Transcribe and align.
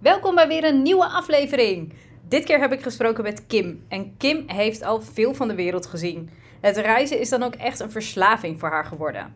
Welkom 0.00 0.34
bij 0.34 0.48
weer 0.48 0.64
een 0.64 0.82
nieuwe 0.82 1.06
aflevering. 1.06 1.92
Dit 2.28 2.44
keer 2.44 2.60
heb 2.60 2.72
ik 2.72 2.82
gesproken 2.82 3.22
met 3.22 3.46
Kim. 3.46 3.84
En 3.88 4.16
Kim 4.16 4.44
heeft 4.46 4.82
al 4.82 5.00
veel 5.00 5.34
van 5.34 5.48
de 5.48 5.54
wereld 5.54 5.86
gezien. 5.86 6.30
Het 6.60 6.76
reizen 6.76 7.20
is 7.20 7.28
dan 7.28 7.42
ook 7.42 7.54
echt 7.54 7.80
een 7.80 7.90
verslaving 7.90 8.60
voor 8.60 8.68
haar 8.68 8.84
geworden. 8.84 9.34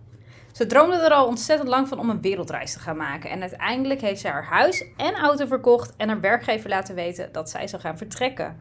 Ze 0.52 0.66
droomde 0.66 0.96
er 0.96 1.10
al 1.10 1.26
ontzettend 1.26 1.68
lang 1.68 1.88
van 1.88 1.98
om 1.98 2.10
een 2.10 2.20
wereldreis 2.20 2.72
te 2.72 2.78
gaan 2.78 2.96
maken. 2.96 3.30
En 3.30 3.40
uiteindelijk 3.40 4.00
heeft 4.00 4.20
ze 4.20 4.28
haar 4.28 4.44
huis 4.44 4.84
en 4.96 5.14
auto 5.14 5.46
verkocht 5.46 5.94
en 5.96 6.08
haar 6.08 6.20
werkgever 6.20 6.68
laten 6.68 6.94
weten 6.94 7.32
dat 7.32 7.50
zij 7.50 7.68
zou 7.68 7.82
gaan 7.82 7.98
vertrekken. 7.98 8.56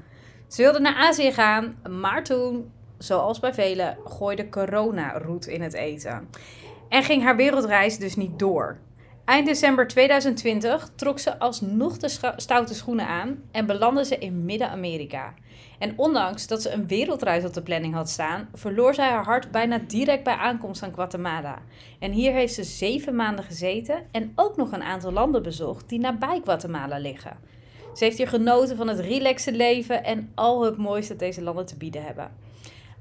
Ze 0.47 0.61
wilde 0.61 0.79
naar 0.79 0.95
Azië 0.95 1.31
gaan, 1.31 1.75
maar 1.99 2.23
toen, 2.23 2.71
zoals 2.97 3.39
bij 3.39 3.53
velen, 3.53 3.97
gooide 4.05 4.49
corona 4.49 5.17
roet 5.17 5.47
in 5.47 5.61
het 5.61 5.73
eten. 5.73 6.29
En 6.89 7.03
ging 7.03 7.23
haar 7.23 7.35
wereldreis 7.35 7.97
dus 7.97 8.15
niet 8.15 8.39
door. 8.39 8.77
Eind 9.25 9.47
december 9.47 9.87
2020 9.87 10.89
trok 10.95 11.19
ze 11.19 11.39
alsnog 11.39 11.97
de 11.97 12.33
stoute 12.37 12.73
schoenen 12.73 13.07
aan 13.07 13.43
en 13.51 13.65
belandde 13.65 14.05
ze 14.05 14.17
in 14.17 14.45
Midden-Amerika. 14.45 15.33
En 15.79 15.93
ondanks 15.95 16.47
dat 16.47 16.61
ze 16.61 16.71
een 16.71 16.87
wereldreis 16.87 17.45
op 17.45 17.53
de 17.53 17.61
planning 17.61 17.93
had 17.93 18.09
staan, 18.09 18.49
verloor 18.53 18.93
zij 18.93 19.09
haar 19.09 19.25
hart 19.25 19.51
bijna 19.51 19.79
direct 19.87 20.23
bij 20.23 20.33
aankomst 20.33 20.83
aan 20.83 20.93
Guatemala. 20.93 21.61
En 21.99 22.11
hier 22.11 22.33
heeft 22.33 22.53
ze 22.53 22.63
zeven 22.63 23.15
maanden 23.15 23.45
gezeten 23.45 24.03
en 24.11 24.31
ook 24.35 24.57
nog 24.57 24.71
een 24.71 24.83
aantal 24.83 25.11
landen 25.11 25.43
bezocht 25.43 25.89
die 25.89 25.99
nabij 25.99 26.41
Guatemala 26.43 26.97
liggen. 26.97 27.37
Ze 27.93 28.03
heeft 28.03 28.17
hier 28.17 28.27
genoten 28.27 28.77
van 28.77 28.87
het 28.87 28.99
relaxe 28.99 29.51
leven 29.51 30.03
en 30.03 30.31
al 30.35 30.63
het 30.63 30.77
mooiste 30.77 31.11
dat 31.11 31.19
deze 31.19 31.41
landen 31.41 31.65
te 31.65 31.77
bieden 31.77 32.03
hebben. 32.03 32.31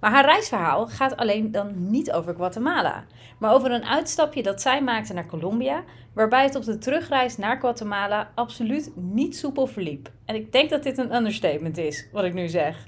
Maar 0.02 0.10
haar 0.10 0.24
reisverhaal 0.24 0.86
gaat 0.86 1.16
alleen 1.16 1.50
dan 1.50 1.90
niet 1.90 2.12
over 2.12 2.34
Guatemala, 2.34 3.04
maar 3.38 3.54
over 3.54 3.70
een 3.70 3.84
uitstapje 3.84 4.42
dat 4.42 4.62
zij 4.62 4.82
maakte 4.82 5.12
naar 5.12 5.26
Colombia, 5.26 5.84
waarbij 6.14 6.42
het 6.42 6.54
op 6.54 6.64
de 6.64 6.78
terugreis 6.78 7.36
naar 7.36 7.58
Guatemala 7.60 8.30
absoluut 8.34 8.92
niet 8.94 9.36
soepel 9.36 9.66
verliep. 9.66 10.10
En 10.24 10.34
ik 10.34 10.52
denk 10.52 10.70
dat 10.70 10.82
dit 10.82 10.98
een 10.98 11.14
understatement 11.14 11.78
is, 11.78 12.08
wat 12.12 12.24
ik 12.24 12.34
nu 12.34 12.48
zeg. 12.48 12.86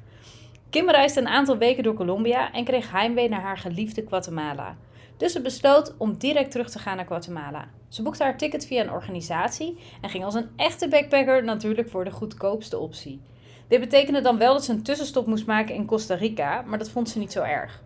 Kim 0.70 0.90
reisde 0.90 1.20
een 1.20 1.28
aantal 1.28 1.58
weken 1.58 1.82
door 1.82 1.94
Colombia 1.94 2.52
en 2.52 2.64
kreeg 2.64 2.90
heimwee 2.90 3.28
naar 3.28 3.42
haar 3.42 3.58
geliefde 3.58 4.04
Guatemala. 4.08 4.76
Dus 5.16 5.32
ze 5.32 5.40
besloot 5.40 5.94
om 5.98 6.18
direct 6.18 6.50
terug 6.50 6.70
te 6.70 6.78
gaan 6.78 6.96
naar 6.96 7.06
Guatemala. 7.06 7.68
Ze 7.88 8.02
boekte 8.02 8.22
haar 8.22 8.36
ticket 8.36 8.66
via 8.66 8.82
een 8.82 8.92
organisatie 8.92 9.78
en 10.00 10.10
ging 10.10 10.24
als 10.24 10.34
een 10.34 10.50
echte 10.56 10.88
backpacker 10.88 11.44
natuurlijk 11.44 11.88
voor 11.88 12.04
de 12.04 12.10
goedkoopste 12.10 12.78
optie. 12.78 13.20
Dit 13.68 13.80
betekende 13.80 14.20
dan 14.20 14.38
wel 14.38 14.52
dat 14.52 14.64
ze 14.64 14.72
een 14.72 14.82
tussenstop 14.82 15.26
moest 15.26 15.46
maken 15.46 15.74
in 15.74 15.86
Costa 15.86 16.14
Rica, 16.14 16.62
maar 16.66 16.78
dat 16.78 16.90
vond 16.90 17.08
ze 17.08 17.18
niet 17.18 17.32
zo 17.32 17.42
erg. 17.42 17.82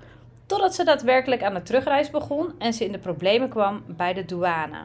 Totdat 0.46 0.74
ze 0.74 0.84
daadwerkelijk 0.84 1.42
aan 1.42 1.54
de 1.54 1.62
terugreis 1.62 2.10
begon 2.10 2.52
en 2.58 2.72
ze 2.72 2.84
in 2.84 2.92
de 2.92 2.98
problemen 2.98 3.48
kwam 3.48 3.82
bij 3.86 4.14
de 4.14 4.24
douane. 4.24 4.78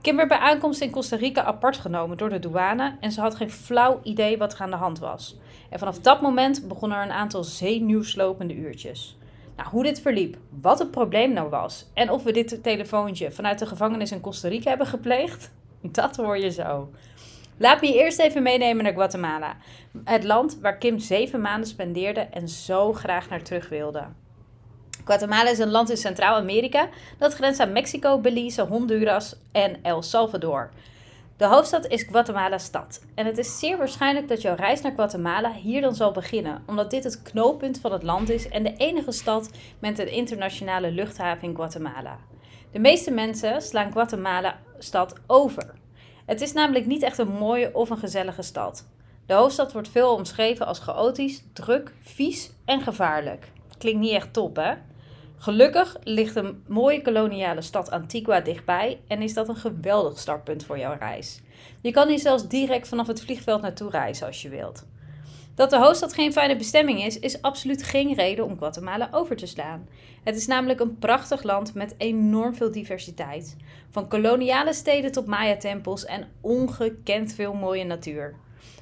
Kim 0.00 0.16
werd 0.16 0.28
bij 0.28 0.38
aankomst 0.38 0.80
in 0.80 0.90
Costa 0.90 1.16
Rica 1.16 1.42
apart 1.42 1.76
genomen 1.76 2.16
door 2.16 2.28
de 2.28 2.38
douane 2.38 2.96
en 3.00 3.12
ze 3.12 3.20
had 3.20 3.34
geen 3.34 3.50
flauw 3.50 4.00
idee 4.02 4.38
wat 4.38 4.52
er 4.52 4.60
aan 4.60 4.70
de 4.70 4.76
hand 4.76 4.98
was. 4.98 5.36
En 5.70 5.78
vanaf 5.78 5.98
dat 5.98 6.20
moment 6.20 6.68
begonnen 6.68 6.98
er 6.98 7.04
een 7.04 7.10
aantal 7.10 7.44
zenuwslopende 7.44 8.54
uurtjes. 8.54 9.16
Nou, 9.56 9.68
hoe 9.68 9.82
dit 9.82 10.00
verliep, 10.00 10.36
wat 10.60 10.78
het 10.78 10.90
probleem 10.90 11.32
nou 11.32 11.48
was 11.48 11.86
en 11.94 12.10
of 12.10 12.22
we 12.22 12.32
dit 12.32 12.62
telefoontje 12.62 13.30
vanuit 13.32 13.58
de 13.58 13.66
gevangenis 13.66 14.12
in 14.12 14.20
Costa 14.20 14.48
Rica 14.48 14.68
hebben 14.68 14.86
gepleegd, 14.86 15.52
dat 15.82 16.16
hoor 16.16 16.38
je 16.38 16.50
zo. 16.50 16.90
Laat 17.58 17.80
me 17.80 17.86
je 17.86 17.94
eerst 17.94 18.18
even 18.18 18.42
meenemen 18.42 18.84
naar 18.84 18.92
Guatemala. 18.92 19.56
Het 20.04 20.24
land 20.24 20.58
waar 20.60 20.78
Kim 20.78 20.98
zeven 20.98 21.40
maanden 21.40 21.68
spendeerde 21.68 22.20
en 22.20 22.48
zo 22.48 22.92
graag 22.92 23.28
naar 23.28 23.42
terug 23.42 23.68
wilde. 23.68 24.04
Guatemala 25.04 25.50
is 25.50 25.58
een 25.58 25.70
land 25.70 25.90
in 25.90 25.96
Centraal-Amerika 25.96 26.88
dat 27.18 27.34
grenst 27.34 27.60
aan 27.60 27.72
Mexico, 27.72 28.18
Belize, 28.18 28.62
Honduras 28.62 29.36
en 29.52 29.82
El 29.82 30.02
Salvador. 30.02 30.70
De 31.36 31.46
hoofdstad 31.46 31.86
is 31.86 32.02
Guatemala-stad. 32.02 33.04
En 33.14 33.26
het 33.26 33.38
is 33.38 33.58
zeer 33.58 33.78
waarschijnlijk 33.78 34.28
dat 34.28 34.42
jouw 34.42 34.54
reis 34.54 34.80
naar 34.80 34.92
Guatemala 34.92 35.52
hier 35.52 35.80
dan 35.80 35.94
zal 35.94 36.12
beginnen, 36.12 36.62
omdat 36.66 36.90
dit 36.90 37.04
het 37.04 37.22
knooppunt 37.22 37.80
van 37.80 37.92
het 37.92 38.02
land 38.02 38.30
is 38.30 38.48
en 38.48 38.62
de 38.62 38.76
enige 38.76 39.12
stad 39.12 39.50
met 39.78 39.98
een 39.98 40.10
internationale 40.10 40.90
luchthaven 40.90 41.48
in 41.48 41.54
Guatemala. 41.54 42.18
De 42.72 42.78
meeste 42.78 43.10
mensen 43.10 43.62
slaan 43.62 43.92
Guatemala-stad 43.92 45.14
over. 45.26 45.74
Het 46.26 46.40
is 46.40 46.52
namelijk 46.52 46.86
niet 46.86 47.02
echt 47.02 47.18
een 47.18 47.32
mooie 47.32 47.74
of 47.74 47.90
een 47.90 47.98
gezellige 47.98 48.42
stad. 48.42 48.86
De 49.26 49.34
hoofdstad 49.34 49.72
wordt 49.72 49.88
veel 49.88 50.14
omschreven 50.14 50.66
als 50.66 50.78
chaotisch, 50.78 51.42
druk, 51.52 51.92
vies 52.00 52.50
en 52.64 52.80
gevaarlijk. 52.80 53.50
Klinkt 53.78 54.00
niet 54.00 54.12
echt 54.12 54.32
top, 54.32 54.56
hè? 54.56 54.74
Gelukkig 55.38 55.96
ligt 56.02 56.36
een 56.36 56.62
mooie 56.66 57.02
koloniale 57.02 57.62
stad 57.62 57.90
Antigua 57.90 58.40
dichtbij 58.40 59.00
en 59.08 59.22
is 59.22 59.34
dat 59.34 59.48
een 59.48 59.56
geweldig 59.56 60.18
startpunt 60.18 60.64
voor 60.64 60.78
jouw 60.78 60.96
reis. 60.98 61.40
Je 61.80 61.90
kan 61.90 62.08
hier 62.08 62.18
zelfs 62.18 62.48
direct 62.48 62.88
vanaf 62.88 63.06
het 63.06 63.20
vliegveld 63.20 63.62
naartoe 63.62 63.90
reizen 63.90 64.26
als 64.26 64.42
je 64.42 64.48
wilt. 64.48 64.86
Dat 65.56 65.70
de 65.70 65.78
hoofdstad 65.78 66.14
geen 66.14 66.32
fijne 66.32 66.56
bestemming 66.56 67.04
is, 67.04 67.18
is 67.18 67.42
absoluut 67.42 67.82
geen 67.82 68.14
reden 68.14 68.44
om 68.44 68.58
Guatemala 68.58 69.08
over 69.10 69.36
te 69.36 69.46
slaan. 69.46 69.88
Het 70.24 70.36
is 70.36 70.46
namelijk 70.46 70.80
een 70.80 70.98
prachtig 70.98 71.42
land 71.42 71.74
met 71.74 71.94
enorm 71.98 72.54
veel 72.54 72.72
diversiteit. 72.72 73.56
Van 73.90 74.08
koloniale 74.08 74.72
steden 74.72 75.12
tot 75.12 75.26
Maya-tempels 75.26 76.04
en 76.04 76.28
ongekend 76.40 77.32
veel 77.32 77.54
mooie 77.54 77.84
natuur. 77.84 78.34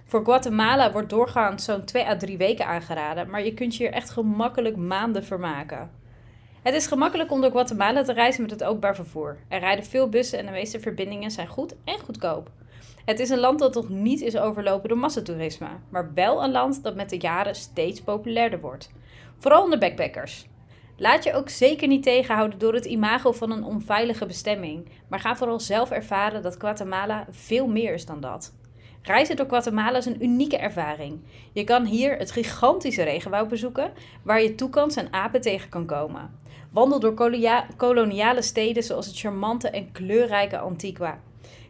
Voor 0.05 0.25
Guatemala 0.25 0.93
wordt 0.93 1.11
doorgaans 1.11 1.65
zo'n 1.65 1.85
2 1.85 2.07
à 2.07 2.17
3 2.17 2.37
weken 2.37 2.67
aangeraden, 2.67 3.31
maar 3.31 3.45
je 3.45 3.55
kunt 3.55 3.77
je 3.77 3.85
hier 3.85 3.93
echt 3.93 4.11
gemakkelijk 4.11 4.77
maanden 4.77 5.25
vermaken. 5.25 5.91
Het 6.62 6.75
is 6.75 6.87
gemakkelijk 6.87 7.31
om 7.31 7.41
door 7.41 7.51
Guatemala 7.51 8.03
te 8.03 8.12
reizen 8.12 8.43
met 8.43 8.51
het 8.51 8.65
openbaar 8.65 8.95
vervoer. 8.95 9.37
Er 9.49 9.61
rijden 9.61 9.85
veel 9.85 10.09
bussen 10.09 10.39
en 10.39 10.47
de 10.47 10.53
meeste 10.53 10.81
verbindingen 10.81 11.31
zijn 11.31 11.49
goed 11.49 11.75
en 11.85 11.99
goedkoop. 11.99 12.51
Het 13.04 13.19
is 13.20 13.31
een 13.31 13.38
land 13.38 13.59
dat 13.59 13.75
nog 13.75 13.88
niet 13.88 14.20
is 14.20 14.37
overlopen 14.37 14.88
door 14.88 14.98
massatoerisme, 14.98 15.69
maar 15.88 16.10
wel 16.15 16.44
een 16.44 16.50
land 16.50 16.82
dat 16.82 16.94
met 16.94 17.10
de 17.10 17.19
jaren 17.19 17.54
steeds 17.54 18.00
populairder 18.00 18.60
wordt. 18.60 18.91
Vooral 19.38 19.62
onder 19.62 19.78
backpackers. 19.78 20.47
Laat 20.97 21.25
je 21.25 21.34
ook 21.34 21.48
zeker 21.48 21.88
niet 21.88 22.03
tegenhouden 22.03 22.59
door 22.59 22.75
het 22.75 22.84
imago 22.84 23.32
van 23.32 23.50
een 23.50 23.64
onveilige 23.64 24.26
bestemming, 24.26 24.88
maar 25.09 25.20
ga 25.20 25.37
vooral 25.37 25.60
zelf 25.60 25.91
ervaren 25.91 26.43
dat 26.43 26.56
Guatemala 26.59 27.26
veel 27.31 27.66
meer 27.66 27.94
is 27.94 28.06
dan 28.06 28.20
dat. 28.20 28.54
Reizen 29.03 29.37
door 29.37 29.47
Guatemala 29.48 29.98
is 29.98 30.06
een 30.06 30.25
unieke 30.25 30.56
ervaring. 30.56 31.20
Je 31.53 31.64
kan 31.64 31.84
hier 31.84 32.16
het 32.16 32.31
gigantische 32.31 33.03
regenwoud 33.03 33.48
bezoeken, 33.48 33.93
waar 34.22 34.43
je 34.43 34.54
toekans 34.54 34.97
en 34.97 35.12
apen 35.12 35.41
tegen 35.41 35.69
kan 35.69 35.87
komen. 35.87 36.38
Wandel 36.72 37.00
door 37.00 37.14
koloniale 37.76 38.43
steden 38.43 38.82
zoals 38.82 39.06
het 39.06 39.19
charmante 39.19 39.70
en 39.70 39.93
kleurrijke 39.93 40.59
Antigua. 40.59 41.20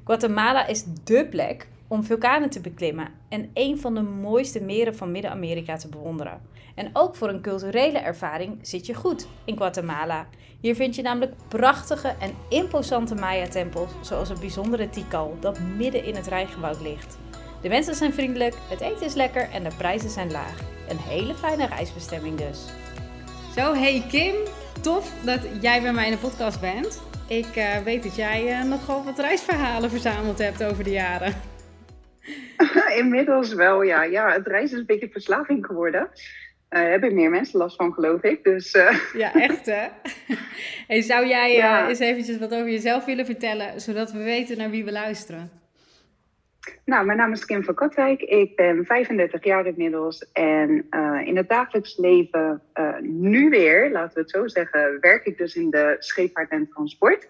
Guatemala 0.05 0.67
is 0.67 0.85
dé 1.05 1.25
plek 1.25 1.69
om 1.89 2.05
vulkanen 2.05 2.51
te 2.51 2.61
beklimmen 2.61 3.09
en 3.29 3.51
een 3.55 3.79
van 3.79 3.95
de 3.95 4.01
mooiste 4.01 4.61
meren 4.63 4.97
van 4.97 5.11
Midden-Amerika 5.11 5.77
te 5.77 5.89
bewonderen. 5.89 6.41
En 6.75 6.91
ook 6.93 7.17
voor 7.17 7.29
een 7.29 7.41
culturele 7.41 7.99
ervaring 7.99 8.59
zit 8.63 8.87
je 8.87 8.95
goed 8.95 9.27
in 9.45 9.57
Guatemala. 9.57 10.27
Hier 10.61 10.75
vind 10.75 10.95
je 10.95 11.03
namelijk 11.03 11.33
prachtige 11.49 12.15
en 12.21 12.35
imposante 12.49 13.15
Maya-tempels, 13.15 13.91
zoals 14.01 14.29
het 14.29 14.41
bijzondere 14.41 14.91
Tikal, 14.91 15.37
dat 15.41 15.59
midden 15.61 16.05
in 16.05 16.15
het 16.15 16.27
regenwoud 16.27 16.81
ligt. 16.81 17.19
De 17.63 17.69
mensen 17.69 17.95
zijn 17.95 18.13
vriendelijk, 18.13 18.55
het 18.69 18.81
eten 18.81 19.07
is 19.07 19.15
lekker 19.15 19.51
en 19.51 19.63
de 19.63 19.75
prijzen 19.77 20.11
zijn 20.11 20.31
laag. 20.31 20.61
Een 20.89 20.99
hele 20.99 21.35
fijne 21.35 21.67
reisbestemming 21.67 22.39
dus. 22.39 22.65
Zo, 23.57 23.75
hey 23.75 24.05
Kim, 24.09 24.35
tof 24.81 25.13
dat 25.25 25.41
jij 25.61 25.83
bij 25.83 25.93
mij 25.93 26.05
in 26.05 26.13
de 26.13 26.19
podcast 26.19 26.61
bent. 26.61 27.03
Ik 27.29 27.57
uh, 27.57 27.79
weet 27.79 28.03
dat 28.03 28.17
jij 28.17 28.49
uh, 28.49 28.65
nogal 28.65 29.05
wat 29.05 29.19
reisverhalen 29.19 29.91
verzameld 29.91 30.39
hebt 30.39 30.65
over 30.65 30.85
de 30.85 30.91
jaren. 30.91 31.35
Inmiddels 32.99 33.55
wel, 33.55 33.83
ja. 33.83 34.03
Ja, 34.03 34.33
het 34.33 34.47
reizen 34.47 34.75
is 34.75 34.81
een 34.81 34.87
beetje 34.87 35.09
verslaving 35.13 35.67
geworden. 35.67 36.09
Daar 36.69 36.85
uh, 36.85 36.91
hebben 36.91 37.15
meer 37.15 37.31
mensen 37.31 37.59
last 37.59 37.77
van, 37.77 37.93
geloof 37.93 38.23
ik. 38.23 38.45
Dus, 38.45 38.71
Ja, 39.17 39.35
echt 39.35 39.67
hè? 39.67 39.87
hey, 40.87 41.03
zou 41.03 41.27
jij 41.27 41.53
ja. 41.53 41.89
eens 41.89 41.99
eventjes 41.99 42.39
wat 42.39 42.53
over 42.53 42.71
jezelf 42.71 43.05
willen 43.05 43.27
vertellen, 43.27 43.81
zodat 43.81 44.13
we 44.13 44.23
weten 44.23 44.57
naar 44.57 44.71
wie 44.71 44.85
we 44.85 44.93
luisteren? 44.93 45.64
Nou, 46.85 47.07
mijn 47.07 47.19
naam 47.19 47.33
is 47.33 47.45
Kim 47.45 47.65
van 47.65 47.75
Katwijk. 47.75 48.21
Ik 48.21 48.57
ben 48.57 48.85
35 48.85 49.45
jaar 49.45 49.67
inmiddels. 49.67 50.31
En 50.33 50.87
uh, 50.91 51.21
in 51.25 51.37
het 51.37 51.49
dagelijks 51.49 51.97
leven, 51.97 52.63
uh, 52.75 52.99
nu 53.01 53.49
weer, 53.49 53.91
laten 53.91 54.15
we 54.15 54.21
het 54.21 54.31
zo 54.31 54.49
zeggen, 54.49 55.01
werk 55.01 55.27
ik 55.27 55.39
dus 55.39 55.55
in 55.55 55.71
de 55.71 55.97
scheepvaart 55.99 56.51
en 56.51 56.69
transport. 56.69 57.29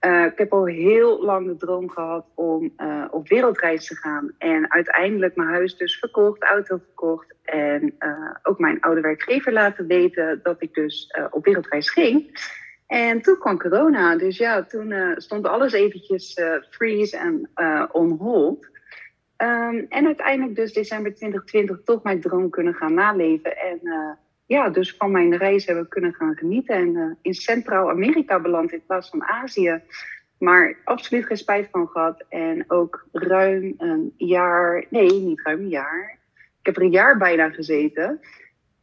Uh, 0.00 0.24
ik 0.24 0.38
heb 0.38 0.52
al 0.52 0.64
heel 0.64 1.24
lang 1.24 1.46
de 1.46 1.56
droom 1.56 1.90
gehad 1.90 2.26
om 2.34 2.72
op 3.10 3.28
wereldreis 3.28 3.86
te 3.86 3.96
gaan. 3.96 4.34
En 4.38 4.72
uiteindelijk 4.72 5.36
mijn 5.36 5.48
huis 5.48 5.76
dus 5.76 5.98
verkocht, 5.98 6.42
auto 6.42 6.76
verkocht. 6.76 7.34
En 7.42 7.94
ook 8.42 8.58
mijn 8.58 8.80
oude 8.80 9.00
werkgever 9.00 9.52
laten 9.52 9.86
weten 9.86 10.40
dat 10.42 10.62
ik 10.62 10.74
dus 10.74 11.14
op 11.30 11.44
wereldreis 11.44 11.90
ging. 11.90 12.30
En 12.88 13.22
toen 13.22 13.38
kwam 13.38 13.58
corona. 13.58 14.16
Dus 14.16 14.36
ja, 14.36 14.64
toen 14.64 15.14
stond 15.16 15.46
alles 15.46 15.72
eventjes 15.72 16.40
freeze 16.70 17.16
en 17.16 17.50
on 17.92 18.10
hold. 18.10 18.66
Um, 19.36 19.86
en 19.88 20.06
uiteindelijk 20.06 20.56
dus 20.56 20.72
december 20.72 21.14
2020 21.14 21.80
toch 21.84 22.02
mijn 22.02 22.20
droom 22.20 22.50
kunnen 22.50 22.74
gaan 22.74 22.94
naleven. 22.94 23.56
En 23.56 23.80
ja, 24.48 24.70
dus 24.70 24.94
van 24.96 25.10
mijn 25.10 25.36
reis 25.36 25.66
hebben 25.66 25.84
we 25.84 25.90
kunnen 25.90 26.14
gaan 26.14 26.36
genieten. 26.36 26.74
En 26.74 26.94
uh, 26.94 27.10
in 27.22 27.34
Centraal-Amerika 27.34 28.40
beland 28.40 28.72
in 28.72 28.82
plaats 28.86 29.08
van 29.08 29.24
Azië. 29.24 29.80
Maar 30.38 30.76
absoluut 30.84 31.26
geen 31.26 31.36
spijt 31.36 31.68
van 31.70 31.88
gehad. 31.88 32.24
En 32.28 32.64
ook 32.68 33.06
ruim 33.12 33.74
een 33.78 34.14
jaar, 34.16 34.84
nee, 34.90 35.10
niet 35.10 35.40
ruim 35.42 35.60
een 35.60 35.68
jaar. 35.68 36.18
Ik 36.60 36.66
heb 36.66 36.76
er 36.76 36.82
een 36.82 36.90
jaar 36.90 37.16
bijna 37.16 37.50
gezeten. 37.50 38.20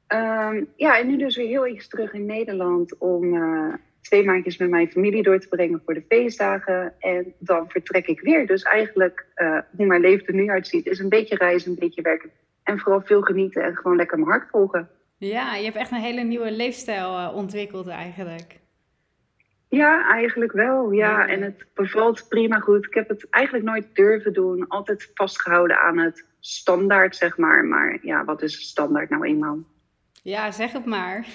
Um, 0.08 0.68
ja, 0.76 1.00
en 1.00 1.08
nu 1.08 1.18
dus 1.18 1.36
weer 1.36 1.48
heel 1.48 1.66
even 1.66 1.90
terug 1.90 2.14
in 2.14 2.26
Nederland 2.26 2.98
om 2.98 3.24
uh, 3.34 3.74
twee 4.06 4.26
maandjes 4.26 4.58
met 4.58 4.70
mijn 4.70 4.92
familie 4.92 5.24
door 5.24 5.40
te 5.40 5.48
brengen 5.48 5.82
voor 5.86 5.94
de 5.94 6.06
feestdagen. 6.08 6.94
En 7.00 7.34
dan 7.40 7.70
vertrek 7.70 8.08
ik 8.08 8.20
weer. 8.20 8.48
Dus 8.48 8.64
eigenlijk, 8.64 9.26
uh, 9.36 9.58
hoe 9.76 9.86
mijn 9.86 10.02
leven 10.02 10.28
er 10.28 10.34
nu 10.34 10.50
uitziet, 10.50 10.86
is 10.86 11.00
een 11.00 11.10
beetje 11.10 11.36
reizen, 11.36 11.72
een 11.72 11.80
beetje 11.80 12.02
werken. 12.02 12.30
En 12.64 12.80
vooral 12.80 13.02
veel 13.02 13.22
genieten 13.22 13.64
en 13.64 13.76
gewoon 13.76 13.98
lekker 13.98 14.18
mijn 14.18 14.30
hart 14.30 14.50
volgen. 14.50 14.90
Ja, 15.18 15.56
je 15.56 15.64
hebt 15.64 15.76
echt 15.76 15.92
een 15.92 15.98
hele 15.98 16.24
nieuwe 16.24 16.52
leefstijl 16.52 17.12
uh, 17.12 17.32
ontwikkeld 17.36 17.88
eigenlijk. 17.88 18.60
Ja, 19.70 20.10
eigenlijk 20.10 20.52
wel. 20.52 20.92
Ja. 20.92 21.28
en 21.28 21.42
het 21.42 21.66
bevalt 21.74 22.26
prima 22.30 22.60
goed. 22.60 22.86
Ik 22.86 22.94
heb 22.94 23.10
het 23.10 23.30
eigenlijk 23.30 23.66
nooit 23.66 23.96
durven 23.96 24.34
doen. 24.34 24.68
Altijd 24.68 25.12
vastgehouden 25.14 25.82
aan 25.82 25.98
het 25.98 26.26
standaard, 26.40 27.16
zeg 27.16 27.38
maar. 27.38 27.66
Maar 27.66 27.98
ja, 28.02 28.26
wat 28.26 28.42
is 28.42 28.70
standaard 28.70 29.10
nou 29.10 29.26
eenmaal? 29.26 29.58
Ja, 30.26 30.52
zeg 30.52 30.72
het 30.72 30.86
maar. 30.86 31.28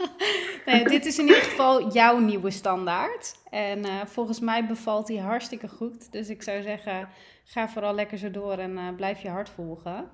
nee, 0.66 0.84
dit 0.84 1.06
is 1.06 1.18
in 1.18 1.26
ieder 1.26 1.42
geval 1.42 1.92
jouw 1.92 2.18
nieuwe 2.18 2.50
standaard. 2.50 3.34
En 3.50 3.78
uh, 3.78 4.04
volgens 4.04 4.40
mij 4.40 4.66
bevalt 4.66 5.06
die 5.06 5.20
hartstikke 5.20 5.68
goed. 5.68 6.12
Dus 6.12 6.28
ik 6.28 6.42
zou 6.42 6.62
zeggen, 6.62 7.08
ga 7.44 7.68
vooral 7.68 7.94
lekker 7.94 8.18
zo 8.18 8.30
door 8.30 8.52
en 8.52 8.70
uh, 8.70 8.94
blijf 8.96 9.22
je 9.22 9.28
hart 9.28 9.48
volgen. 9.48 10.10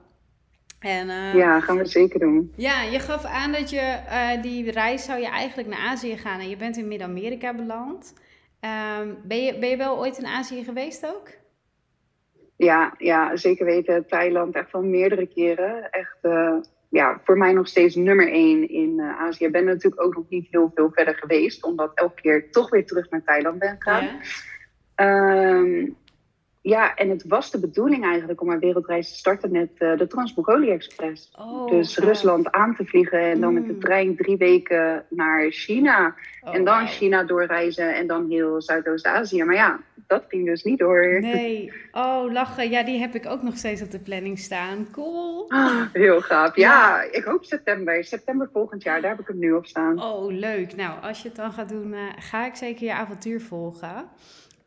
En, 0.81 1.09
uh, 1.09 1.35
ja, 1.35 1.61
gaan 1.61 1.77
we 1.77 1.87
zeker 1.87 2.21
doen. 2.21 2.53
Ja, 2.57 2.83
je 2.83 2.99
gaf 2.99 3.25
aan 3.25 3.53
dat 3.53 3.71
je 3.71 3.99
die 4.43 4.71
reis 4.71 5.05
zou 5.05 5.21
je 5.21 5.29
eigenlijk 5.29 5.69
naar 5.69 5.89
Azië 5.89 6.17
gaan 6.17 6.41
en 6.41 6.49
je 6.49 6.57
bent 6.57 6.77
in 6.77 6.89
Midden-Amerika 6.89 7.55
beland. 7.55 8.15
Um, 9.01 9.19
ben, 9.25 9.45
je, 9.45 9.59
ben 9.59 9.69
je 9.69 9.77
wel 9.77 9.99
ooit 9.99 10.19
in 10.19 10.27
Azië 10.27 10.65
geweest 10.65 11.07
ook? 11.07 11.29
Ja, 12.57 12.95
ja, 12.99 13.37
zeker 13.37 13.67
weten. 13.67 14.07
Thailand 14.07 14.55
echt 14.55 14.73
wel 14.73 14.83
meerdere 14.83 15.27
keren. 15.27 15.91
Echt, 15.91 16.19
ja, 16.89 17.21
voor 17.25 17.39
mij 17.39 17.53
nog 17.53 17.69
steeds 17.69 17.95
nummer 17.95 18.29
één 18.29 18.69
in 18.69 19.01
Azië. 19.01 19.45
Ik 19.45 19.53
ben 19.53 19.65
natuurlijk 19.65 20.03
ook 20.03 20.15
nog 20.15 20.25
niet 20.29 20.47
heel 20.51 20.71
veel 20.75 20.91
verder 20.93 21.15
geweest, 21.15 21.65
omdat 21.65 21.91
elke 21.95 22.21
keer 22.21 22.51
toch 22.51 22.71
weer 22.71 22.87
terug 22.87 23.11
naar 23.11 23.23
Thailand 23.25 23.59
ben 23.59 23.77
gegaan. 23.79 24.05
Ja. 24.97 25.59
Um, 25.59 25.97
ja, 26.67 26.95
en 26.95 27.09
het 27.09 27.25
was 27.27 27.51
de 27.51 27.61
bedoeling 27.61 28.05
eigenlijk 28.05 28.41
om 28.41 28.51
een 28.51 28.59
wereldreis 28.59 29.09
te 29.09 29.17
starten 29.17 29.53
met 29.53 29.71
uh, 29.79 29.99
de 29.99 30.07
Trans-Mongolia 30.07 30.73
Express. 30.73 31.33
Oh, 31.39 31.71
dus 31.71 31.99
Rusland 31.99 32.51
aan 32.51 32.75
te 32.77 32.85
vliegen 32.85 33.21
en 33.21 33.41
dan 33.41 33.55
met 33.55 33.67
de 33.67 33.73
mm. 33.73 33.81
trein 33.81 34.17
drie 34.17 34.37
weken 34.37 35.05
naar 35.09 35.51
China. 35.51 36.15
Oh, 36.41 36.55
en 36.55 36.65
dan 36.65 36.87
China 36.87 37.25
doorreizen 37.25 37.95
en 37.95 38.07
dan 38.07 38.31
heel 38.31 38.63
Zuidoost-Azië. 38.63 39.45
Maar 39.45 39.55
ja, 39.55 39.81
dat 40.07 40.25
ging 40.29 40.47
dus 40.47 40.63
niet 40.63 40.79
door. 40.79 41.21
Nee, 41.21 41.73
oh 41.93 42.33
lachen. 42.33 42.71
Ja, 42.71 42.83
die 42.83 43.01
heb 43.01 43.15
ik 43.15 43.27
ook 43.27 43.43
nog 43.43 43.57
steeds 43.57 43.83
op 43.83 43.91
de 43.91 43.99
planning 43.99 44.39
staan. 44.39 44.87
Cool. 44.93 45.51
Ah, 45.51 45.83
heel 45.93 46.21
gaaf. 46.21 46.57
Ja, 46.57 47.03
ik 47.11 47.25
hoop 47.25 47.45
september. 47.45 48.05
September 48.05 48.49
volgend 48.53 48.83
jaar, 48.83 49.01
daar 49.01 49.11
heb 49.11 49.21
ik 49.21 49.29
hem 49.29 49.39
nu 49.39 49.53
op 49.53 49.67
staan. 49.67 50.03
Oh, 50.03 50.33
leuk. 50.33 50.77
Nou, 50.77 51.03
als 51.03 51.23
je 51.23 51.29
het 51.29 51.37
dan 51.37 51.53
gaat 51.53 51.69
doen, 51.69 51.93
uh, 51.93 52.01
ga 52.19 52.47
ik 52.47 52.55
zeker 52.55 52.87
je 52.87 52.95
avontuur 52.95 53.41
volgen. 53.41 54.09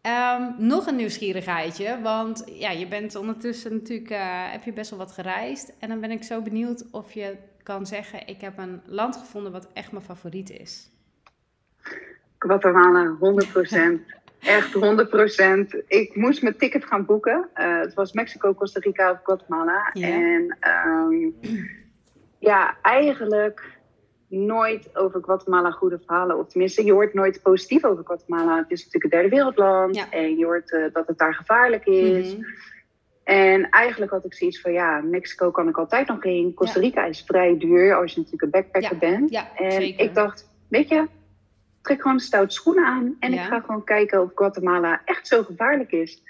Um, 0.01 0.55
nog 0.57 0.87
een 0.87 0.95
nieuwsgierigheidje, 0.95 2.01
want 2.01 2.43
ja, 2.45 2.71
je 2.71 2.87
bent 2.87 3.15
ondertussen 3.15 3.73
natuurlijk, 3.73 4.09
uh, 4.11 4.51
heb 4.51 4.63
je 4.63 4.73
best 4.73 4.89
wel 4.89 4.99
wat 4.99 5.11
gereisd. 5.11 5.73
En 5.79 5.89
dan 5.89 5.99
ben 5.99 6.11
ik 6.11 6.23
zo 6.23 6.41
benieuwd 6.41 6.85
of 6.91 7.11
je 7.11 7.37
kan 7.63 7.85
zeggen, 7.85 8.27
ik 8.27 8.41
heb 8.41 8.57
een 8.57 8.81
land 8.85 9.17
gevonden 9.17 9.51
wat 9.51 9.67
echt 9.73 9.91
mijn 9.91 10.03
favoriet 10.03 10.49
is. 10.49 10.89
Guatemala, 12.37 13.17
100%. 13.19 14.17
echt 14.39 14.75
100%. 14.75 15.85
Ik 15.87 16.15
moest 16.15 16.41
mijn 16.41 16.57
ticket 16.57 16.85
gaan 16.85 17.05
boeken. 17.05 17.49
Uh, 17.55 17.79
het 17.79 17.93
was 17.93 18.13
Mexico, 18.13 18.53
Costa 18.53 18.79
Rica 18.79 19.11
of 19.11 19.19
Guatemala. 19.23 19.91
En 19.93 20.57
um, 20.85 21.35
ja, 22.37 22.77
eigenlijk 22.81 23.78
nooit 24.29 24.97
over 24.97 25.23
Guatemala 25.23 25.71
goede 25.71 25.99
verhalen. 26.05 26.37
Of 26.37 26.47
tenminste, 26.47 26.85
je 26.85 26.91
hoort 26.91 27.13
nooit 27.13 27.41
positief 27.41 27.83
over 27.83 28.03
Guatemala. 28.05 28.57
Het 28.57 28.71
is 28.71 28.85
natuurlijk 28.85 29.03
een 29.03 29.19
derde 29.19 29.35
wereldland. 29.35 30.07
En 30.09 30.37
je 30.37 30.45
hoort 30.45 30.71
uh, 30.71 30.93
dat 30.93 31.07
het 31.07 31.17
daar 31.17 31.33
gevaarlijk 31.33 31.85
is. 31.85 32.33
Mm 32.33 32.35
-hmm. 32.35 32.45
En 33.23 33.69
eigenlijk 33.69 34.11
had 34.11 34.25
ik 34.25 34.33
zoiets 34.33 34.61
van, 34.61 34.71
ja, 34.71 35.01
Mexico 35.01 35.51
kan 35.51 35.67
ik 35.67 35.77
altijd 35.77 36.07
nog 36.07 36.23
heen. 36.23 36.53
Costa 36.53 36.79
Rica 36.79 37.01
ja. 37.01 37.07
is 37.07 37.23
vrij 37.25 37.57
duur 37.57 37.95
als 37.95 38.13
je 38.13 38.17
natuurlijk 38.17 38.43
een 38.43 38.61
backpacker 38.61 38.93
ja. 38.93 38.97
bent. 38.97 39.45
En 39.55 39.71
zeker. 39.71 40.05
ik 40.05 40.15
dacht, 40.15 40.49
weet 40.67 40.89
je, 40.89 41.07
trek 41.81 42.01
gewoon 42.01 42.19
stout 42.19 42.53
schoenen 42.53 42.85
aan. 42.85 43.15
En 43.19 43.33
ik 43.33 43.39
ga 43.39 43.59
gewoon 43.59 43.83
kijken 43.83 44.21
of 44.21 44.31
Guatemala 44.35 45.01
echt 45.05 45.27
zo 45.27 45.43
gevaarlijk 45.43 45.91
is. 45.91 46.23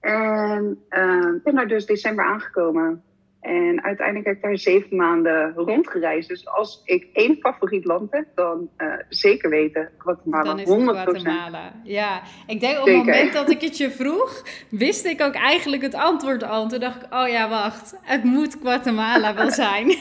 En 0.00 0.84
uh, 0.90 1.42
ben 1.44 1.54
daar 1.54 1.68
dus 1.68 1.86
december 1.86 2.24
aangekomen. 2.24 3.02
En 3.40 3.82
uiteindelijk 3.82 4.26
heb 4.26 4.36
ik 4.36 4.42
daar 4.42 4.58
zeven 4.58 4.96
maanden 4.96 5.52
rondgereisd. 5.54 6.28
Dus 6.28 6.46
als 6.46 6.82
ik 6.84 7.06
één 7.12 7.36
favoriet 7.40 7.84
land 7.84 8.12
heb, 8.12 8.26
dan 8.34 8.68
uh, 8.78 8.92
zeker 9.08 9.50
weten 9.50 9.90
Guatemala. 9.98 10.44
Dan 10.44 10.58
is 10.58 10.68
het 10.68 10.80
100%. 10.80 10.82
Guatemala. 10.84 11.72
Ja, 11.84 12.22
ik 12.46 12.60
denk 12.60 12.78
op 12.78 12.86
het 12.86 12.96
moment 12.96 13.32
dat 13.32 13.50
ik 13.50 13.60
het 13.60 13.76
je 13.76 13.90
vroeg, 13.90 14.42
wist 14.70 15.04
ik 15.04 15.20
ook 15.20 15.34
eigenlijk 15.34 15.82
het 15.82 15.94
antwoord 15.94 16.42
al. 16.42 16.68
Toen 16.68 16.80
dacht 16.80 17.02
ik, 17.02 17.14
oh 17.14 17.28
ja, 17.28 17.48
wacht, 17.48 17.96
het 18.02 18.24
moet 18.24 18.56
Guatemala 18.62 19.34
wel 19.34 19.50
zijn. 19.50 19.88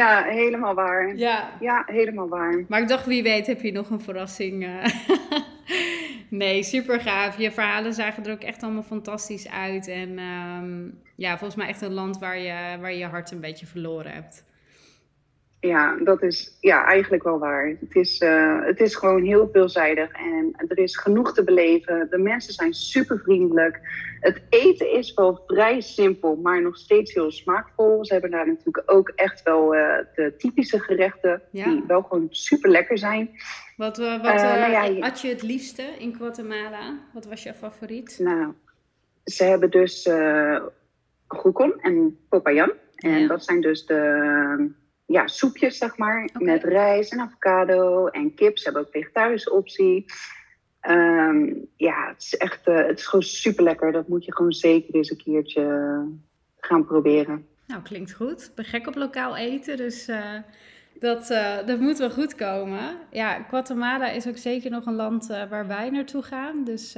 ja, 0.00 0.22
helemaal 0.22 0.74
waar. 0.74 1.16
Ja. 1.16 1.50
ja, 1.60 1.82
helemaal 1.86 2.28
waar. 2.28 2.64
Maar 2.68 2.80
ik 2.80 2.88
dacht, 2.88 3.06
wie 3.06 3.22
weet 3.22 3.46
heb 3.46 3.60
je 3.60 3.72
nog 3.72 3.90
een 3.90 4.00
verrassing. 4.00 4.64
Uh... 4.64 4.84
nee, 6.30 6.62
super 6.62 7.00
gaaf. 7.00 7.38
Je 7.38 7.52
verhalen 7.52 7.94
zagen 7.94 8.24
er 8.24 8.32
ook 8.32 8.42
echt 8.42 8.62
allemaal 8.62 8.82
fantastisch 8.82 9.48
uit. 9.48 9.88
En 9.88 10.18
um, 10.18 11.00
ja, 11.16 11.30
volgens 11.38 11.54
mij 11.54 11.68
echt 11.68 11.80
een 11.80 11.92
land 11.92 12.18
waar 12.18 12.38
je, 12.38 12.78
waar 12.80 12.92
je 12.92 12.98
je 12.98 13.06
hart 13.06 13.30
een 13.30 13.40
beetje 13.40 13.66
verloren 13.66 14.12
hebt. 14.12 14.44
Ja, 15.60 15.96
dat 16.04 16.22
is 16.22 16.56
ja, 16.60 16.84
eigenlijk 16.84 17.22
wel 17.22 17.38
waar. 17.38 17.76
Het 17.80 17.94
is, 17.94 18.20
uh, 18.20 18.64
het 18.64 18.80
is 18.80 18.94
gewoon 18.94 19.22
heel 19.22 19.48
veelzijdig 19.52 20.10
en 20.12 20.54
er 20.68 20.78
is 20.78 20.96
genoeg 20.96 21.34
te 21.34 21.44
beleven. 21.44 22.06
De 22.10 22.18
mensen 22.18 22.52
zijn 22.52 22.74
super 22.74 23.18
vriendelijk. 23.18 23.80
Het 24.20 24.42
eten 24.48 24.92
is 24.92 25.14
wel 25.14 25.42
vrij 25.46 25.80
simpel, 25.80 26.36
maar 26.36 26.62
nog 26.62 26.76
steeds 26.76 27.14
heel 27.14 27.30
smaakvol. 27.30 28.04
Ze 28.04 28.12
hebben 28.12 28.30
daar 28.30 28.46
natuurlijk 28.46 28.82
ook 28.86 29.08
echt 29.08 29.42
wel 29.42 29.74
uh, 29.74 29.96
de 30.14 30.34
typische 30.36 30.78
gerechten, 30.78 31.42
ja. 31.50 31.64
die 31.64 31.84
wel 31.86 32.02
gewoon 32.02 32.26
super 32.30 32.70
lekker 32.70 32.98
zijn. 32.98 33.30
Wat, 33.76 33.98
uh, 33.98 34.22
wat 34.22 34.34
nou 34.34 34.70
ja, 34.70 35.00
had 35.00 35.20
je 35.20 35.28
het 35.28 35.42
liefste 35.42 35.82
in 35.98 36.14
Guatemala? 36.14 36.98
Wat 37.12 37.26
was 37.26 37.42
je 37.42 37.54
favoriet? 37.54 38.18
Nou, 38.22 38.52
ze 39.24 39.44
hebben 39.44 39.70
dus 39.70 40.08
Groekon 41.28 41.80
en 41.80 42.18
Popayan. 42.28 42.72
En 42.94 43.26
dat 43.28 43.44
zijn 43.44 43.60
dus 43.60 43.86
de 43.86 44.78
ja, 45.10 45.26
soepjes, 45.26 45.78
zeg 45.78 45.96
maar. 45.96 46.24
Okay. 46.24 46.42
Met 46.42 46.64
rijst 46.64 47.12
en 47.12 47.20
avocado 47.20 48.06
en 48.06 48.34
kip. 48.34 48.58
Ze 48.58 48.64
hebben 48.64 48.82
ook 48.82 48.92
vegetarische 48.92 49.52
optie. 49.52 50.04
Um, 50.88 51.66
ja, 51.76 52.08
het 52.08 52.22
is 52.22 52.36
echt 52.36 52.68
uh, 52.68 52.86
het 52.86 52.98
is 52.98 53.06
gewoon 53.06 53.24
super 53.24 53.64
lekker. 53.64 53.92
Dat 53.92 54.08
moet 54.08 54.24
je 54.24 54.34
gewoon 54.34 54.52
zeker 54.52 54.94
eens 54.94 55.10
een 55.10 55.22
keertje 55.22 56.04
gaan 56.60 56.84
proberen. 56.84 57.46
Nou, 57.66 57.82
klinkt 57.82 58.12
goed. 58.12 58.42
Ik 58.42 58.54
ben 58.54 58.64
gek 58.64 58.86
op 58.86 58.94
lokaal 58.94 59.36
eten, 59.36 59.76
dus 59.76 60.08
uh, 60.08 60.36
dat, 61.00 61.30
uh, 61.30 61.56
dat 61.66 61.78
moet 61.78 61.98
wel 61.98 62.10
goed 62.10 62.34
komen. 62.34 62.96
Ja, 63.10 63.42
Guatemala 63.48 64.10
is 64.10 64.28
ook 64.28 64.36
zeker 64.36 64.70
nog 64.70 64.86
een 64.86 64.94
land 64.94 65.26
waar 65.26 65.66
wij 65.66 65.90
naartoe 65.90 66.22
gaan. 66.22 66.64
Dus 66.64 66.96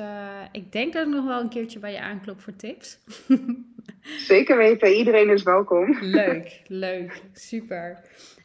ik 0.53 0.73
denk 0.73 0.93
dat 0.93 1.07
ik 1.07 1.13
nog 1.13 1.25
wel 1.25 1.41
een 1.41 1.49
keertje 1.49 1.79
bij 1.79 1.93
je 1.93 2.01
aanklop 2.01 2.41
voor 2.41 2.57
tips. 2.57 2.99
Zeker 4.33 4.57
weten, 4.57 4.97
iedereen 4.97 5.31
is 5.31 5.43
welkom. 5.43 5.97
Leuk, 6.01 6.63
leuk, 6.87 7.23
super. 7.33 7.99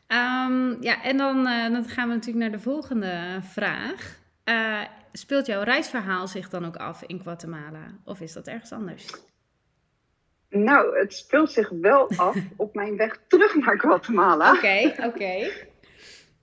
Um, 0.08 0.78
ja, 0.82 1.04
en 1.04 1.18
dan, 1.18 1.44
dan, 1.44 1.86
gaan 1.86 2.08
we 2.08 2.14
natuurlijk 2.14 2.44
naar 2.44 2.52
de 2.52 2.64
volgende 2.64 3.40
vraag. 3.42 4.20
Speelt 5.12 5.46
jouw 5.46 5.62
reisverhaal 5.62 6.28
zich 6.28 6.50
dan 6.50 6.66
ook 6.66 6.76
af 6.76 7.04
in 7.04 7.20
Guatemala? 7.22 7.86
Of 8.06 8.22
is 8.22 8.34
dat 8.34 8.48
ergens 8.48 8.72
anders? 8.72 9.06
Nou, 10.50 10.98
het 10.98 11.14
speelt 11.14 11.52
zich 11.52 11.70
wel 11.70 12.10
af 12.16 12.38
op 12.56 12.76
mijn 12.76 12.98
weg 12.98 13.20
terug 13.28 13.56
naar 13.56 13.80
Guatemala. 13.80 14.52
Oké, 14.52 14.94
oké. 15.10 15.52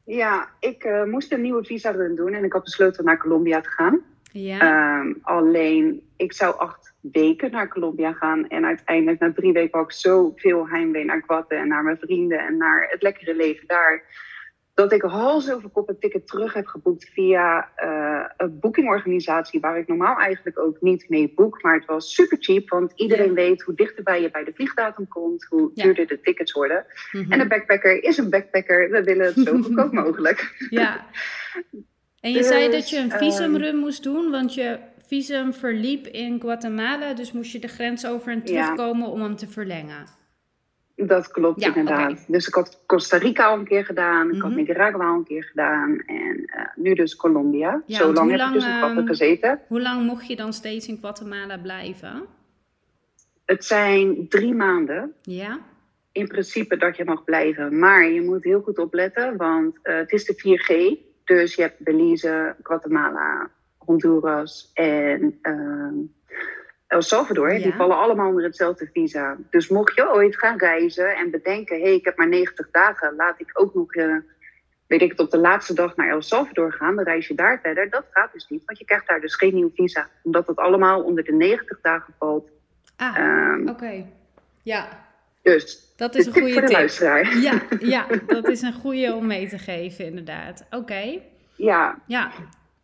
Ja, 0.04 0.50
ik 0.60 0.84
uh, 0.84 1.04
moest 1.04 1.32
een 1.32 1.40
nieuwe 1.40 1.64
visa-run 1.64 2.14
doen 2.14 2.32
en 2.32 2.44
ik 2.44 2.52
had 2.52 2.64
besloten 2.64 3.04
naar 3.04 3.18
Colombia 3.18 3.60
te 3.60 3.68
gaan. 3.68 4.00
Ja. 4.32 4.98
Um, 4.98 5.18
alleen, 5.22 6.02
ik 6.16 6.32
zou 6.32 6.58
acht 6.58 6.94
weken 7.00 7.50
naar 7.50 7.68
Colombia 7.68 8.12
gaan. 8.12 8.48
En 8.48 8.64
uiteindelijk, 8.64 9.20
na 9.20 9.32
drie 9.32 9.52
weken, 9.52 9.78
had 9.78 9.90
ik 9.90 9.96
zoveel 9.96 10.68
heimwee 10.68 11.04
naar 11.04 11.22
Guate 11.26 11.54
en 11.54 11.68
naar 11.68 11.82
mijn 11.82 11.98
vrienden 11.98 12.38
en 12.38 12.56
naar 12.56 12.88
het 12.90 13.02
lekkere 13.02 13.36
leven 13.36 13.66
daar 13.66 14.02
dat 14.74 14.92
ik 14.92 15.02
hals 15.02 15.50
over 15.50 15.68
kop 15.68 15.88
een 15.88 15.98
ticket 15.98 16.26
terug 16.26 16.52
heb 16.52 16.66
geboekt 16.66 17.08
via 17.12 17.68
uh, 17.84 18.24
een 18.36 18.58
boekingorganisatie 18.58 19.60
waar 19.60 19.78
ik 19.78 19.88
normaal 19.88 20.16
eigenlijk 20.16 20.58
ook 20.58 20.80
niet 20.80 21.08
mee 21.08 21.32
boek. 21.34 21.62
Maar 21.62 21.74
het 21.74 21.84
was 21.84 22.14
super 22.14 22.36
cheap, 22.40 22.68
want 22.68 22.92
iedereen 22.96 23.34
weet 23.34 23.62
hoe 23.62 23.74
dichterbij 23.74 24.22
je 24.22 24.30
bij 24.30 24.44
de 24.44 24.52
vliegdatum 24.54 25.08
komt, 25.08 25.44
hoe 25.44 25.70
duurder 25.74 26.06
de 26.06 26.20
tickets 26.20 26.52
worden. 26.52 26.86
Mhm. 27.12 27.32
En 27.32 27.40
een 27.40 27.48
backpacker 27.48 28.02
is 28.02 28.16
een 28.18 28.30
backpacker. 28.30 28.90
We 28.90 29.02
willen 29.02 29.26
het 29.26 29.46
zo 29.46 29.58
goedkoop 29.62 29.92
mogelijk. 29.92 30.66
Ja. 30.70 31.06
En 32.20 32.30
je 32.30 32.36
Dus, 32.38 32.46
zei 32.48 32.70
dat 32.70 32.90
je 32.90 32.98
een 32.98 33.10
ehm, 33.10 33.18
visumrun 33.18 33.76
moest 33.76 34.02
doen, 34.02 34.30
want 34.30 34.54
je 34.54 34.78
visum 35.06 35.52
verliep 35.54 36.06
in 36.06 36.40
Guatemala. 36.40 37.14
Dus 37.14 37.32
moest 37.32 37.52
je 37.52 37.58
de 37.58 37.68
grens 37.68 38.06
over 38.06 38.32
en 38.32 38.40
Ja. 38.44 38.44
terugkomen 38.44 39.08
om 39.08 39.20
hem 39.22 39.36
te 39.36 39.48
verlengen. 39.48 40.22
Dat 40.96 41.30
klopt 41.30 41.60
Ja, 41.60 41.66
inderdaad. 41.74 42.24
Dus 42.28 42.46
ik 42.46 42.54
had 42.54 42.82
Costa 42.86 43.16
Rica 43.16 43.44
al 43.46 43.58
een 43.58 43.64
keer 43.64 43.84
gedaan, 43.84 44.34
ik 44.34 44.40
had 44.42 44.50
Mhm. 44.50 44.58
Nicaragua 44.60 45.06
al 45.08 45.14
een 45.16 45.24
keer 45.24 45.44
gedaan 45.44 45.98
en 46.06 46.44
eh, 46.44 46.66
nu 46.74 46.94
dus 46.94 47.16
Colombia. 47.16 47.82
Ja, 47.86 47.96
Zo 47.98 48.12
lang 48.12 48.30
heb 48.30 48.40
ik 48.40 48.52
dus 48.52 48.62
lang, 48.62 48.74
in 48.74 48.78
Guatemala 48.78 48.98
ehm, 48.98 49.06
gezeten. 49.06 49.60
Hoe 49.68 49.80
lang 49.80 50.06
mocht 50.06 50.26
je 50.26 50.36
dan 50.36 50.52
steeds 50.52 50.88
in 50.88 50.98
Guatemala 51.00 51.58
blijven? 51.58 52.22
Het 53.44 53.64
zijn 53.64 54.28
drie 54.28 54.54
maanden. 54.54 55.12
Ja? 55.22 55.58
in 56.12 56.28
principe 56.28 56.76
dat 56.76 56.96
je 56.96 57.04
mag 57.04 57.24
blijven. 57.24 57.78
Maar 57.78 58.08
je 58.10 58.22
moet 58.22 58.44
heel 58.44 58.60
goed 58.60 58.78
opletten, 58.78 59.36
want 59.36 59.78
eh, 59.82 59.96
het 59.96 60.12
is 60.12 60.24
de 60.24 60.34
4G. 60.34 60.98
Dus 61.24 61.54
je 61.54 61.62
hebt 61.62 61.78
Belize, 61.84 62.56
Guatemala, 62.62 63.50
Honduras 63.78 64.70
en 64.74 65.38
ehm, 65.42 65.94
El 66.94 67.02
Salvador. 67.02 67.52
Ja. 67.52 67.58
Die 67.62 67.72
vallen 67.74 67.96
allemaal 67.98 68.28
onder 68.28 68.44
hetzelfde 68.44 68.88
visa. 68.92 69.36
Dus 69.50 69.68
mocht 69.68 69.94
je 69.94 70.12
ooit 70.12 70.38
gaan 70.38 70.58
reizen 70.58 71.16
en 71.16 71.30
bedenken... 71.30 71.76
hé, 71.76 71.82
hey, 71.82 71.94
ik 71.94 72.04
heb 72.04 72.16
maar 72.16 72.28
90 72.28 72.70
dagen, 72.70 73.14
laat 73.16 73.40
ik 73.40 73.50
ook 73.52 73.74
nog... 73.74 73.94
eh, 73.94 74.16
weet 74.86 75.02
ik 75.02 75.10
het, 75.10 75.20
op 75.20 75.30
de 75.30 75.38
laatste 75.38 75.74
dag 75.74 75.96
naar 75.96 76.08
El 76.08 76.22
Salvador 76.22 76.72
gaan, 76.72 76.94
dan 76.96 77.04
reis 77.04 77.28
je 77.28 77.34
daar 77.34 77.60
verder. 77.62 77.90
Dat 77.90 78.04
gaat 78.10 78.32
dus 78.32 78.46
niet, 78.48 78.62
want 78.64 78.78
je 78.78 78.84
krijgt 78.84 79.08
daar 79.08 79.20
dus 79.20 79.34
geen 79.34 79.54
nieuw 79.54 79.70
visa. 79.74 80.08
Omdat 80.22 80.46
het 80.46 80.56
allemaal 80.56 81.02
onder 81.02 81.24
de 81.24 81.32
90 81.32 81.80
dagen 81.80 82.14
valt. 82.18 82.48
Ah, 82.96 83.18
Ehm, 83.18 83.68
oké. 83.68 84.04
Ja, 84.62 84.88
dus 85.42 85.92
dat 85.96 86.14
is 86.14 86.26
een 86.26 86.32
goede 86.32 86.54
tip. 86.60 86.70
luisteraar. 86.70 87.36
Ja, 87.38 87.62
ja, 87.78 88.06
dat 88.26 88.48
is 88.48 88.62
een 88.62 88.72
goede 88.74 89.12
om 89.14 89.26
mee 89.26 89.48
te 89.48 89.58
geven, 89.58 90.04
inderdaad. 90.04 90.64
Oké, 90.70 91.20
Ja, 91.56 91.98
ja. 92.06 92.30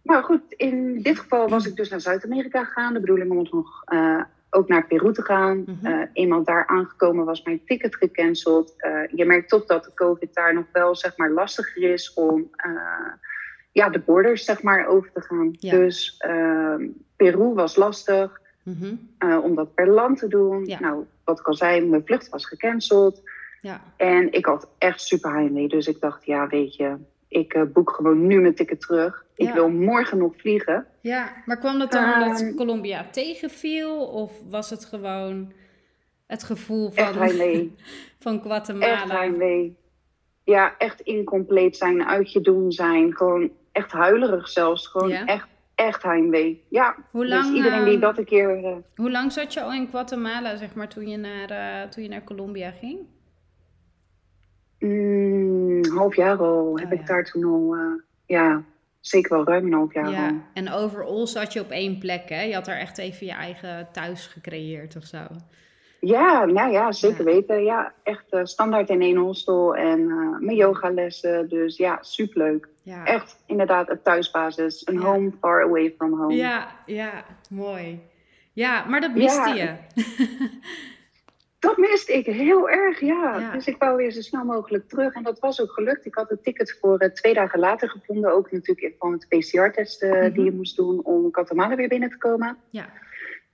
Maar 0.03 0.23
goed, 0.23 0.41
in 0.49 1.03
dit 1.03 1.19
geval 1.19 1.49
was 1.49 1.67
ik 1.67 1.77
dus 1.77 1.89
naar 1.89 2.01
Zuid-Amerika 2.01 2.65
gegaan. 2.65 2.93
De 2.93 3.01
bedoeling 3.01 3.31
om 3.31 3.47
nog 3.51 3.83
eh, 3.85 4.23
ook 4.51 4.69
naar 4.69 4.87
Peru 4.87 5.13
te 5.13 5.23
gaan. 5.23 5.65
Eh, 5.83 6.01
eenmaal 6.13 6.45
daar 6.45 6.67
aangekomen 6.67 7.25
was 7.25 7.43
mijn 7.43 7.65
ticket 7.65 7.97
gecanceld. 7.97 8.75
Eh, 8.77 9.01
je 9.15 9.25
merkt 9.25 9.49
toch 9.49 9.65
dat 9.65 9.85
de 9.85 9.95
COVID 9.95 10.35
daar 10.35 10.55
nog 10.55 10.65
wel 10.73 10.97
zeg 10.97 11.17
maar, 11.17 11.31
lastiger 11.31 11.93
is 11.93 12.15
om 12.15 12.51
ja, 13.73 13.89
de 13.89 13.99
borders 13.99 14.45
zeg 14.45 14.63
maar, 14.63 14.87
over 14.87 15.13
te 15.13 15.21
gaan. 15.21 15.57
Ja. 15.59 15.71
Dus 15.71 16.15
ehm, 16.19 16.89
Peru 17.17 17.55
was 17.55 17.77
lastig 17.77 18.39
Mhm. 18.63 18.95
om 19.43 19.55
dat 19.55 19.75
per 19.75 19.89
land 19.89 20.19
te 20.19 20.29
doen. 20.29 20.67
Ja. 20.67 20.81
Nou, 20.81 21.05
wat 21.25 21.41
ik 21.41 21.47
al 21.47 21.55
zei, 21.55 21.87
mijn 21.87 22.05
vlucht 22.07 22.29
was 22.29 22.47
gecanceld. 22.47 23.23
Ja, 23.61 23.81
En 23.97 24.33
ik 24.33 24.47
had 24.47 24.71
echt 24.79 25.01
super 25.01 25.33
heimwee. 25.33 25.69
Dus 25.69 25.87
ik 25.87 26.01
dacht, 26.01 26.25
ja, 26.25 26.47
weet 26.49 26.75
je, 26.77 26.97
ik 27.31 27.55
eh, 27.55 27.63
boek 27.73 27.91
gewoon 27.91 28.27
nu 28.27 28.41
mijn 28.41 28.55
ticket 28.55 28.81
terug. 28.81 29.25
Ik 29.35 29.53
wil 29.53 29.69
morgen 29.69 30.19
nog 30.19 30.33
vliegen. 30.37 30.87
ja. 31.01 31.33
Maar 31.47 31.59
kwam 31.59 31.79
dat 31.79 31.93
dan 31.93 32.13
omdat 32.13 32.41
Ehm. 32.41 32.55
Colombia 32.55 33.07
tegenviel? 33.11 34.07
Of 34.07 34.33
was 34.49 34.71
het 34.71 34.85
gewoon 34.85 35.53
het 36.27 36.43
gevoel 36.45 36.91
Echt 36.95 37.13
van, 37.15 37.29
van 38.19 38.35
Echt 38.35 38.43
Guatemala? 38.43 39.15
heimwee. 39.19 39.77
Ja, 40.45 40.75
echt 40.79 41.01
incompleet 41.01 41.77
zijn, 41.77 42.05
uit 42.05 42.33
je 42.33 42.41
doen 42.41 42.73
zijn. 42.73 43.17
Gewoon 43.17 43.51
echt 43.73 43.93
huilerig 43.93 44.49
zelfs. 44.49 44.87
Gewoon 44.89 45.09
Ja. 45.09 45.25
echt, 45.27 45.49
echt 45.75 46.03
heimwee. 46.03 46.65
Ja, 46.69 46.97
Hoe 47.11 47.27
lang, 47.29 47.45
dus 47.45 47.55
iedereen 47.57 47.85
die 47.85 47.93
ehm, 47.93 48.01
dat 48.01 48.19
een 48.19 48.25
keer... 48.25 48.65
eh, 48.65 48.77
Hoe 48.95 49.11
lang 49.11 49.33
zat 49.33 49.53
je 49.55 49.61
al 49.63 49.73
in 49.73 49.89
Guatemala, 49.91 50.57
zeg 50.57 50.75
maar, 50.75 50.89
toen 50.89 51.09
je 51.09 51.17
naar, 51.17 51.51
eh, 51.51 51.89
toen 51.89 52.03
je 52.03 52.09
naar 52.09 52.25
Colombia 52.25 52.71
ging? 52.71 52.99
mm, 54.79 55.50
een 55.85 55.97
half 55.97 56.17
jaar 56.17 56.39
al 56.39 56.77
heb 56.79 56.87
Oh, 56.87 56.93
ik 56.93 57.01
ja. 57.01 57.07
daar 57.07 57.25
toen 57.25 57.45
al... 57.45 57.75
eh, 57.75 58.03
ja, 58.27 58.63
zeker 59.01 59.31
wel 59.37 59.45
ruim 59.45 59.67
een 59.67 59.73
half 59.73 59.95
jaar 59.95 60.05
al. 60.05 60.11
Ja, 60.13 60.33
en 60.55 60.71
overal 60.73 61.27
zat 61.27 61.53
je 61.53 61.61
op 61.61 61.71
één 61.71 61.99
plek, 61.99 62.29
hè? 62.29 62.43
Je 62.43 62.55
had 62.55 62.65
daar 62.65 62.79
echt 62.79 62.99
even 62.99 63.27
je 63.27 63.33
eigen 63.33 63.89
thuis 63.93 64.27
gecreëerd 64.27 64.97
of 64.97 65.05
zo. 65.05 65.19
Ja, 66.01 66.45
nou 66.45 66.73
ja, 66.73 66.93
zeker 66.93 67.19
Ja. 67.29 67.33
weten. 67.35 67.65
Ja, 67.65 67.93
echt 68.03 68.25
eh, 68.31 68.41
standaard 68.45 68.89
in 68.89 69.01
één 69.03 69.17
hostel 69.17 69.77
en 69.77 70.01
eh, 70.11 70.39
mijn 70.39 70.57
yogalessen. 70.57 71.49
Dus 71.49 71.77
ja, 71.77 71.99
superleuk. 72.01 72.69
Ja, 72.83 73.05
Echt 73.05 73.43
inderdaad 73.47 73.91
een 73.91 74.03
thuisbasis. 74.03 74.83
Een 74.87 74.95
Ja. 74.95 75.01
home 75.01 75.31
far 75.41 75.63
away 75.65 75.95
from 75.97 76.19
home. 76.21 76.35
ja, 76.35 76.69
ja 76.87 77.25
mooi. 77.51 78.01
Ja, 78.53 78.85
maar 78.89 79.01
dat 79.01 79.15
miste 79.15 79.49
je. 79.55 79.75
Dat 81.61 81.77
miste 81.77 82.13
ik 82.13 82.27
heel 82.27 82.69
erg, 82.71 83.01
ja. 83.01 83.39
Ja. 83.39 83.53
Dus 83.53 83.67
ik 83.67 83.77
wou 83.79 83.97
weer 83.97 84.11
zo 84.11 84.21
snel 84.21 84.45
mogelijk 84.45 84.89
terug. 84.89 85.15
En 85.15 85.23
dat 85.23 85.39
was 85.39 85.61
ook 85.61 85.71
gelukt. 85.73 86.07
Ik 86.07 86.15
had 86.15 86.31
een 86.31 86.41
ticket 86.43 86.79
voor 86.81 86.99
eh, 86.99 87.11
twee 87.11 87.35
dagen 87.35 87.59
later 87.59 87.89
gevonden. 87.89 88.33
Ook 88.33 88.53
natuurlijk 88.53 88.95
van 88.99 89.13
het 89.13 89.27
PCR-test 89.29 90.03
eh, 90.03 90.11
Mhm. 90.11 90.33
die 90.33 90.45
je 90.45 90.53
moest 90.53 90.77
doen 90.77 91.05
om 91.05 91.29
Guatemala 91.33 91.75
weer 91.75 91.89
binnen 91.89 92.11
te 92.11 92.19
komen. 92.19 92.57
Ja. 92.71 92.89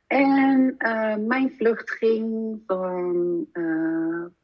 En 0.07 0.75
eh, 0.79 1.17
mijn 1.17 1.53
vlucht 1.59 1.91
ging 1.91 2.59
van 2.67 3.47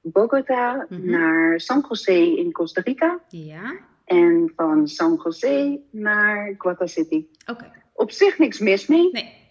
Bogota 0.01 0.87
Mhm. 0.89 1.11
naar 1.11 1.61
San 1.61 1.85
José 1.89 2.13
in 2.13 2.53
Costa 2.53 2.81
Rica. 2.81 3.21
Ja, 3.29 3.75
En 4.05 4.53
van 4.57 4.89
San 4.89 5.21
José 5.25 5.79
naar 5.91 6.55
Guata 6.59 6.87
City. 6.87 7.27
oké. 7.51 7.71
Op 7.93 8.11
zich 8.11 8.39
niks 8.39 8.59
mis 8.59 8.87
mee. 8.87 9.09
Nee, 9.13 9.42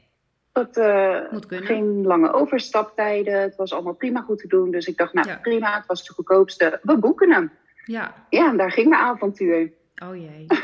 Dat, 0.51 0.77
eh. 0.77 1.19
Geen 1.47 2.01
lange 2.03 2.33
overstaptijden. 2.33 3.41
Het 3.41 3.55
was 3.55 3.73
allemaal 3.73 3.93
prima 3.93 4.21
goed 4.21 4.37
te 4.39 4.47
doen. 4.47 4.71
Dus 4.71 4.87
ik 4.87 4.97
dacht, 4.97 5.13
nou 5.13 5.27
Ja. 5.27 5.37
prima, 5.41 5.75
het 5.75 5.85
was 5.85 6.05
de 6.07 6.13
goedkoopste. 6.13 6.79
We 6.83 6.97
boeken 6.97 7.31
hem. 7.31 7.51
ja. 7.85 8.13
Ja, 8.29 8.49
en 8.49 8.57
daar 8.57 8.71
ging 8.71 8.89
mijn 8.89 9.01
avontuur. 9.01 9.71
Oh 10.03 10.15
jee. 10.15 10.45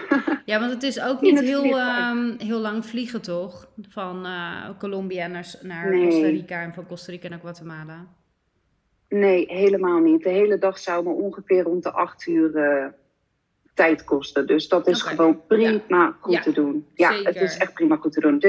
Ja, 0.46 0.60
want 0.60 0.72
het 0.72 0.84
is 0.84 1.02
ook 1.02 1.22
niet 1.22 1.40
heel, 1.40 1.78
ehm, 1.78 2.34
heel 2.38 2.60
lang 2.60 2.86
vliegen, 2.86 3.22
toch? 3.22 3.68
Van 3.90 4.26
eh, 4.26 4.70
Colombia 4.80 5.28
naar, 5.28 5.54
naar 5.62 5.90
Nee. 5.90 6.06
Costa 6.06 6.26
Rica 6.28 6.62
en 6.62 6.74
van 6.74 6.86
Costa 6.86 7.12
Rica 7.12 7.28
naar 7.30 7.40
Guatemala. 7.40 8.06
Nee, 9.10 9.46
helemaal 9.50 10.00
niet. 10.00 10.24
De 10.24 10.30
hele 10.30 10.58
dag 10.58 10.78
zou 10.80 11.04
me 11.04 11.10
ongeveer 11.10 11.64
rond 11.64 11.84
de 11.84 11.92
acht 11.92 12.28
uur 12.28 12.56
eh, 12.56 12.86
tijd 13.74 14.04
kosten. 14.04 14.48
Dus 14.48 14.68
dat 14.68 14.88
is 14.88 15.02
gewoon 15.02 15.46
prima 15.48 16.16
goed 16.20 16.34
Ja, 16.34 16.42
te 16.42 16.52
doen. 16.52 16.88
Ja, 16.94 17.12
zeker. 17.14 17.34
het 17.34 17.42
is 17.42 17.58
echt 17.58 17.74
prima 17.74 17.96
goed 17.96 18.12
te 18.14 18.20
doen. 18.20 18.40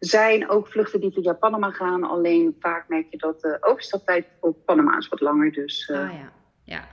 Zijn 0.00 0.48
ook 0.48 0.68
vluchten 0.68 1.00
die 1.00 1.12
via 1.12 1.32
Panama 1.32 1.70
gaan. 1.70 2.04
Alleen 2.04 2.56
vaak 2.60 2.88
merk 2.88 3.06
je 3.10 3.16
dat 3.18 3.40
de 3.40 3.58
overstaptijd 3.60 4.26
op 4.40 4.64
Panama 4.64 4.96
is 4.98 5.08
wat 5.08 5.20
langer. 5.20 5.52
Dus 5.52 5.88
eh, 5.88 5.98
Ah 6.00 6.12
ja, 6.12 6.32
ja. 6.64 6.88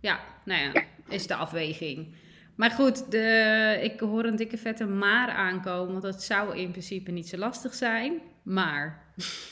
Ja, 0.00 0.20
nou 0.44 0.60
ja, 0.62 0.70
Ja. 0.72 0.82
is 1.08 1.26
de 1.26 1.34
afweging. 1.34 2.14
Maar 2.56 2.70
goed, 2.70 3.10
de, 3.10 3.78
ik 3.82 4.00
hoor 4.00 4.24
een 4.24 4.36
dikke 4.36 4.58
vette 4.58 4.86
maar 4.86 5.28
aankomen, 5.28 5.90
want 5.90 6.02
dat 6.02 6.22
zou 6.22 6.56
in 6.56 6.70
principe 6.70 7.10
niet 7.10 7.28
zo 7.28 7.36
lastig 7.36 7.74
zijn. 7.74 8.20
Maar. 8.42 9.00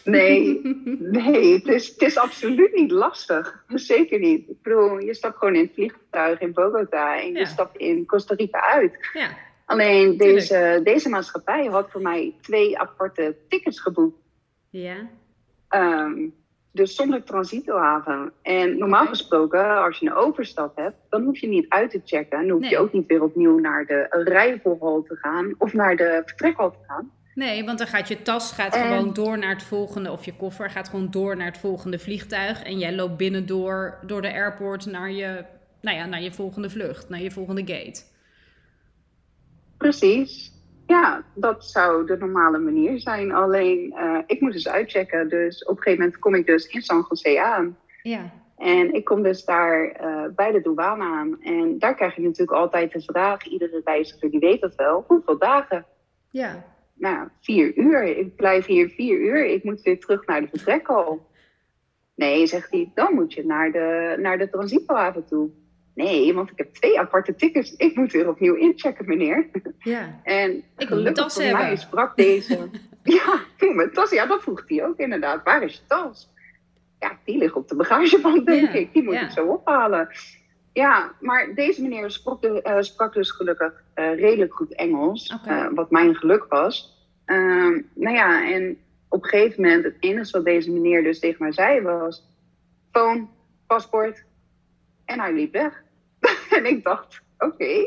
Nee, 0.04 0.60
nee 0.98 1.52
het, 1.54 1.66
is, 1.66 1.88
het 1.88 2.02
is 2.02 2.16
absoluut 2.18 2.74
niet 2.74 2.90
lastig. 2.90 3.64
Zeker 3.68 4.18
niet. 4.18 4.48
Ik 4.48 4.62
bedoel, 4.62 4.98
je 4.98 5.14
stapt 5.14 5.36
gewoon 5.38 5.54
in 5.54 5.60
het 5.62 5.72
vliegtuig 5.74 6.40
in 6.40 6.52
Bogota 6.52 7.20
en 7.20 7.32
Ja. 7.32 7.38
je 7.38 7.46
stapt 7.46 7.76
in 7.76 8.06
Costa 8.06 8.34
Rica 8.34 8.60
uit. 8.60 9.08
Ja, 9.12 9.30
Alleen 9.70 10.16
deze, 10.16 10.80
deze 10.84 11.08
maatschappij 11.08 11.64
had 11.66 11.90
voor 11.90 12.00
mij 12.02 12.34
twee 12.40 12.78
aparte 12.78 13.36
tickets 13.48 13.80
geboekt. 13.80 14.18
ja, 14.70 14.96
Ehm, 15.68 16.28
dus 16.72 16.94
zonder 16.94 17.22
transitohaven. 17.24 18.32
En 18.42 18.78
normaal 18.78 19.06
gesproken, 19.06 19.82
als 19.84 19.98
je 19.98 20.06
een 20.06 20.14
overstap 20.14 20.76
hebt, 20.76 20.96
dan 21.08 21.22
hoef 21.24 21.38
je 21.38 21.48
niet 21.48 21.68
uit 21.68 21.90
te 21.90 22.00
checken. 22.04 22.38
Dan 22.40 22.48
hoef 22.50 22.60
Nee. 22.60 22.70
je 22.70 22.78
ook 22.78 22.92
niet 22.92 23.06
weer 23.06 23.22
opnieuw 23.22 23.58
naar 23.58 23.86
de 23.86 24.06
rijvolhal 24.24 25.02
te 25.02 25.16
gaan 25.16 25.54
of 25.58 25.72
naar 25.72 25.96
de 25.96 26.22
vertrekhal 26.26 26.70
te 26.70 26.76
gaan. 26.86 27.10
Nee, 27.34 27.64
want 27.64 27.78
dan 27.78 27.86
gaat 27.86 28.08
je 28.08 28.22
tas 28.22 28.52
gaat 28.52 28.74
En- 28.74 28.82
gewoon 28.82 29.12
door 29.12 29.38
naar 29.38 29.52
het 29.52 29.62
volgende, 29.62 30.10
of 30.10 30.24
je 30.24 30.36
koffer 30.36 30.70
gaat 30.70 30.88
gewoon 30.88 31.10
door 31.10 31.36
naar 31.36 31.46
het 31.46 31.58
volgende 31.58 31.98
vliegtuig. 31.98 32.62
En 32.62 32.78
jij 32.78 32.94
loopt 32.94 33.16
binnen 33.16 33.46
door, 33.46 33.98
door 34.06 34.22
de 34.22 34.32
airport 34.32 34.86
naar 34.86 35.10
je, 35.10 35.44
nou 35.80 35.96
ja, 35.96 36.06
naar 36.06 36.22
je 36.22 36.32
volgende 36.32 36.70
vlucht, 36.70 37.08
naar 37.08 37.20
je 37.22 37.30
volgende 37.30 37.60
gate. 37.74 38.02
Precies. 39.80 40.52
Ja, 40.86 41.24
dat 41.34 41.64
zou 41.64 42.06
de 42.06 42.16
normale 42.16 42.58
manier 42.58 43.00
zijn. 43.00 43.32
Alleen, 43.32 43.92
eh, 43.92 44.18
ik 44.26 44.40
moet 44.40 44.52
dus 44.52 44.68
uitchecken. 44.68 45.28
Dus 45.28 45.64
op 45.64 45.76
een 45.76 45.82
gegeven 45.82 46.04
moment 46.04 46.20
kom 46.20 46.34
ik 46.34 46.46
dus 46.46 46.66
in 46.66 46.82
San 46.82 47.06
Jose 47.08 47.42
aan. 47.42 47.76
Ja, 48.02 48.32
En 48.56 48.94
ik 48.94 49.04
kom 49.04 49.22
dus 49.22 49.44
daar 49.44 49.90
eh, 49.90 50.24
bij 50.34 50.52
de 50.52 50.60
douane 50.60 51.04
aan. 51.04 51.42
En 51.42 51.78
daar 51.78 51.94
krijg 51.94 52.16
je 52.16 52.22
natuurlijk 52.22 52.58
altijd 52.58 52.92
de 52.92 53.00
vraag, 53.00 53.46
iedere 53.46 53.80
reiziger 53.84 54.30
die 54.30 54.40
weet 54.40 54.60
dat 54.60 54.74
wel, 54.74 55.04
hoeveel 55.06 55.38
dagen? 55.38 55.86
Ja. 56.30 56.64
Nou, 56.94 57.28
vier 57.40 57.76
uur. 57.76 58.02
Ik 58.02 58.36
blijf 58.36 58.66
hier 58.66 58.88
vier 58.88 59.18
uur. 59.18 59.46
Ik 59.46 59.64
moet 59.64 59.82
weer 59.82 60.00
terug 60.00 60.26
naar 60.26 60.40
de 60.40 60.48
vertrekhal. 60.48 61.26
Nee, 62.14 62.46
zegt 62.46 62.70
hij, 62.70 62.90
dan 62.94 63.14
moet 63.14 63.32
je 63.32 63.46
naar 63.46 63.72
de, 63.72 64.16
naar 64.18 64.38
de 64.38 64.50
transitohaven 64.50 65.26
toe. 65.26 65.50
Nee, 66.04 66.34
want 66.34 66.50
ik 66.50 66.58
heb 66.58 66.74
twee 66.74 66.98
aparte 66.98 67.34
tickets. 67.34 67.76
Ik 67.76 67.96
moet 67.96 68.12
weer 68.12 68.28
opnieuw 68.28 68.54
inchecken, 68.54 69.06
meneer. 69.06 69.48
Ja. 69.78 70.20
En 70.22 70.50
Ik 70.50 70.64
gelukkig 70.76 71.02
mijn 71.02 71.14
tas 71.14 71.36
hebben. 71.36 71.58
mij 71.62 71.76
sprak 71.76 72.16
deze. 72.16 72.68
ja, 73.02 73.40
ik 73.58 73.74
mijn 73.74 73.92
tas. 73.92 74.10
Ja, 74.10 74.26
dat 74.26 74.42
vroeg 74.42 74.62
hij 74.66 74.84
ook 74.86 74.98
inderdaad. 74.98 75.44
Waar 75.44 75.62
is 75.62 75.74
je 75.74 75.80
tas? 75.86 76.30
Ja, 76.98 77.18
die 77.24 77.38
ligt 77.38 77.54
op 77.54 77.68
de 77.68 77.76
bagageband, 77.76 78.46
denk 78.46 78.72
Ja, 78.72 78.78
ik. 78.78 78.92
Die 78.92 79.02
moet 79.02 79.14
ja. 79.14 79.24
ik 79.24 79.30
zo 79.30 79.46
ophalen. 79.46 80.08
Ja, 80.72 81.12
maar 81.20 81.54
deze 81.54 81.82
meneer 81.82 82.10
sprak, 82.10 82.42
de- 82.42 82.62
eh, 82.62 82.80
sprak 82.82 83.12
dus 83.14 83.30
gelukkig 83.30 83.82
eh, 83.94 84.14
redelijk 84.14 84.54
goed 84.54 84.74
Engels. 84.74 85.36
Eh, 85.46 85.66
wat 85.74 85.90
mijn 85.90 86.14
geluk 86.14 86.46
was. 86.48 86.98
Ehm, 87.24 87.80
nou 87.94 88.14
ja, 88.16 88.52
en 88.52 88.78
op 89.08 89.22
een 89.22 89.28
gegeven 89.28 89.62
moment, 89.62 89.84
het 89.84 89.96
enige 90.00 90.30
wat 90.32 90.44
deze 90.44 90.70
meneer 90.70 91.02
dus 91.02 91.18
tegen 91.18 91.36
mij 91.42 91.52
zei 91.52 91.80
was... 91.80 92.28
Phone, 92.92 93.26
paspoort. 93.66 94.24
En 95.04 95.20
hij 95.20 95.32
liep 95.32 95.52
weg. 95.52 95.82
en 96.56 96.66
ik 96.66 96.84
dacht, 96.84 97.20
oké. 97.38 97.84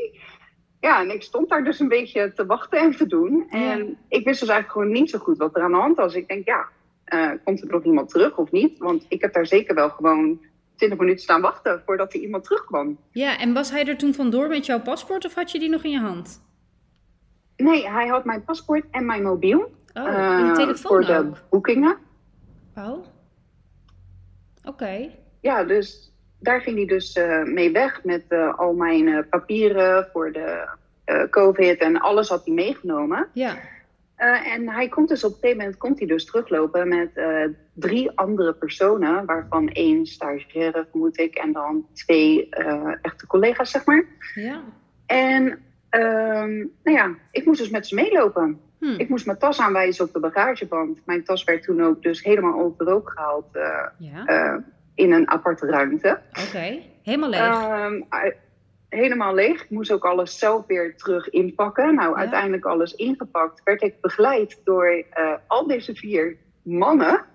Ja, 0.79 1.01
en 1.01 1.11
ik 1.13 1.21
stond 1.23 1.49
daar 1.49 1.63
dus 1.63 1.79
een 1.79 1.87
beetje 1.87 2.33
te 2.33 2.45
wachten 2.45 2.79
en 2.79 2.91
te 2.91 3.07
doen. 3.07 3.45
En 3.49 3.59
Ja. 3.59 3.93
ik 4.07 4.25
wist 4.25 4.39
dus 4.39 4.49
eigenlijk 4.49 4.71
gewoon 4.71 4.91
niet 4.91 5.09
zo 5.09 5.19
goed 5.19 5.37
wat 5.37 5.55
er 5.55 5.61
aan 5.63 5.71
de 5.71 5.77
hand 5.77 5.97
was. 5.97 6.13
Ik 6.15 6.27
denk, 6.27 6.45
ja, 6.45 6.67
eh, 7.03 7.31
komt 7.43 7.61
er 7.61 7.67
nog 7.67 7.83
iemand 7.83 8.09
terug 8.09 8.37
of 8.37 8.51
niet? 8.51 8.77
Want 8.79 9.05
ik 9.09 9.21
heb 9.21 9.33
daar 9.33 9.45
zeker 9.45 9.75
wel 9.75 9.89
gewoon 9.89 10.39
20 10.75 10.99
minuten 10.99 11.21
staan 11.23 11.41
wachten 11.41 11.81
voordat 11.85 12.13
er 12.13 12.19
iemand 12.19 12.43
terugkwam. 12.43 12.97
Ja, 13.11 13.37
en 13.39 13.53
was 13.53 13.71
hij 13.71 13.85
er 13.87 13.97
toen 13.97 14.13
vandoor 14.13 14.47
met 14.47 14.65
jouw 14.65 14.81
paspoort 14.81 15.25
of 15.25 15.33
had 15.33 15.51
je 15.51 15.59
die 15.59 15.69
nog 15.69 15.83
in 15.83 15.91
je 15.91 15.99
hand? 15.99 16.41
Nee, 17.57 17.89
hij 17.89 18.07
had 18.07 18.25
mijn 18.25 18.43
paspoort 18.43 18.85
en 18.91 19.05
mijn 19.05 19.23
mobiel. 19.23 19.59
Oh, 19.93 20.07
eh, 20.07 20.39
en 20.39 20.53
telefoon 20.53 20.91
voor 20.91 21.05
de 21.05 21.17
ook? 21.17 21.37
boekingen. 21.49 21.97
Oh. 22.75 23.05
Oké. 24.63 25.09
Ja, 25.41 25.63
dus 25.63 26.12
daar 26.43 26.61
ging 26.61 26.75
hij 26.75 26.85
dus 26.85 27.13
eh, 27.13 27.43
mee 27.43 27.71
weg 27.71 28.03
met 28.03 28.23
eh, 28.27 28.59
al 28.59 28.73
mijn 28.73 29.07
eh, 29.07 29.19
papieren 29.29 30.07
voor 30.11 30.31
de 30.31 30.67
COVID 31.29 31.79
en 31.79 31.99
alles 31.99 32.29
had 32.29 32.45
hij 32.45 32.53
meegenomen. 32.53 33.27
Ja. 33.33 33.57
En 34.55 34.69
hij 34.69 34.89
komt 34.89 35.09
dus 35.09 35.23
op 35.23 35.31
een 35.31 35.37
gegeven 35.39 35.57
moment 35.57 35.77
komt 35.77 35.99
hij 35.99 36.07
dus 36.07 36.25
teruglopen 36.25 36.87
met 36.87 37.09
drie 37.73 38.11
andere 38.17 38.53
personen, 38.53 39.25
waarvan 39.25 39.69
één 39.69 40.05
stagiaire 40.05 40.87
vermoed 40.89 41.19
ik 41.19 41.35
en 41.35 41.51
dan 41.51 41.85
twee 41.93 42.49
echte 43.01 43.27
collega's, 43.27 43.71
zeg 43.71 43.85
maar. 43.85 44.05
Ja. 44.35 44.61
En 45.05 45.59
ehm, 45.89 46.55
nou 46.83 46.97
ja, 46.97 47.15
ik 47.31 47.45
moest 47.45 47.59
dus 47.59 47.69
met 47.69 47.87
ze 47.87 47.95
meelopen. 47.95 48.59
Hm. 48.83 48.99
Ik 48.99 49.09
moest 49.09 49.25
mijn 49.25 49.37
tas 49.37 49.59
aanwijzen 49.59 50.05
op 50.05 50.13
de 50.13 50.19
bagageband. 50.19 51.01
Mijn 51.05 51.23
tas 51.23 51.43
werd 51.43 51.63
toen 51.63 51.83
ook 51.83 52.01
dus 52.01 52.23
helemaal 52.23 52.59
overhoop 52.59 53.05
gehaald 53.05 53.55
eh, 53.55 53.87
Ja. 53.97 54.63
In 54.95 55.11
een 55.11 55.29
aparte 55.29 55.65
ruimte. 55.65 56.19
Oké. 56.47 56.79
Helemaal 57.03 57.29
leeg. 57.29 57.39
Ehm, 57.41 58.01
helemaal 58.89 59.33
leeg. 59.33 59.63
Ik 59.63 59.69
moest 59.69 59.91
ook 59.91 60.05
alles 60.05 60.39
zelf 60.39 60.65
weer 60.65 60.95
terug 60.97 61.29
inpakken. 61.29 61.95
Nou, 61.95 62.09
Ja. 62.09 62.15
uiteindelijk 62.15 62.65
alles 62.65 62.93
ingepakt. 62.95 63.61
Werd 63.63 63.81
ik 63.81 64.01
begeleid 64.01 64.61
door 64.63 65.03
eh, 65.09 65.33
al 65.47 65.67
deze 65.67 65.95
vier 65.95 66.37
mannen 66.61 67.25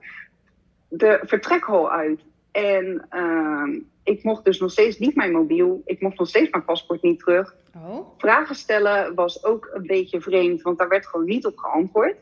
de 0.88 1.20
vertrekhal 1.22 1.90
uit. 1.90 2.20
En 2.52 3.06
ehm, 3.08 3.78
ik 4.02 4.22
mocht 4.22 4.44
dus 4.44 4.60
nog 4.60 4.70
steeds 4.70 4.98
niet 4.98 5.14
mijn 5.14 5.32
mobiel. 5.32 5.82
Ik 5.84 6.00
mocht 6.00 6.18
nog 6.18 6.28
steeds 6.28 6.50
mijn 6.50 6.64
paspoort 6.64 7.02
niet 7.02 7.18
terug. 7.18 7.54
oh. 7.74 8.18
Vragen 8.18 8.54
stellen 8.54 9.14
was 9.14 9.44
ook 9.44 9.70
een 9.72 9.86
beetje 9.86 10.20
vreemd, 10.20 10.62
want 10.62 10.78
daar 10.78 10.88
werd 10.88 11.06
gewoon 11.06 11.26
niet 11.26 11.46
op 11.46 11.58
geantwoord. 11.58 12.16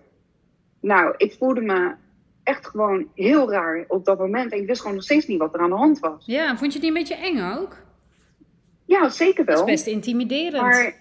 Nou, 0.81 1.15
ik 1.17 1.33
voelde 1.39 1.61
me 1.61 1.95
echt 2.47 2.67
gewoon 2.67 3.07
heel 3.15 3.51
raar 3.51 3.85
op 3.89 4.05
dat 4.05 4.19
moment. 4.19 4.53
En 4.53 4.59
ik 4.61 4.67
wist 4.67 4.81
gewoon 4.81 4.95
nog 4.97 5.05
steeds 5.05 5.27
niet 5.27 5.39
wat 5.39 5.55
er 5.55 5.61
aan 5.61 5.71
de 5.71 5.77
hand 5.77 5.99
was. 5.99 6.23
Ja, 6.27 6.57
vond 6.57 6.73
je 6.73 6.79
die 6.79 6.89
een 6.89 6.95
beetje 6.95 7.15
eng 7.15 7.41
ook? 7.41 7.77
Ja, 8.85 9.09
zeker 9.09 9.45
Dat 9.45 9.55
wel. 9.59 9.67
is 9.67 9.73
best 9.73 9.87
intimiderend. 9.87 10.63
Maar 10.63 10.95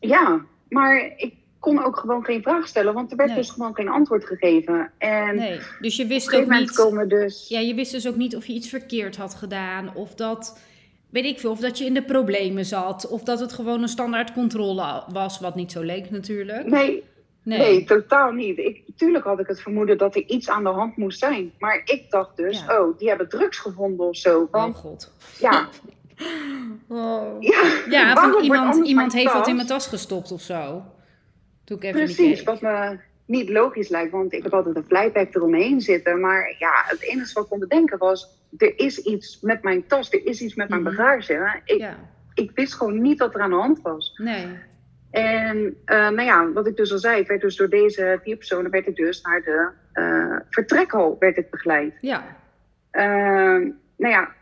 ja, 0.00 0.40
maar 0.68 1.12
ik 1.16 1.34
kon 1.58 1.84
ook 1.84 1.96
gewoon 1.96 2.24
geen 2.24 2.42
vraag 2.42 2.68
stellen, 2.68 2.94
want 2.94 3.10
er 3.10 3.16
werd 3.16 3.28
Nee. 3.28 3.38
dus 3.38 3.50
gewoon 3.50 3.74
geen 3.74 3.88
antwoord 3.88 4.24
gegeven. 4.24 4.90
En 4.98 5.36
Nee, 5.36 5.60
dus 5.80 5.96
je 5.96 6.06
wist 6.06 6.34
ook 6.36 6.48
niet... 6.48 6.72
komen 6.74 7.08
dus. 7.08 7.48
Ja, 7.48 7.58
je 7.58 7.74
wist 7.74 7.92
dus 7.92 8.08
ook 8.08 8.16
niet 8.16 8.36
of 8.36 8.46
je 8.46 8.52
iets 8.52 8.68
verkeerd 8.68 9.16
had 9.16 9.34
gedaan. 9.34 9.94
Of 9.94 10.14
dat, 10.14 10.60
weet 11.10 11.24
ik 11.24 11.38
veel, 11.40 11.50
of 11.50 11.60
dat 11.60 11.78
je 11.78 11.84
in 11.84 11.94
de 11.94 12.02
problemen 12.02 12.64
zat. 12.64 13.08
Of 13.08 13.22
dat 13.22 13.40
het 13.40 13.52
gewoon 13.52 13.82
een 13.82 13.88
standaard 13.88 14.32
controle 14.32 15.02
was, 15.12 15.40
wat 15.40 15.54
niet 15.54 15.72
zo 15.72 15.82
leek 15.82 16.10
natuurlijk. 16.10 16.66
Nee, 16.66 17.04
Nee. 17.48 17.58
nee. 17.58 17.84
totaal 17.84 18.30
niet. 18.32 18.58
Ik, 18.58 18.82
tuurlijk 18.96 19.24
had 19.24 19.40
ik 19.40 19.46
het 19.46 19.60
vermoeden 19.60 19.98
dat 19.98 20.14
er 20.16 20.22
iets 20.26 20.48
aan 20.50 20.62
de 20.62 20.68
hand 20.68 20.96
moest 20.96 21.18
zijn. 21.18 21.52
Maar 21.58 21.82
ik 21.84 22.10
dacht 22.10 22.36
dus, 22.36 22.64
Ja. 22.68 22.80
oh, 22.80 22.98
die 22.98 23.08
hebben 23.08 23.28
drugs 23.28 23.58
gevonden 23.58 24.06
of 24.06 24.16
zo. 24.16 24.48
Oh 24.50 24.74
god. 24.74 25.12
ja, 25.40 25.68
Oh. 26.88 27.36
ja, 27.90 28.14
van 28.30 28.42
iemand, 28.42 28.86
iemand 28.86 29.12
heeft 29.12 29.32
wat 29.32 29.48
in 29.48 29.54
mijn 29.54 29.66
tas 29.66 29.86
gestopt 29.86 30.32
of 30.32 30.40
zo. 30.40 30.82
Toen 31.64 31.76
ik 31.76 31.82
even 31.82 32.00
Precies, 32.04 32.42
wat 32.42 32.60
me 32.60 32.98
niet 33.24 33.48
logisch 33.48 33.88
lijkt, 33.88 34.12
want 34.12 34.32
ik 34.32 34.42
heb 34.42 34.54
altijd 34.54 34.76
een 34.76 34.84
flypack 34.88 35.34
eromheen 35.34 35.80
zitten. 35.80 36.20
Maar 36.20 36.56
ja, 36.58 36.70
het 36.86 37.02
enige 37.02 37.32
wat 37.34 37.42
ik 37.44 37.50
kon 37.50 37.58
bedenken 37.58 37.98
was, 37.98 38.28
er 38.58 38.78
is 38.78 38.98
iets 38.98 39.40
met 39.40 39.62
mijn 39.62 39.86
tas, 39.86 40.12
er 40.12 40.26
is 40.26 40.40
iets 40.40 40.54
met 40.54 40.68
mijn 40.68 40.82
Mhm. 40.82 40.96
bagage. 40.96 41.60
Ik, 41.64 41.78
Ja, 41.78 41.96
ik 42.34 42.50
wist 42.54 42.74
gewoon 42.74 43.00
niet 43.02 43.18
wat 43.18 43.34
er 43.34 43.40
aan 43.40 43.50
de 43.50 43.56
hand 43.56 43.80
was. 43.82 44.12
nee. 44.22 44.46
En 45.10 45.76
eh, 45.84 45.96
nou 45.96 46.22
ja, 46.22 46.52
wat 46.52 46.66
ik 46.66 46.76
dus 46.76 46.92
al 46.92 46.98
zei, 46.98 47.20
ik 47.20 47.28
werd 47.28 47.40
dus 47.40 47.56
door 47.56 47.68
deze 47.68 48.20
vier 48.22 48.36
personen 48.36 48.70
werd 48.70 48.86
ik 48.86 48.96
dus 48.96 49.20
naar 49.20 49.42
de 49.42 49.68
eh, 49.92 50.36
vertrekhal 50.50 51.16
werd 51.18 51.36
ik 51.36 51.50
begeleid. 51.50 51.94
Ja, 52.00 52.36
Ehm, 52.90 53.70
nou 53.96 54.12
ja, 54.12 54.34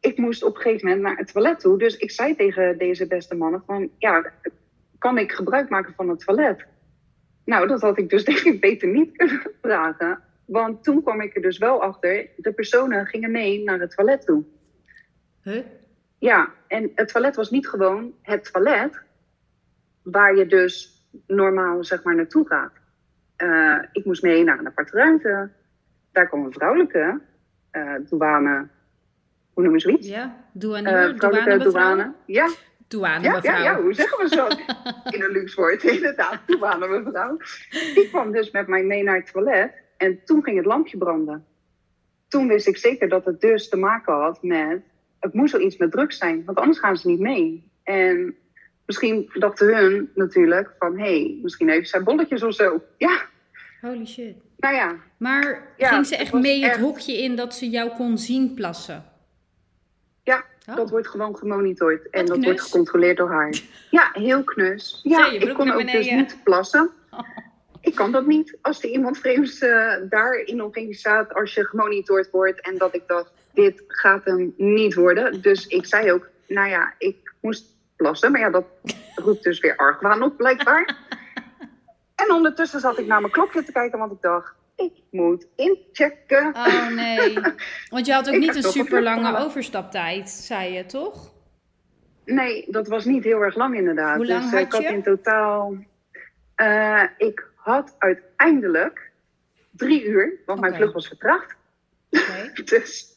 ik 0.00 0.16
moest 0.18 0.42
op 0.42 0.54
een 0.56 0.60
gegeven 0.62 0.86
moment 0.88 1.04
naar 1.04 1.16
het 1.16 1.32
toilet 1.32 1.60
toe. 1.60 1.78
Dus 1.78 1.96
ik 1.96 2.10
zei 2.10 2.36
tegen 2.36 2.78
deze 2.78 3.06
beste 3.06 3.34
mannen 3.34 3.62
van, 3.66 3.90
ja, 3.98 4.32
kan 4.98 5.18
ik 5.18 5.32
gebruik 5.32 5.68
maken 5.68 5.94
van 5.96 6.08
het 6.08 6.20
toilet? 6.24 6.64
Nou, 7.44 7.66
dat 7.66 7.80
had 7.80 7.98
ik 7.98 8.08
dus 8.10 8.24
denk 8.34 8.38
ik 8.38 8.60
beter 8.60 8.88
niet 8.88 9.16
kunnen 9.16 9.42
vragen. 9.62 10.22
Want 10.44 10.84
toen 10.84 11.02
kwam 11.02 11.20
ik 11.20 11.36
er 11.36 11.42
dus 11.42 11.58
wel 11.58 11.82
achter, 11.82 12.28
de 12.36 12.52
personen 12.52 13.06
gingen 13.06 13.30
mee 13.30 13.62
naar 13.64 13.80
het 13.80 13.96
toilet 13.96 14.26
toe. 14.26 14.44
huh? 15.42 15.64
Ja, 16.18 16.52
en 16.68 16.90
het 16.94 17.08
toilet 17.08 17.36
was 17.36 17.50
niet 17.50 17.68
gewoon 17.68 18.14
het 18.22 18.52
toilet 18.52 19.02
waar 20.04 20.36
je 20.36 20.46
dus 20.46 21.02
normaal 21.26 21.84
zeg 21.84 22.02
maar 22.02 22.14
naartoe 22.14 22.46
gaat. 22.46 22.72
Eh, 23.36 23.78
ik 23.92 24.04
moest 24.04 24.22
mee 24.22 24.44
naar 24.44 24.58
een 24.58 24.66
aparte 24.66 24.96
ruimte. 24.96 25.50
Daar 26.12 26.28
kwam 26.28 26.44
een 26.44 26.52
vrouwelijke 26.52 27.20
eh, 27.70 27.94
douane, 28.08 28.68
hoe 29.52 29.62
noemen 29.62 29.80
ze 29.80 29.88
zoiets? 29.88 30.08
Ja, 30.08 30.36
douane, 30.52 30.88
Eh, 30.88 30.94
douane, 30.94 31.16
vrouwelijke 31.16 31.56
mevrouw. 31.64 31.72
douane. 31.72 32.12
Ja, 32.26 32.48
Douane, 32.88 33.24
ja, 33.24 33.32
mevrouw. 33.34 33.54
ja, 33.56 33.62
ja, 33.62 33.80
hoe 33.82 33.92
zeggen 33.94 34.18
we 34.18 34.28
zo? 34.34 34.46
In 35.16 35.22
een 35.22 35.30
luxe 35.30 35.60
woord, 35.60 35.82
inderdaad, 35.96 36.40
douane 36.46 36.88
mevrouw. 36.88 37.36
Die 37.94 38.08
kwam 38.08 38.32
dus 38.32 38.50
met 38.50 38.66
mij 38.66 38.82
mee 38.84 39.02
naar 39.02 39.16
het 39.16 39.32
toilet 39.32 39.72
en 39.96 40.24
toen 40.24 40.42
ging 40.42 40.56
het 40.56 40.66
lampje 40.66 40.98
branden. 40.98 41.44
Toen 42.28 42.48
wist 42.48 42.66
ik 42.66 42.76
zeker 42.76 43.08
dat 43.08 43.24
het 43.24 43.40
dus 43.40 43.68
te 43.68 43.76
maken 43.76 44.14
had 44.14 44.42
met, 44.42 44.82
het 45.20 45.34
moest 45.34 45.52
wel 45.52 45.60
iets 45.60 45.76
met 45.76 45.90
drugs 45.90 46.18
zijn, 46.18 46.44
want 46.44 46.58
anders 46.58 46.78
gaan 46.78 46.96
ze 46.96 47.08
niet 47.08 47.20
mee. 47.20 47.70
En 47.82 48.36
misschien 48.86 49.30
dachten 49.34 49.76
hun 49.76 50.10
natuurlijk 50.14 50.70
van, 50.78 50.98
hé, 50.98 51.04
hey, 51.04 51.38
misschien 51.42 51.68
heeft 51.68 51.88
zij 51.88 52.02
bolletjes 52.02 52.42
of 52.42 52.54
zo. 52.54 52.82
Ja, 52.96 53.22
Holy 53.80 54.06
shit. 54.06 54.34
nou 54.56 54.74
ja, 54.74 54.96
Maar 55.16 55.68
Ja, 55.76 55.88
ging 55.88 56.06
ze 56.06 56.16
echt 56.16 56.32
mee 56.32 56.64
het 56.64 56.76
hokje 56.76 57.22
in 57.22 57.36
dat 57.36 57.54
ze 57.54 57.70
jou 57.70 57.90
kon 57.90 58.18
zien 58.18 58.54
plassen? 58.54 59.04
ja, 60.22 60.44
Oh. 60.68 60.76
dat 60.76 60.90
wordt 60.90 61.08
gewoon 61.08 61.36
gemonitord 61.36 62.10
en 62.10 62.18
Wat 62.20 62.26
dat 62.26 62.36
knus. 62.36 62.44
wordt 62.46 62.60
gecontroleerd 62.60 63.16
door 63.16 63.30
haar. 63.30 63.60
Ja, 63.90 64.10
heel 64.12 64.44
knus. 64.44 65.00
Ja, 65.02 65.26
je 65.26 65.38
ik 65.38 65.54
kon 65.54 65.70
ook 65.70 65.90
dus 65.92 66.10
niet 66.10 66.36
plassen. 66.44 66.90
Ik 67.80 67.94
kan 67.94 68.12
dat 68.12 68.26
niet. 68.26 68.58
Als 68.62 68.82
er 68.82 68.88
iemand 68.88 69.18
vreemds 69.18 69.58
eh, 69.58 69.94
daar 70.08 70.34
in 70.34 70.62
omgeving 70.62 70.96
staat, 70.96 71.34
als 71.34 71.54
je 71.54 71.64
gemonitord 71.64 72.30
wordt 72.30 72.60
en 72.60 72.78
dat 72.78 72.94
ik 72.94 73.02
dacht, 73.06 73.30
dit 73.54 73.82
gaat 73.86 74.24
hem 74.24 74.54
niet 74.56 74.94
worden. 74.94 75.42
Dus 75.42 75.66
ik 75.66 75.86
zei 75.86 76.12
ook, 76.12 76.28
nou 76.48 76.68
ja, 76.68 76.94
ik 76.98 77.32
moest 77.40 77.73
plassen. 78.04 78.32
Maar 78.32 78.40
ja, 78.40 78.50
dat 78.50 78.64
roept 79.14 79.42
dus 79.42 79.60
weer 79.60 79.76
argwaan 79.76 80.22
op, 80.22 80.36
blijkbaar. 80.36 80.96
en 82.22 82.32
ondertussen 82.32 82.80
zat 82.80 82.98
ik 82.98 83.06
naar 83.06 83.20
mijn 83.20 83.32
klokje 83.32 83.64
te 83.64 83.72
kijken, 83.72 83.98
want 83.98 84.12
ik 84.12 84.20
dacht, 84.20 84.54
ik 84.76 84.92
moet 85.10 85.46
inchecken. 85.56 86.54
Oh 86.54 86.88
nee. 86.88 87.38
Want 87.90 88.06
je 88.06 88.12
had 88.12 88.28
ook 88.28 88.38
niet 88.46 88.56
een 88.56 88.62
super 88.62 89.02
lange 89.02 89.38
overstaptijd, 89.38 90.30
zei 90.30 90.72
je 90.72 90.86
toch? 90.86 91.32
Nee, 92.24 92.64
dat 92.68 92.88
was 92.88 93.04
niet 93.04 93.24
heel 93.24 93.40
erg 93.40 93.56
lang 93.56 93.76
inderdaad. 93.76 94.16
Hoe 94.16 94.26
lang 94.26 94.42
dus 94.42 94.52
eh, 94.52 94.56
had 94.58 94.66
ik 94.66 94.72
had 94.72 94.82
je? 94.82 94.88
in 94.88 95.02
totaal. 95.02 95.76
eh, 96.54 97.02
ik 97.18 97.46
had 97.54 97.94
uiteindelijk 97.98 99.10
drie 99.70 100.04
uur, 100.04 100.32
want 100.46 100.60
mijn 100.60 100.74
vlucht 100.74 100.92
was 100.92 101.08
vertraagd. 101.08 101.56
Dus 102.64 103.16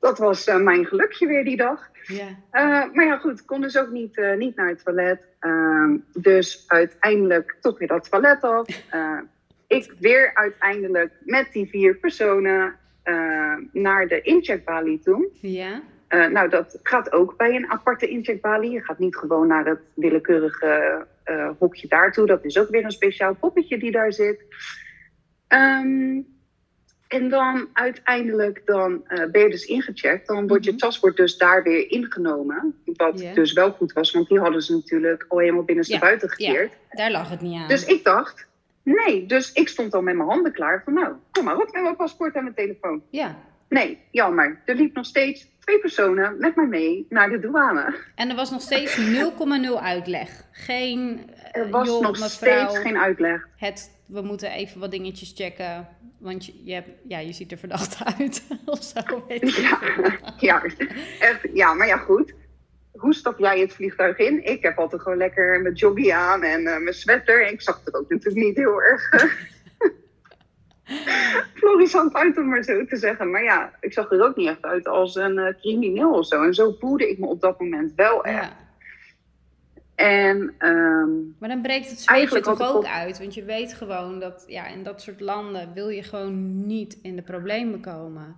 dat 0.00 0.18
was 0.18 0.46
eh, 0.46 0.56
mijn 0.56 0.86
gelukje 0.86 1.26
weer 1.26 1.44
die 1.44 1.56
dag. 1.56 1.90
Ja. 2.06 2.26
Eh, 2.50 2.92
maar 2.92 3.04
ja, 3.04 3.16
goed, 3.16 3.40
ik 3.40 3.46
kon 3.46 3.60
dus 3.60 3.78
ook 3.78 3.90
niet, 3.90 4.18
eh, 4.18 4.36
niet 4.36 4.56
naar 4.56 4.68
het 4.68 4.84
toilet. 4.84 5.26
Ehm, 5.40 5.96
dus 6.12 6.64
uiteindelijk 6.66 7.56
toch 7.60 7.78
weer 7.78 7.88
dat 7.88 8.10
toilet 8.10 8.42
af. 8.42 8.68
Eh, 8.90 9.18
ik 9.66 9.94
weer 10.00 10.34
uiteindelijk 10.34 11.12
met 11.24 11.52
die 11.52 11.68
vier 11.68 11.96
personen 11.96 12.74
eh, 13.02 13.54
naar 13.72 14.08
de 14.08 14.20
incheckbalie 14.20 14.98
toe. 14.98 15.28
Ja. 15.40 15.82
Nou, 16.08 16.48
dat 16.48 16.78
gaat 16.82 17.12
ook 17.12 17.36
bij 17.36 17.54
een 17.54 17.70
aparte 17.70 18.08
incheckbalie. 18.08 18.70
Je 18.70 18.84
gaat 18.84 18.98
niet 18.98 19.16
gewoon 19.16 19.46
naar 19.46 19.66
het 19.66 19.80
willekeurige 19.94 21.06
hokje 21.58 21.88
daartoe. 21.88 22.26
Dat 22.26 22.44
is 22.44 22.58
ook 22.58 22.68
weer 22.68 22.84
een 22.84 22.90
speciaal 22.90 23.34
poppetje 23.34 23.78
die 23.78 23.90
daar 23.90 24.12
zit. 24.12 24.44
Ehm, 25.48 26.20
en 27.08 27.28
dan 27.28 27.68
uiteindelijk 27.72 28.62
dan, 28.64 29.02
eh, 29.06 29.30
ben 29.30 29.42
je 29.42 29.50
dus 29.50 29.64
ingecheckt. 29.64 30.26
Dan 30.26 30.46
wordt 30.46 30.64
je 30.64 30.70
Mhm. 30.70 30.78
tas 30.80 31.00
wordt 31.00 31.16
dus 31.16 31.36
daar 31.36 31.62
weer 31.62 31.90
ingenomen. 31.90 32.74
Wat 32.84 33.24
dus 33.34 33.52
wel 33.52 33.70
goed 33.72 33.92
was, 33.92 34.10
want 34.12 34.28
die 34.28 34.38
hadden 34.40 34.62
ze 34.62 34.72
natuurlijk 34.74 35.24
al 35.28 35.38
helemaal 35.38 35.62
binnenste 35.62 35.94
Ja, 35.94 36.18
gekeerd. 36.18 36.72
Daar 36.90 37.10
lag 37.10 37.30
het 37.30 37.40
niet 37.40 37.58
aan. 37.60 37.68
Dus 37.68 37.84
ik 37.84 38.04
dacht, 38.04 38.46
nee. 38.82 39.26
Dus 39.26 39.52
ik 39.52 39.68
stond 39.68 39.94
al 39.94 40.02
met 40.02 40.16
mijn 40.16 40.28
handen 40.28 40.52
klaar 40.52 40.82
van 40.84 40.92
nou, 40.92 41.14
kom 41.32 41.44
maar 41.44 41.56
op 41.56 41.72
met 41.72 41.82
mijn 41.82 41.96
paspoort 41.96 42.34
en 42.34 42.42
mijn 42.42 42.54
telefoon. 42.54 43.02
Ja. 43.10 43.36
Nee, 43.68 43.98
jammer. 44.10 44.60
Er 44.64 44.74
liep 44.74 44.94
nog 44.94 45.06
steeds 45.06 45.46
twee 45.60 45.78
personen 45.78 46.36
met 46.38 46.56
mij 46.56 46.66
mee 46.66 47.06
naar 47.08 47.30
de 47.30 47.38
douane. 47.38 47.94
En 48.14 48.30
er 48.30 48.36
was 48.36 48.50
nog 48.50 48.60
steeds 48.60 48.96
0,0 48.96 49.80
uitleg. 49.80 50.44
Geen, 50.52 51.30
eh, 51.52 51.60
Er 51.62 51.70
was 51.70 51.86
joh, 51.86 52.02
nog 52.02 52.10
mevrouw, 52.18 52.28
steeds 52.68 52.78
geen 52.78 52.98
uitleg. 52.98 53.48
het, 53.56 53.90
we 54.06 54.22
moeten 54.22 54.50
even 54.50 54.80
wat 54.80 54.90
dingetjes 54.90 55.32
checken. 55.36 55.88
Want 56.18 56.46
je, 56.46 56.52
je, 56.64 56.72
hebt, 56.72 56.88
ja, 57.08 57.18
je 57.18 57.32
ziet 57.32 57.52
er 57.52 57.58
verdacht 57.58 58.04
uit. 58.18 58.42
of 58.64 58.82
zo, 58.82 59.24
weet 59.28 59.42
ik 59.42 59.48
Ja, 59.48 59.78
ja, 60.38 60.62
echt, 61.20 61.48
ja, 61.52 61.74
maar 61.74 61.86
ja, 61.86 61.96
goed. 61.96 62.34
Hoe 62.92 63.14
stap 63.14 63.38
jij 63.38 63.60
het 63.60 63.72
vliegtuig 63.72 64.18
in? 64.18 64.44
Ik 64.44 64.62
heb 64.62 64.78
altijd 64.78 65.02
gewoon 65.02 65.18
lekker 65.18 65.60
mijn 65.60 65.74
joggie 65.74 66.14
aan 66.14 66.42
en 66.42 66.66
eh, 66.66 66.78
mijn 66.78 66.94
sweater. 66.94 67.46
Ik 67.46 67.60
zag 67.60 67.80
er 67.84 67.94
ook 67.94 68.10
natuurlijk 68.10 68.46
niet 68.46 68.56
heel 68.56 68.82
erg 68.82 69.10
florissant 71.54 72.14
uit, 72.14 72.38
om 72.38 72.48
maar 72.48 72.62
zo 72.62 72.84
te 72.84 72.96
zeggen. 72.96 73.30
Maar 73.30 73.42
ja, 73.42 73.72
ik 73.80 73.92
zag 73.92 74.10
er 74.10 74.24
ook 74.24 74.36
niet 74.36 74.48
echt 74.48 74.62
uit 74.62 74.88
als 74.88 75.14
een 75.14 75.38
eh, 75.38 75.54
crimineel 75.60 76.12
of 76.12 76.26
zo. 76.26 76.42
En 76.42 76.54
zo 76.54 76.76
voelde 76.80 77.10
ik 77.10 77.18
me 77.18 77.26
op 77.26 77.40
dat 77.40 77.60
moment 77.60 77.92
wel 77.94 78.24
echt. 78.24 78.44
Ja. 78.44 78.65
En 79.96 80.54
ehm, 80.58 81.10
Maar 81.38 81.48
dan 81.48 81.62
breekt 81.62 81.90
het 81.90 82.00
zweetje 82.00 82.12
Eigenlijk 82.14 82.44
toch 82.44 82.60
ook 82.70 82.76
op- 82.76 82.84
uit. 82.84 83.18
Want 83.18 83.34
je 83.34 83.44
weet 83.44 83.74
gewoon 83.74 84.20
dat 84.20 84.44
ja, 84.48 84.66
in 84.66 84.82
dat 84.82 85.02
soort 85.02 85.20
landen 85.20 85.72
wil 85.74 85.88
je 85.88 86.02
gewoon 86.02 86.66
niet 86.66 86.98
in 87.02 87.16
de 87.16 87.22
problemen 87.22 87.80
komen. 87.80 88.36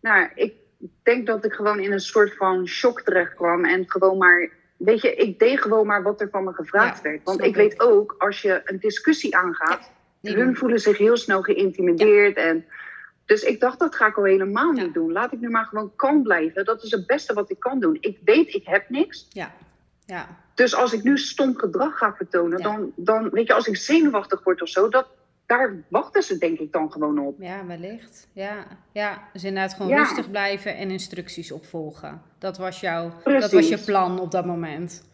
nou, 0.00 0.28
ik 0.34 0.54
denk 1.02 1.26
dat 1.26 1.44
ik 1.44 1.52
gewoon 1.52 1.80
in 1.80 1.92
een 1.92 2.00
soort 2.00 2.36
van 2.36 2.66
shock 2.66 3.00
terecht 3.02 3.34
kwam. 3.34 3.64
En 3.64 3.90
gewoon 3.90 4.18
maar, 4.18 4.50
weet 4.76 5.00
je, 5.02 5.14
ik 5.14 5.38
deed 5.38 5.60
gewoon 5.60 5.86
maar 5.86 6.02
wat 6.02 6.20
er 6.20 6.28
van 6.30 6.44
me 6.44 6.52
gevraagd 6.52 6.96
Ja, 6.96 7.02
werd. 7.10 7.22
Want 7.24 7.40
ik 7.42 7.54
weet 7.54 7.80
ook, 7.80 8.14
als 8.18 8.42
je 8.42 8.60
een 8.64 8.78
discussie 8.78 9.36
aangaat, 9.36 9.90
Niet 10.20 10.34
hun 10.34 10.44
doen. 10.44 10.56
voelen 10.56 10.78
zich 10.80 10.98
heel 10.98 11.16
snel 11.16 11.42
geïntimideerd. 11.42 12.36
En, 12.36 12.64
dus 13.26 13.42
ik 13.42 13.60
dacht, 13.60 13.78
dat 13.78 13.94
ga 13.94 14.06
ik 14.06 14.16
al 14.16 14.24
helemaal 14.24 14.74
Ja. 14.74 14.82
niet 14.82 14.94
doen. 14.94 15.12
Laat 15.12 15.32
ik 15.32 15.40
nu 15.40 15.48
maar 15.48 15.64
gewoon 15.64 15.92
kalm 15.96 16.22
blijven. 16.22 16.64
Dat 16.64 16.82
is 16.82 16.90
het 16.90 17.06
beste 17.06 17.34
wat 17.34 17.50
ik 17.50 17.60
kan 17.60 17.80
doen. 17.80 17.96
Ik 18.00 18.18
weet, 18.24 18.54
ik 18.54 18.66
heb 18.66 18.88
niks. 18.88 19.26
Ja, 19.30 19.52
ja, 20.14 20.26
Dus 20.54 20.74
als 20.74 20.92
ik 20.92 21.02
nu 21.02 21.18
stom 21.18 21.56
gedrag 21.56 21.98
ga 21.98 22.14
vertonen, 22.14 22.58
Ja. 22.58 22.64
dan, 22.64 22.92
dan, 22.96 23.30
weet 23.30 23.46
je, 23.46 23.54
als 23.54 23.66
ik 23.66 23.76
zenuwachtig 23.76 24.42
word 24.44 24.62
of 24.62 24.68
zo, 24.68 24.88
dat, 24.88 25.06
daar 25.46 25.74
wachten 25.88 26.22
ze 26.22 26.38
denk 26.38 26.58
ik 26.58 26.72
dan 26.72 26.92
gewoon 26.92 27.18
op. 27.18 27.34
ja, 27.40 27.66
wellicht. 27.66 28.28
Ja, 28.32 28.66
ja. 28.92 29.28
Dus 29.32 29.44
inderdaad 29.44 29.74
gewoon 29.74 29.88
Ja. 29.90 29.98
rustig 29.98 30.30
blijven 30.30 30.76
en 30.76 30.90
instructies 30.90 31.52
opvolgen. 31.52 32.22
Dat 32.38 32.58
was, 32.58 32.80
jouw, 32.80 33.12
dat 33.24 33.52
was 33.52 33.68
je 33.68 33.78
plan 33.78 34.20
op 34.20 34.30
dat 34.30 34.46
moment. 34.46 35.10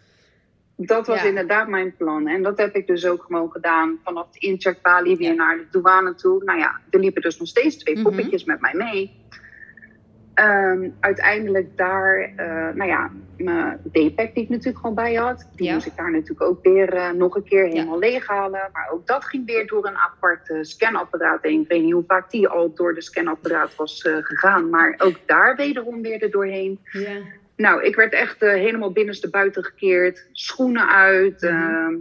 Dat 0.76 1.06
was 1.06 1.20
Ja. 1.22 1.28
inderdaad 1.28 1.68
mijn 1.68 1.96
plan. 1.96 2.26
En 2.28 2.42
dat 2.42 2.58
heb 2.58 2.74
ik 2.74 2.87
dus 2.87 3.06
ook 3.06 3.22
gewoon 3.22 3.50
gedaan. 3.50 3.98
Vanaf 4.04 4.30
de 4.30 4.38
incheckbalie 4.38 5.16
weer 5.16 5.28
Ja. 5.28 5.34
naar 5.34 5.56
de 5.56 5.66
douane 5.70 6.14
toe. 6.14 6.44
Nou 6.44 6.58
ja, 6.58 6.80
er 6.90 7.00
liepen 7.00 7.22
dus 7.22 7.38
nog 7.38 7.48
steeds 7.48 7.76
twee 7.76 7.94
Mhm. 7.94 8.02
poppetjes 8.04 8.44
met 8.44 8.61
mij 8.61 8.74
mee. 8.74 9.26
Ehm, 10.38 10.88
uiteindelijk 11.01 11.77
daar, 11.77 12.33
eh, 12.37 12.46
nou 12.74 12.85
ja, 12.88 13.11
mijn 13.37 13.79
D-pack 13.92 14.35
die 14.35 14.42
ik 14.42 14.48
natuurlijk 14.48 14.79
gewoon 14.79 14.94
bij 14.94 15.14
had. 15.14 15.48
Die 15.55 15.66
Ja. 15.66 15.72
moest 15.74 15.87
ik 15.87 15.96
daar 15.96 16.11
natuurlijk 16.11 16.42
ook 16.42 16.62
weer 16.62 16.94
eh, 16.94 17.11
nog 17.11 17.35
een 17.37 17.44
keer 17.44 17.66
helemaal 17.66 17.98
leeghalen. 17.98 18.68
Maar 18.72 18.88
ook 18.92 19.07
dat 19.07 19.24
ging 19.24 19.46
weer 19.46 19.66
door 19.66 19.87
een 19.87 19.96
apart 19.96 20.51
eh, 20.51 20.59
scanapparaat 20.61 21.42
heen. 21.42 21.61
Ik 21.61 21.68
weet 21.68 21.83
niet 21.83 21.92
hoe 21.92 22.05
vaak 22.07 22.31
die 22.31 22.48
al 22.48 22.74
door 22.74 22.94
de 22.94 23.03
scanapparaat 23.03 23.77
was 23.77 24.03
gegaan. 24.03 24.70
Maar 24.70 24.94
ook 24.98 25.16
daar 25.27 25.57
wederom 25.57 26.03
weer 26.03 26.22
er 26.22 26.31
doorheen. 26.31 26.81
Ja, 26.92 27.11
Nou, 27.57 27.83
ik 27.83 27.96
werd 27.96 28.12
echt 28.12 28.40
helemaal 28.40 28.92
binnenste 28.92 29.31
buiten 29.31 29.64
gekeerd. 29.64 30.29
Schoenen 30.33 30.88
uit. 30.88 31.40
Mhm. 31.42 31.53
ehm, 31.53 31.94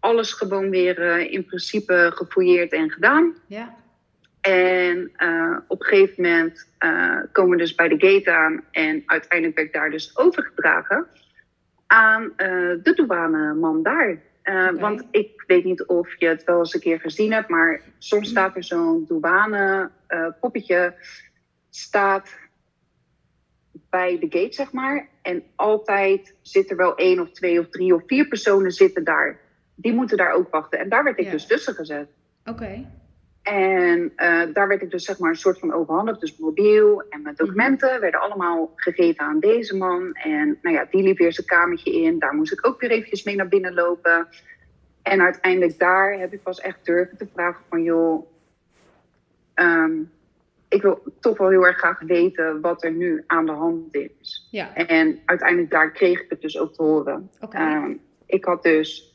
alles 0.00 0.32
gewoon 0.32 0.70
weer 0.70 1.18
in 1.30 1.44
principe 1.44 2.10
gefouilleerd 2.14 2.72
en 2.72 2.90
gedaan. 2.90 3.34
ja, 3.46 3.74
En 4.48 5.10
eh, 5.16 5.56
op 5.66 5.80
een 5.80 5.86
gegeven 5.86 6.22
moment 6.22 6.68
eh, 6.78 7.16
komen 7.32 7.50
we 7.50 7.56
dus 7.56 7.74
bij 7.74 7.88
de 7.88 8.06
gate 8.06 8.32
aan. 8.32 8.64
En 8.70 9.02
uiteindelijk 9.06 9.56
werd 9.56 9.68
ik 9.68 9.74
daar 9.74 9.90
dus 9.90 10.16
overgedragen 10.16 11.06
aan 11.86 12.32
eh, 12.36 12.48
de 12.82 12.92
douaneman 12.94 13.82
daar. 13.82 14.26
Want 14.74 15.04
ik 15.10 15.44
weet 15.46 15.64
niet 15.64 15.86
of 15.86 16.18
je 16.18 16.26
het 16.26 16.44
wel 16.44 16.58
eens 16.58 16.74
een 16.74 16.80
keer 16.80 17.00
gezien 17.00 17.32
hebt, 17.32 17.48
maar 17.48 17.80
soms 17.98 18.28
staat 18.28 18.56
er 18.56 18.64
zo'n 18.64 19.04
douane 19.08 19.90
poppetje 20.40 20.94
staat 21.70 22.36
bij 23.90 24.18
de 24.18 24.26
gate, 24.38 24.54
zeg 24.54 24.72
maar. 24.72 25.08
En 25.22 25.42
altijd 25.54 26.34
zit 26.42 26.70
er 26.70 26.76
wel 26.76 26.96
één 26.96 27.20
of 27.20 27.30
twee 27.30 27.60
of 27.60 27.68
drie 27.68 27.94
of 27.94 28.02
vier 28.06 28.28
personen 28.28 28.70
zitten 28.70 29.04
daar. 29.04 29.40
Die 29.74 29.92
moeten 29.92 30.16
daar 30.16 30.32
ook 30.32 30.50
wachten. 30.50 30.78
En 30.78 30.88
daar 30.88 31.04
werd 31.04 31.18
ik 31.18 31.30
dus 31.30 31.46
tussen 31.46 31.74
gezet. 31.74 32.08
oké. 32.44 32.86
En 33.50 34.12
eh, 34.16 34.42
daar 34.52 34.68
werd 34.68 34.82
ik 34.82 34.90
dus 34.90 35.04
zeg 35.04 35.18
maar 35.18 35.30
een 35.30 35.36
soort 35.36 35.58
van 35.58 35.72
overhandigd. 35.72 36.20
Dus 36.20 36.36
mobiel 36.36 37.02
en 37.08 37.22
mijn 37.22 37.34
documenten 37.34 38.00
werden 38.00 38.20
allemaal 38.20 38.72
gegeven 38.76 39.24
aan 39.24 39.40
deze 39.40 39.76
man. 39.76 40.12
En 40.12 40.58
nou 40.62 40.74
ja, 40.76 40.86
die 40.90 41.02
liep 41.02 41.18
weer 41.18 41.32
zijn 41.32 41.46
kamertje 41.46 41.92
in. 41.92 42.18
Daar 42.18 42.34
moest 42.34 42.52
ik 42.52 42.66
ook 42.66 42.80
weer 42.80 42.90
eventjes 42.90 43.24
mee 43.24 43.36
naar 43.36 43.48
binnen 43.48 43.74
lopen. 43.74 44.28
En 45.02 45.20
uiteindelijk 45.20 45.78
daar 45.78 46.18
heb 46.18 46.32
ik 46.32 46.42
pas 46.42 46.60
echt 46.60 46.84
durven 46.84 47.16
te 47.16 47.28
vragen 47.34 47.64
van... 47.68 47.82
joh, 47.82 48.26
ehm, 49.54 49.92
ik 50.68 50.82
wil 50.82 51.02
toch 51.20 51.38
wel 51.38 51.48
heel 51.48 51.66
erg 51.66 51.78
graag 51.78 52.00
weten 52.00 52.60
wat 52.60 52.84
er 52.84 52.92
nu 52.92 53.24
aan 53.26 53.46
de 53.46 53.52
hand 53.52 53.94
is. 53.94 54.48
Ja, 54.50 54.74
En 54.74 55.18
uiteindelijk 55.24 55.70
daar 55.70 55.90
kreeg 55.90 56.20
ik 56.20 56.30
het 56.30 56.40
dus 56.40 56.58
ook 56.58 56.74
te 56.74 56.82
horen. 56.82 57.30
oké. 57.40 57.56
Ehm, 57.56 57.92
ik 58.26 58.44
had 58.44 58.62
dus 58.62 59.14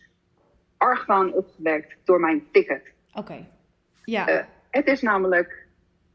argwaan 0.78 1.34
opgewekt 1.34 1.96
door 2.04 2.20
mijn 2.20 2.44
ticket. 2.52 2.82
Oké. 3.14 3.46
Ja, 4.04 4.28
eh, 4.28 4.46
Het 4.70 4.88
is 4.88 5.02
namelijk 5.02 5.68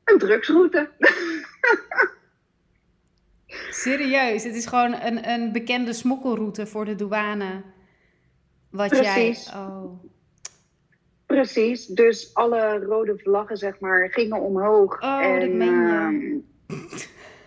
een 0.04 0.18
drugsroute. 0.18 0.90
serieus. 3.70 4.44
Het 4.44 4.54
is 4.54 4.66
gewoon 4.66 4.94
een, 4.94 5.28
een 5.28 5.52
bekende 5.52 5.92
smokkelroute 5.92 6.66
voor 6.66 6.84
de 6.84 6.94
douane. 6.94 7.62
Wat 8.70 8.88
Precies. 8.88 9.44
jij... 9.44 9.60
Oh, 9.60 10.02
Precies. 11.26 11.86
Dus 11.86 12.34
alle 12.34 12.78
rode 12.78 13.18
vlaggen, 13.18 13.56
zeg 13.56 13.80
maar, 13.80 14.08
gingen 14.10 14.40
omhoog. 14.40 15.02
Oh, 15.02 15.40
dat 15.40 15.50
meen 15.50 15.86
je. 15.86 16.42
ehm, 16.66 16.78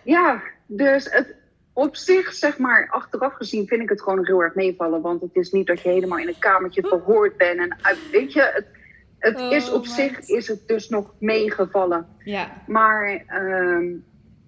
ja, 0.02 0.42
dus 0.66 1.10
het, 1.10 1.34
op 1.72 1.96
zich, 1.96 2.32
zeg 2.32 2.58
maar, 2.58 2.88
achteraf 2.90 3.34
gezien 3.34 3.66
vind 3.66 3.82
ik 3.82 3.88
het 3.88 4.02
gewoon 4.02 4.26
heel 4.26 4.42
erg 4.42 4.54
meevallen. 4.54 5.00
Want 5.00 5.20
het 5.20 5.36
is 5.36 5.50
niet 5.50 5.66
dat 5.66 5.80
je 5.80 5.88
helemaal 5.88 6.18
in 6.18 6.28
een 6.28 6.38
kamertje 6.38 6.82
verhoord 6.82 7.36
bent. 7.36 7.58
En 7.58 7.76
weet 8.10 8.32
je, 8.32 8.50
het, 8.54 8.66
het 9.22 9.40
Oh, 9.40 9.52
is 9.52 9.70
op 9.72 9.86
wat. 9.86 9.94
zich 9.94 10.18
is 10.28 10.48
het 10.48 10.68
dus 10.68 10.88
nog 10.88 11.14
meegevallen. 11.18 12.06
ja. 12.24 12.62
Maar 12.66 13.24
ehm, 13.26 13.86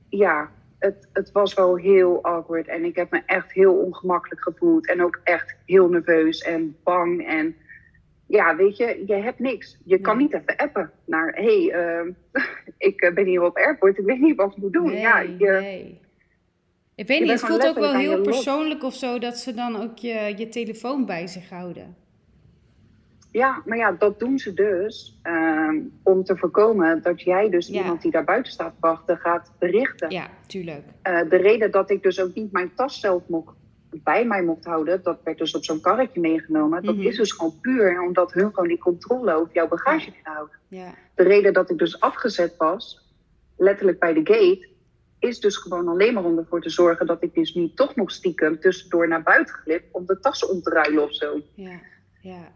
ja, 0.09 0.51
het, 0.79 1.09
het 1.13 1.33
was 1.33 1.55
wel 1.55 1.77
heel 1.77 2.23
awkward. 2.23 2.69
En 2.69 2.85
ik 2.85 2.97
heb 2.97 3.11
me 3.11 3.23
echt 3.27 3.53
heel 3.53 3.75
ongemakkelijk 3.75 4.43
gevoeld. 4.43 4.89
En 4.89 5.03
ook 5.03 5.21
echt 5.25 5.57
heel 5.67 5.89
nerveus 5.89 6.41
en 6.43 6.77
bang. 6.83 7.27
En 7.27 7.57
ja, 8.27 8.57
weet 8.57 8.77
je, 8.77 9.03
je 9.07 9.15
hebt 9.15 9.39
niks. 9.39 9.79
Je 9.85 9.99
kan 9.99 10.17
Nee. 10.17 10.25
niet 10.27 10.35
even 10.35 10.57
appen 10.57 10.91
naar... 11.07 11.33
hé, 11.35 11.65
hey, 11.67 11.73
ehm, 11.73 12.11
ik 12.91 13.01
eh, 13.01 13.15
ben 13.15 13.27
hier 13.27 13.43
op 13.43 13.57
airport. 13.57 13.99
Ik 13.99 14.05
weet 14.05 14.21
niet 14.21 14.37
wat 14.37 14.51
ik 14.53 14.57
moet 14.57 14.73
doen. 14.73 14.87
Nee, 14.87 15.01
ja, 15.01 15.19
je, 15.21 15.59
nee. 15.61 16.01
Ik 16.95 17.07
weet 17.07 17.21
niet, 17.21 17.31
het 17.31 17.41
voelt 17.41 17.67
ook 17.67 17.79
wel 17.79 17.95
heel 17.95 18.15
lot. 18.17 18.23
persoonlijk 18.23 18.83
of 18.83 18.95
zo 18.95 19.19
dat 19.19 19.37
ze 19.39 19.55
dan 19.55 19.77
ook 19.83 19.99
je, 19.99 20.35
je 20.37 20.49
telefoon 20.49 21.07
bij 21.07 21.27
zich 21.27 21.49
houden. 21.51 21.97
Ja, 23.35 23.63
maar 23.65 23.77
ja, 23.79 23.93
dat 23.93 24.19
doen 24.19 24.39
ze 24.39 24.53
dus 24.55 25.19
ehm, 25.23 25.77
om 26.03 26.25
te 26.25 26.37
voorkomen 26.37 27.03
dat 27.03 27.21
jij 27.21 27.51
dus 27.51 27.69
Ja. 27.69 27.81
iemand 27.81 28.03
die 28.03 28.11
daar 28.11 28.25
buiten 28.25 28.53
staat 28.53 28.71
te 28.73 28.81
wachten 28.81 29.19
gaat 29.19 29.53
berichten. 29.59 30.11
Ja, 30.11 30.29
tuurlijk. 30.47 30.83
Eh, 31.03 31.21
de 31.29 31.37
reden 31.37 31.71
dat 31.71 31.91
ik 31.91 32.03
dus 32.03 32.21
ook 32.21 32.35
niet 32.35 32.53
mijn 32.53 32.75
tas 32.75 33.01
zelf 33.01 33.23
mocht, 33.29 33.55
bij 33.91 34.27
mij 34.27 34.43
mocht 34.43 34.65
houden, 34.65 35.03
dat 35.03 35.21
werd 35.25 35.39
dus 35.39 35.55
op 35.55 35.65
zo'n 35.65 35.81
karretje 35.81 36.21
meegenomen. 36.21 36.83
Dat 36.83 36.95
Mhm. 36.97 37.07
is 37.07 37.17
dus 37.17 37.33
gewoon 37.33 37.61
puur 37.61 38.03
omdat 38.03 38.33
hun 38.33 38.49
gewoon 38.53 38.69
die 38.69 38.79
controle 38.79 39.35
over 39.35 39.55
jouw 39.55 39.69
bagage 39.69 40.05
willen 40.11 40.21
houden. 40.23 40.57
Ja, 40.69 40.95
De 41.15 41.23
reden 41.23 41.53
dat 41.53 41.71
ik 41.71 41.79
dus 41.79 42.01
afgezet 42.01 42.55
was, 42.57 43.13
letterlijk 43.57 43.99
bij 43.99 44.13
de 44.15 44.21
gate, 44.25 44.69
is 45.19 45.41
dus 45.41 45.57
gewoon 45.57 45.89
alleen 45.89 46.15
maar 46.15 46.25
om 46.25 46.39
ervoor 46.39 46.61
te 46.63 46.71
zorgen 46.71 47.07
dat 47.07 47.23
ik 47.23 47.35
dus 47.35 47.55
niet 47.55 47.77
toch 47.77 47.95
nog 47.97 48.11
stiekem 48.11 48.61
tussendoor 48.61 49.09
naar 49.09 49.23
buiten 49.23 49.55
glip 49.55 49.85
om 49.91 50.07
de 50.07 50.21
tassen 50.21 50.49
om 50.51 50.63
te 50.63 50.71
ruilen 50.71 51.03
of 51.03 51.15
zo. 51.15 51.41
Ja, 51.55 51.79
ja. 52.21 52.53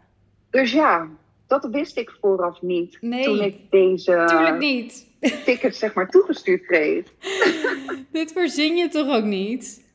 Dus 0.49 0.71
ja, 0.71 1.07
dat 1.47 1.67
wist 1.71 1.97
ik 1.97 2.17
vooraf 2.21 2.61
niet 2.61 2.97
Nee, 3.01 3.23
toen 3.23 3.41
ik 3.41 3.71
deze 3.71 4.55
niet. 4.59 5.07
ticket 5.45 5.75
zeg 5.75 5.93
maar 5.93 6.09
toegestuurd 6.09 6.65
kreeg. 6.65 7.05
Dit 8.11 8.31
verzin 8.31 8.75
je 8.75 8.87
toch 8.87 9.15
ook 9.17 9.23
niet? 9.23 9.87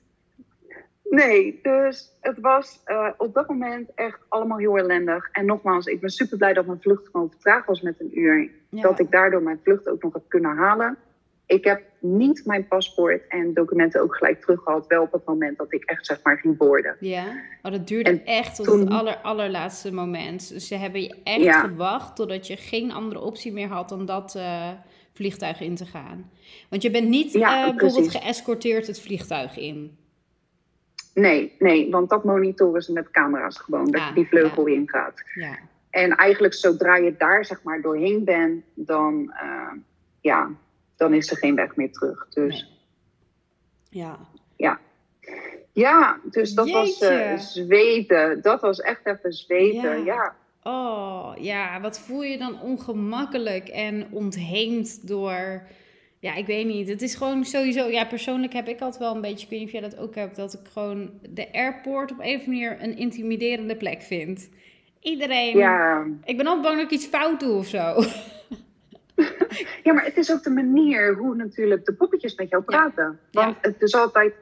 Nee, 1.15 1.59
dus 1.63 2.17
het 2.21 2.39
was 2.41 2.81
eh, 2.85 3.09
op 3.17 3.35
dat 3.35 3.49
moment 3.49 3.91
echt 3.95 4.19
allemaal 4.29 4.59
heel 4.59 4.79
ellendig. 4.79 5.29
En 5.33 5.47
nogmaals, 5.47 5.87
ik 5.87 6.01
ben 6.01 6.11
super 6.11 6.39
blij 6.39 6.53
dat 6.53 6.67
mijn 6.67 6.81
vlucht 6.81 7.09
gewoon 7.11 7.31
vertraagd 7.31 7.67
was 7.67 7.81
met 7.81 8.01
een 8.01 8.19
uur. 8.19 8.51
Ja. 8.69 8.83
Dat 8.83 8.99
ik 8.99 9.11
daardoor 9.11 9.43
mijn 9.43 9.61
vlucht 9.63 9.89
ook 9.89 10.03
nog 10.03 10.13
heb 10.13 10.23
kunnen 10.29 10.57
halen. 10.57 10.97
Ik 11.47 11.65
heb 11.65 11.83
niet 12.07 12.43
mijn 12.45 12.69
paspoort 12.69 13.27
en 13.29 13.55
documenten 13.55 14.01
ook 14.03 14.17
gelijk 14.17 14.41
teruggehad. 14.41 14.87
Wel 14.87 15.03
op 15.03 15.13
het 15.13 15.25
moment 15.25 15.59
dat 15.59 15.73
ik 15.73 15.85
echt 15.85 16.07
zeg 16.07 16.21
maar 16.23 16.39
ging 16.39 16.57
boorden. 16.57 16.97
Ja, 17.01 17.25
maar 17.63 17.73
dat 17.73 17.87
duurde 17.87 18.11
En 18.11 18.25
echt 18.27 18.57
tot 18.57 18.67
toen- 18.67 18.81
het 18.81 18.89
aller, 18.91 19.17
allerlaatste 19.17 19.93
moment. 19.93 20.49
Dus 20.49 20.67
ze 20.69 20.75
hebben 20.75 21.03
je 21.03 21.15
echt 21.25 21.43
Ja. 21.43 21.61
gewacht 21.61 22.17
totdat 22.17 22.47
je 22.47 22.57
geen 22.57 22.93
andere 22.93 23.21
optie 23.21 23.53
meer 23.53 23.69
had 23.69 23.89
dan 23.89 24.07
dat 24.07 24.35
eh, 24.35 24.69
vliegtuig 25.13 25.61
in 25.61 25.75
te 25.75 25.87
gaan. 25.87 26.31
Want 26.71 26.83
je 26.83 26.91
bent 26.91 27.09
niet 27.09 27.33
Ja, 27.33 27.67
eh, 27.69 27.77
bijvoorbeeld 27.77 28.11
geëscorteerd 28.17 28.87
het 28.87 29.01
vliegtuig 29.01 29.57
in. 29.59 29.97
Nee, 31.15 31.53
nee, 31.59 31.91
want 31.91 32.11
dat 32.11 32.25
monitoren 32.25 32.83
ze 32.83 32.93
met 32.93 33.11
camera's 33.11 33.59
gewoon. 33.59 33.91
Dat 33.91 34.01
Ah, 34.01 34.09
je 34.09 34.15
die 34.15 34.27
vleugel 34.29 34.67
ingaat. 34.67 35.23
Ja, 35.35 35.59
En 35.91 36.11
eigenlijk 36.17 36.55
zodra 36.55 36.97
je 36.97 37.15
daar 37.19 37.45
zeg 37.45 37.63
maar 37.63 37.81
doorheen 37.83 38.25
bent, 38.25 38.65
dan, 38.75 39.33
eh, 39.43 39.73
ja, 40.21 40.51
dan 40.97 41.15
is 41.15 41.31
er 41.31 41.37
geen 41.37 41.55
weg 41.55 41.77
meer 41.77 41.93
terug. 41.93 42.29
Dus 42.29 42.69
ja. 43.91 44.19
ja, 45.73 46.21
dus 46.31 46.53
dat 46.53 46.71
was 46.71 46.99
Jeetje. 46.99 47.35
zweten. 47.39 48.43
Dat 48.43 48.61
was 48.61 48.81
echt 48.81 49.07
even 49.07 49.33
zweten. 49.33 50.05
Ja. 50.05 50.15
Ja. 50.15 50.35
Oh, 50.63 51.33
ja, 51.39 51.81
wat 51.81 51.99
voel 51.99 52.23
je 52.23 52.39
dan 52.39 52.61
ongemakkelijk 52.61 53.69
en 53.69 54.07
ontheemd 54.11 55.09
door... 55.09 55.63
Ja, 56.19 56.35
ik 56.35 56.47
weet 56.47 56.67
niet. 56.67 56.89
Het 56.89 57.03
is 57.03 57.15
gewoon 57.15 57.45
sowieso... 57.45 57.87
Ja, 57.87 58.05
persoonlijk 58.05 58.53
heb 58.53 58.69
ik 58.69 58.81
altijd 58.81 59.03
wel 59.03 59.15
een 59.15 59.21
beetje... 59.21 59.45
Ik 59.45 59.51
weet 59.51 59.59
niet 59.59 59.69
of 59.69 59.81
jij 59.81 59.91
dat 59.91 59.99
ook 59.99 60.15
hebt. 60.15 60.37
Dat 60.37 60.53
ik 60.53 60.73
gewoon 60.73 61.11
de 61.31 61.53
airport 61.53 62.13
op 62.13 62.19
een 62.21 62.37
of 62.37 62.47
andere 62.47 62.51
manier 62.51 62.83
een 62.83 62.97
intimiderende 62.97 63.77
plek 63.77 64.03
vind. 64.03 64.49
Iedereen... 65.01 65.57
Ja. 65.57 66.07
Ik 66.25 66.37
ben 66.37 66.47
altijd 66.47 66.67
bang 66.67 66.77
dat 66.77 66.85
ik 66.85 66.99
iets 66.99 67.07
fout 67.07 67.41
doe 67.41 67.59
of 67.59 67.67
zo. 67.67 68.03
ja, 69.83 69.93
maar 69.93 70.05
het 70.05 70.17
is 70.17 70.33
ook 70.33 70.43
de 70.43 70.51
manier 70.51 71.15
hoe 71.15 71.35
natuurlijk 71.37 71.85
de 71.85 71.95
poppetjes 71.95 72.35
met 72.35 72.49
jou 72.49 72.63
Ja. 72.67 72.77
praten. 72.79 73.21
Want 73.33 73.57
het 73.61 73.83
is 73.83 73.95
altijd, 73.95 74.35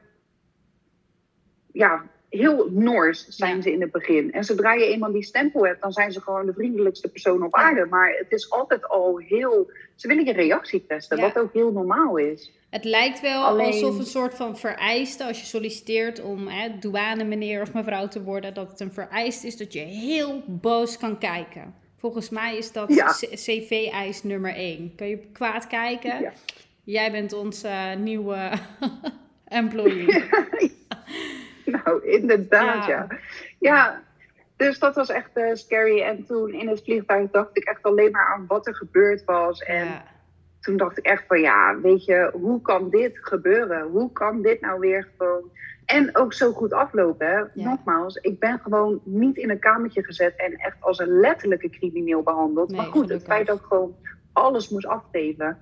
ja, 1.73 2.07
heel 2.29 2.69
Noors 2.71 3.27
zijn 3.29 3.57
Ja. 3.57 3.63
ze 3.63 3.73
in 3.73 3.81
het 3.81 3.91
begin. 3.93 4.33
En 4.33 4.45
zodra 4.45 4.73
je 4.73 4.87
eenmaal 4.87 5.13
die 5.13 5.23
stempel 5.25 5.67
hebt, 5.67 5.83
dan 5.83 5.93
zijn 5.93 6.13
ze 6.13 6.21
gewoon 6.21 6.47
de 6.47 6.53
vriendelijkste 6.53 7.09
persoon 7.11 7.43
op 7.43 7.55
aarde. 7.55 7.87
Maar 7.87 8.15
het 8.19 8.33
is 8.33 8.51
altijd 8.51 8.89
al 8.89 9.19
heel, 9.19 9.71
ze 9.95 10.09
willen 10.09 10.25
je 10.25 10.33
reactie 10.33 10.87
testen, 10.87 11.21
wat 11.21 11.39
ook 11.39 11.53
heel 11.53 11.73
normaal 11.73 12.17
is. 12.17 12.53
Het 12.71 12.85
lijkt 12.85 13.21
wel 13.21 13.45
Alleen- 13.45 13.67
alsof 13.67 13.99
een 13.99 14.05
soort 14.05 14.35
van 14.35 14.59
vereiste, 14.59 15.25
als 15.25 15.41
je 15.41 15.47
solliciteert 15.47 16.23
om 16.23 16.49
hè, 16.49 16.79
douane 16.79 17.25
meneer 17.25 17.61
of 17.61 17.75
mevrouw 17.75 18.09
te 18.09 18.23
worden, 18.23 18.55
dat 18.55 18.71
het 18.71 18.81
een 18.81 18.93
vereist 18.93 19.45
is 19.45 19.57
dat 19.57 19.73
je 19.73 19.81
heel 19.81 20.43
boos 20.47 20.99
kan 20.99 21.19
kijken. 21.19 21.75
Volgens 22.03 22.29
mij 22.31 22.57
is 22.57 22.73
dat 22.73 22.95
Ja. 22.95 23.13
CV-eis 23.35 24.23
nummer 24.23 24.55
1. 24.55 24.95
Kun 24.97 25.07
je 25.09 25.19
kwaad 25.33 25.67
kijken? 25.67 26.21
Ja. 26.21 26.33
Jij 26.85 27.11
bent 27.11 27.33
onze 27.33 27.69
eh, 27.69 27.97
nieuwe 27.97 28.51
employee. 29.49 30.25
Nou, 31.65 32.07
inderdaad, 32.07 32.87
Ja. 32.87 33.07
ja. 33.09 33.19
Ja, 33.59 34.03
dus 34.57 34.79
dat 34.79 34.95
was 34.95 35.09
echt 35.09 35.31
eh, 35.33 35.55
scary. 35.55 36.01
En 36.03 36.25
toen 36.27 36.53
in 36.53 36.69
het 36.69 36.83
vliegtuig 36.85 37.31
dacht 37.31 37.57
ik 37.57 37.65
echt 37.65 37.83
alleen 37.83 38.11
maar 38.11 38.35
aan 38.35 38.45
wat 38.47 38.67
er 38.67 38.75
gebeurd 38.75 39.25
was. 39.25 39.61
En. 39.63 40.03
Toen 40.63 40.77
dacht 40.77 40.99
ik 40.99 41.05
echt 41.05 41.25
van 41.27 41.41
ja, 41.41 41.81
weet 41.81 42.05
je, 42.05 42.31
hoe 42.33 42.61
kan 42.61 42.91
dit 42.91 43.19
gebeuren? 43.21 43.83
Hoe 43.83 44.13
kan 44.13 44.43
dit 44.43 44.61
nou 44.61 44.81
weer 44.81 45.09
gewoon... 45.17 45.51
En 45.85 46.17
ook 46.17 46.33
zo 46.33 46.53
goed 46.53 46.73
aflopen, 46.73 47.27
hè? 47.27 47.43
Nogmaals, 47.63 48.17
ik 48.17 48.39
ben 48.39 48.59
gewoon 48.59 49.01
niet 49.05 49.37
in 49.37 49.51
een 49.51 49.59
kamertje 49.59 50.05
gezet 50.05 50.37
en 50.37 50.57
echt 50.57 50.77
als 50.81 50.99
een 50.99 51.21
letterlijke 51.21 51.71
crimineel 51.71 52.23
behandeld. 52.23 52.69
Nee, 52.69 52.77
maar 52.77 52.87
goed, 52.87 52.95
gelukkig. 52.95 53.17
het 53.19 53.37
feit 53.37 53.47
dat 53.47 53.59
ik 53.59 53.65
gewoon 53.65 53.97
alles 54.33 54.69
moest 54.69 54.87
afgeven. 54.87 55.59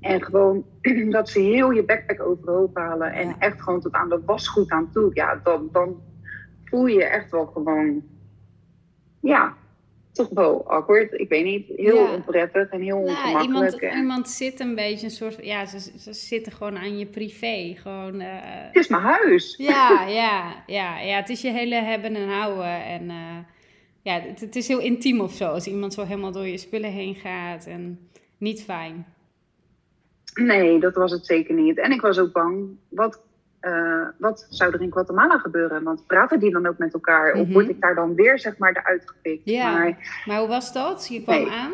En 0.00 0.22
gewoon 0.22 0.64
dat 1.10 1.28
ze 1.28 1.38
heel 1.40 1.70
je 1.70 1.84
backpack 1.84 2.22
overhoop 2.22 2.76
halen. 2.76 3.12
En 3.12 3.28
Ja. 3.28 3.34
echt 3.38 3.62
gewoon 3.62 3.80
tot 3.80 3.92
aan 3.92 4.08
de 4.08 4.20
wasgoed 4.26 4.70
aan 4.70 4.90
toe. 4.92 5.10
Ja, 5.14 5.40
dan, 5.42 5.68
dan 5.72 6.02
voel 6.64 6.86
je 6.86 7.04
echt 7.04 7.30
wel 7.30 7.46
gewoon... 7.46 8.02
Ja, 9.20 9.54
toch 10.14 10.28
wel 10.30 10.70
awkward. 10.70 11.12
Ik 11.12 11.28
weet 11.28 11.44
niet. 11.44 11.66
Heel 11.76 11.96
Ja. 12.04 12.14
onprettig 12.14 12.68
en 12.70 12.80
heel 12.80 12.96
Nou, 12.98 13.08
ongemakkelijk. 13.08 13.44
iemand, 13.46 13.78
en- 13.78 13.96
iemand 13.98 14.28
zit 14.28 14.60
een 14.60 14.74
beetje 14.74 15.04
een 15.06 15.12
soort 15.12 15.34
van, 15.34 15.44
ja, 15.44 15.66
ze, 15.66 15.78
ze 15.98 16.12
zitten 16.12 16.52
gewoon 16.52 16.76
aan 16.78 16.98
je 16.98 17.06
privé. 17.06 17.74
Gewoon, 17.76 18.20
eh, 18.20 18.28
Het 18.42 18.76
is 18.76 18.88
mijn 18.88 19.02
huis. 19.02 19.54
Ja, 19.58 20.06
ja, 20.08 20.62
ja, 20.66 20.98
ja. 21.00 21.16
Het 21.16 21.28
is 21.28 21.40
je 21.40 21.50
hele 21.50 21.74
hebben 21.74 22.14
en 22.16 22.28
houden. 22.28 22.84
En 22.84 23.10
eh, 23.10 23.38
ja, 24.02 24.20
het, 24.20 24.40
het 24.40 24.56
is 24.56 24.68
heel 24.68 24.80
intiem 24.80 25.20
of 25.20 25.32
zo. 25.32 25.48
Als 25.48 25.66
iemand 25.66 25.94
zo 25.94 26.04
helemaal 26.04 26.32
door 26.32 26.46
je 26.46 26.58
spullen 26.58 26.90
heen 26.92 27.14
gaat. 27.14 27.66
En 27.66 28.08
niet 28.38 28.62
fijn. 28.64 29.06
Nee, 30.34 30.80
dat 30.80 30.94
was 30.94 31.10
het 31.10 31.26
zeker 31.26 31.54
niet. 31.54 31.78
En 31.78 31.92
ik 31.92 32.00
was 32.00 32.18
ook 32.18 32.32
bang. 32.32 32.68
Wat, 32.88 33.22
eh, 33.64 34.08
wat 34.18 34.46
zou 34.50 34.72
er 34.72 34.80
in 34.80 34.92
Guatemala 34.92 35.38
gebeuren? 35.38 35.82
Want 35.82 36.06
praten 36.06 36.40
die 36.40 36.50
dan 36.52 36.66
ook 36.66 36.78
met 36.78 36.94
elkaar? 36.94 37.32
Of 37.34 37.40
Mhm. 37.44 37.52
word 37.52 37.68
ik 37.68 37.80
daar 37.80 37.94
dan 37.94 38.14
weer, 38.14 38.38
zeg 38.38 38.58
maar, 38.58 38.76
eruit 38.76 39.02
gepikt? 39.10 39.42
Ja. 39.44 39.72
Maar 39.72 40.22
Maar 40.26 40.38
hoe 40.38 40.48
was 40.48 40.72
dat? 40.72 41.08
Je 41.08 41.22
kwam 41.22 41.36
Nee. 41.36 41.50
aan? 41.50 41.72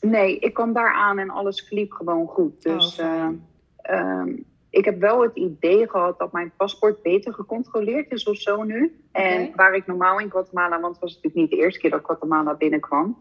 nee, 0.00 0.38
ik 0.38 0.54
kwam 0.54 0.72
daar 0.72 0.92
aan 0.94 1.18
en 1.18 1.30
alles 1.30 1.60
verliep 1.66 1.92
gewoon 1.92 2.26
goed. 2.26 2.62
Dus 2.62 2.86
oh, 2.86 3.06
fijn. 3.06 3.46
eh, 3.76 3.98
ehm, 4.00 4.36
ik 4.70 4.84
heb 4.84 5.00
wel 5.00 5.22
het 5.22 5.36
idee 5.36 5.88
gehad 5.90 6.18
dat 6.18 6.32
mijn 6.32 6.52
paspoort 6.56 7.02
beter 7.02 7.32
gecontroleerd 7.34 8.10
is 8.12 8.24
of 8.24 8.36
zo 8.36 8.62
nu. 8.62 9.00
En 9.12 9.50
waar 9.56 9.74
ik 9.74 9.86
normaal 9.86 10.18
in 10.20 10.30
Guatemala, 10.30 10.80
want 10.80 10.92
het 10.92 11.02
was 11.02 11.14
natuurlijk 11.14 11.42
niet 11.42 11.50
de 11.50 11.64
eerste 11.64 11.80
keer 11.80 11.90
dat 11.90 12.04
Guatemala 12.04 12.54
binnenkwam. 12.54 13.16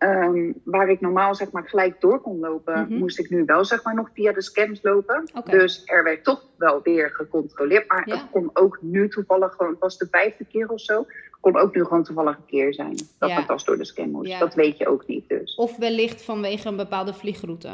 Ehm, 0.00 0.52
waar 0.64 0.88
ik 0.88 1.00
normaal 1.00 1.34
zeg 1.34 1.50
maar 1.50 1.68
gelijk 1.68 2.00
door 2.00 2.20
kon 2.20 2.38
lopen, 2.38 2.80
Mhm. 2.88 2.98
moest 2.98 3.18
ik 3.18 3.30
nu 3.30 3.44
wel 3.44 3.64
zeg 3.64 3.84
maar 3.84 3.94
nog 3.94 4.08
via 4.14 4.32
de 4.32 4.42
scans 4.42 4.78
lopen. 4.82 5.24
Dus 5.44 5.82
er 5.84 6.04
werd 6.04 6.24
toch 6.24 6.46
wel 6.58 6.80
weer 6.82 7.10
gecontroleerd. 7.10 7.88
Maar 7.88 8.08
Ja. 8.08 8.14
het 8.16 8.26
kon 8.30 8.50
ook 8.52 8.78
nu 8.80 9.08
toevallig 9.08 9.52
gewoon, 9.54 9.70
het 9.72 9.80
was 9.80 9.98
de 9.98 10.08
vijfde 10.10 10.44
keer 10.44 10.68
of 10.68 10.80
zo. 10.80 11.06
kon 11.40 11.56
ook 11.56 11.74
nu 11.74 11.84
gewoon 11.84 12.04
toevallig 12.04 12.36
een 12.36 12.46
keer 12.46 12.74
zijn 12.74 12.96
dat 13.18 13.28
Ja. 13.28 13.34
mijn 13.34 13.46
tas 13.46 13.64
door 13.64 13.76
de 13.76 13.84
scan 13.84 14.10
moest. 14.10 14.30
Ja. 14.30 14.38
Dat 14.38 14.54
weet 14.54 14.78
je 14.78 14.88
ook 14.88 15.06
niet 15.06 15.28
dus. 15.28 15.54
Of 15.54 15.76
wellicht 15.76 16.22
vanwege 16.22 16.68
een 16.68 16.76
bepaalde 16.76 17.14
vliegroute. 17.14 17.68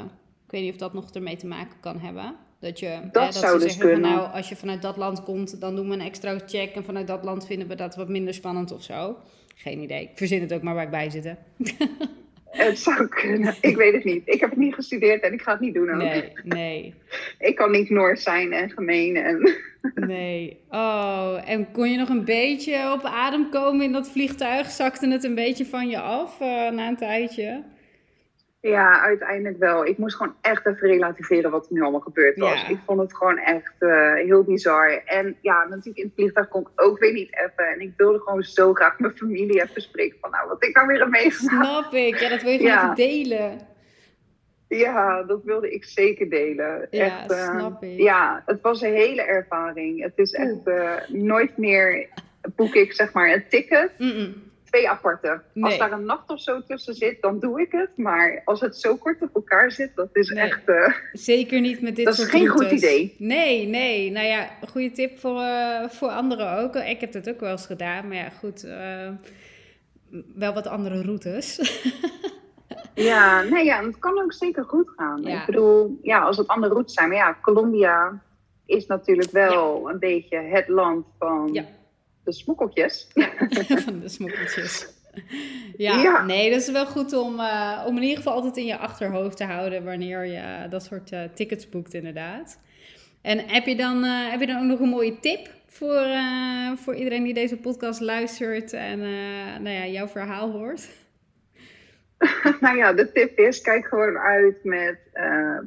Ik 0.44 0.50
weet 0.50 0.62
niet 0.62 0.72
of 0.72 0.78
dat 0.78 0.92
nog 0.92 1.10
ermee 1.10 1.36
te 1.36 1.46
maken 1.46 1.76
kan 1.80 1.98
hebben. 1.98 2.34
Dat, 2.60 2.78
je, 2.78 2.98
Dat 3.12 3.24
hè, 3.24 3.40
zou 3.40 3.58
ze 3.58 3.64
dus 3.64 3.72
zeggen 3.74 3.80
van, 3.92 4.00
kunnen. 4.00 4.10
nou, 4.18 4.32
als 4.32 4.48
je 4.48 4.56
vanuit 4.56 4.82
dat 4.82 4.96
land 4.96 5.22
komt, 5.22 5.60
dan 5.60 5.76
doen 5.76 5.88
we 5.88 5.94
een 5.94 6.00
extra 6.00 6.38
check. 6.46 6.74
En 6.74 6.84
vanuit 6.84 7.06
dat 7.06 7.24
land 7.24 7.46
vinden 7.46 7.68
we 7.68 7.74
dat 7.74 7.96
wat 7.96 8.08
minder 8.08 8.34
spannend 8.34 8.72
of 8.72 8.82
zo. 8.82 9.16
Geen 9.56 9.80
idee. 9.80 10.02
Ik 10.02 10.10
verzin 10.14 10.40
het 10.40 10.52
ook 10.52 10.62
maar 10.62 10.74
waar 10.74 10.84
ik 10.84 10.90
bij 10.90 11.10
zit. 11.10 11.24
hè. 11.24 11.32
Het 12.50 12.78
zou 12.78 13.08
kunnen. 13.08 13.54
Ik 13.60 13.76
weet 13.76 13.92
het 13.92 14.04
niet. 14.04 14.22
Ik 14.24 14.40
heb 14.40 14.50
het 14.50 14.58
niet 14.58 14.74
gestudeerd 14.74 15.22
en 15.22 15.32
ik 15.32 15.42
ga 15.42 15.52
het 15.52 15.60
niet 15.60 15.74
doen 15.74 15.90
ook. 15.90 15.96
Nee, 15.96 16.32
nee. 16.44 16.94
Ik 17.48 17.54
kan 17.54 17.70
niet 17.70 17.90
Noors 17.90 18.22
zijn 18.22 18.52
en 18.52 18.70
gemeen. 18.70 19.16
En... 19.16 19.50
Nee. 19.94 20.60
Oh, 20.70 21.40
en 21.46 21.70
kon 21.72 21.90
je 21.90 21.98
nog 21.98 22.08
een 22.08 22.24
beetje 22.24 22.92
op 22.92 23.04
adem 23.04 23.48
komen 23.50 23.84
in 23.84 23.92
dat 23.92 24.10
vliegtuig? 24.10 24.70
Zakte 24.70 25.08
het 25.08 25.24
een 25.24 25.34
beetje 25.34 25.66
van 25.66 25.88
je 25.88 26.00
af 26.00 26.40
eh, 26.40 26.70
na 26.70 26.88
een 26.88 26.96
tijdje? 26.96 27.62
Ja, 28.60 29.00
uiteindelijk 29.00 29.58
wel. 29.58 29.86
Ik 29.86 29.98
moest 29.98 30.16
gewoon 30.16 30.34
echt 30.40 30.66
even 30.66 30.88
relativeren 30.88 31.50
wat 31.50 31.66
er 31.66 31.72
nu 31.72 31.82
allemaal 31.82 32.00
gebeurd 32.00 32.38
was. 32.38 32.60
Ja. 32.62 32.68
Ik 32.68 32.78
vond 32.86 33.00
het 33.00 33.16
gewoon 33.16 33.38
echt 33.38 33.74
eh, 33.78 34.14
heel 34.14 34.42
bizar. 34.44 35.02
En 35.04 35.36
ja, 35.40 35.64
natuurlijk 35.68 35.96
in 35.98 36.04
het 36.04 36.14
vliegtuig 36.14 36.48
kon 36.48 36.60
ik 36.60 36.68
ook 36.84 36.98
weer 36.98 37.12
niet 37.12 37.36
even. 37.36 37.72
En 37.72 37.80
ik 37.80 37.92
wilde 37.96 38.18
gewoon 38.18 38.42
zo 38.42 38.74
graag 38.74 38.98
mijn 38.98 39.16
familie 39.16 39.62
even 39.62 39.80
spreken 39.82 40.18
van 40.20 40.30
nou, 40.30 40.48
wat 40.48 40.64
ik 40.64 40.74
nou 40.74 40.86
weer 40.86 40.98
heb 40.98 41.08
meegemaakt. 41.08 41.66
Snap 41.66 41.92
ik. 41.94 42.18
Ja, 42.18 42.28
dat 42.28 42.42
wil 42.42 42.52
je 42.52 42.58
gewoon 42.58 42.72
Ja. 42.72 42.94
delen. 42.94 43.58
Ja, 44.68 45.22
dat 45.22 45.42
wilde 45.44 45.70
ik 45.70 45.84
zeker 45.84 46.30
delen. 46.30 46.86
Ja, 46.90 47.04
echt, 47.04 47.30
eh, 47.32 47.58
snap 47.58 47.82
ik. 47.82 48.00
Ja, 48.00 48.42
het 48.46 48.60
was 48.60 48.80
een 48.82 48.94
hele 48.94 49.22
ervaring. 49.22 50.02
Het 50.02 50.12
is 50.18 50.32
echt 50.32 50.60
eh, 50.64 50.94
nooit 51.08 51.56
meer 51.56 52.08
boek 52.56 52.74
ik 52.74 52.92
zeg 52.92 53.12
maar 53.12 53.32
een 53.32 53.48
ticket. 53.48 53.90
Twee 54.76 54.88
aparte. 54.90 55.40
Nee. 55.52 55.64
Als 55.64 55.78
daar 55.78 55.92
een 55.92 56.04
nacht 56.04 56.30
of 56.30 56.40
zo 56.40 56.62
tussen 56.66 56.94
zit, 56.94 57.22
dan 57.22 57.38
doe 57.40 57.60
ik 57.60 57.72
het. 57.72 57.90
Maar 57.96 58.42
als 58.44 58.60
het 58.60 58.76
zo 58.76 58.96
kort 58.96 59.22
op 59.22 59.34
elkaar 59.34 59.70
zit, 59.70 59.90
dat 59.94 60.08
is 60.12 60.28
Nee. 60.30 60.44
echt... 60.44 60.68
eh, 60.68 60.92
Zeker 61.12 61.60
niet 61.60 61.80
met 61.80 61.96
dit 61.96 62.04
Dat 62.04 62.14
is 62.14 62.20
soort 62.20 62.30
geen 62.32 62.46
goed 62.48 62.70
idee. 62.70 63.14
Nee, 63.18 63.66
nee. 63.66 64.10
Nou 64.10 64.26
ja, 64.26 64.48
goede 64.68 64.90
tip 64.90 65.18
voor, 65.18 65.40
eh, 65.40 65.88
voor 65.88 66.08
anderen 66.08 66.58
ook. 66.58 66.74
Ik 66.76 67.00
heb 67.00 67.12
dat 67.12 67.28
ook 67.28 67.40
wel 67.40 67.50
eens 67.50 67.66
gedaan. 67.66 68.08
Maar 68.08 68.16
ja, 68.16 68.28
goed. 68.28 68.64
eh, 68.64 69.08
wel 70.34 70.54
wat 70.54 70.66
andere 70.66 71.02
routes. 71.02 71.58
Ja, 72.94 73.42
nee, 73.42 73.64
ja, 73.64 73.84
het 73.84 73.98
kan 73.98 74.22
ook 74.22 74.32
zeker 74.32 74.64
goed 74.64 74.90
gaan. 74.96 75.22
Ja. 75.22 75.40
Ik 75.40 75.46
bedoel, 75.46 75.98
ja, 76.02 76.18
als 76.20 76.36
het 76.36 76.46
andere 76.48 76.72
routes 76.72 76.94
zijn. 76.94 77.08
Maar 77.08 77.16
ja, 77.16 77.38
Colombia 77.42 78.22
is 78.66 78.86
natuurlijk 78.86 79.30
wel 79.30 79.90
een 79.90 79.98
beetje 79.98 80.38
het 80.38 80.68
land 80.68 81.06
van 81.18 81.48
Ja. 81.52 81.64
De 82.26 82.32
smokkeltjes. 82.32 83.08
van 83.84 84.00
de 84.00 84.08
smokkeltjes. 84.08 84.86
Ja, 85.76 86.02
Ja. 86.02 86.24
nee, 86.24 86.50
dat 86.50 86.60
is 86.60 86.70
wel 86.70 86.86
goed 86.86 87.12
om, 87.12 87.40
eh, 87.40 87.84
om 87.86 87.96
in 87.96 88.02
ieder 88.02 88.16
geval 88.16 88.32
altijd 88.32 88.56
in 88.56 88.66
je 88.66 88.76
achterhoofd 88.76 89.36
te 89.36 89.44
houden 89.44 89.84
wanneer 89.84 90.24
je 90.24 90.36
eh, 90.36 90.70
dat 90.70 90.82
soort 90.84 91.12
eh, 91.12 91.20
tickets 91.34 91.68
boekt, 91.68 91.94
inderdaad. 91.94 92.58
En 93.22 93.38
heb 93.38 93.66
je, 93.66 93.76
dan, 93.76 94.02
heb 94.04 94.40
je 94.40 94.46
dan 94.46 94.56
ook 94.56 94.64
nog 94.68 94.80
een 94.80 94.88
mooie 94.88 95.20
tip 95.20 95.48
voor, 95.66 96.06
voor 96.76 96.94
iedereen 96.94 97.24
die 97.24 97.34
deze 97.34 97.56
podcast 97.56 98.00
luistert 98.00 98.72
en 98.72 98.98
nou 99.62 99.68
ja, 99.68 99.86
jouw 99.86 100.08
verhaal 100.08 100.50
hoort? 100.50 100.88
nou 102.60 102.76
ja, 102.76 102.92
de 102.92 103.12
tip 103.12 103.38
is, 103.38 103.60
kijk 103.60 103.86
gewoon 103.86 104.18
uit 104.18 104.64
met 104.64 104.98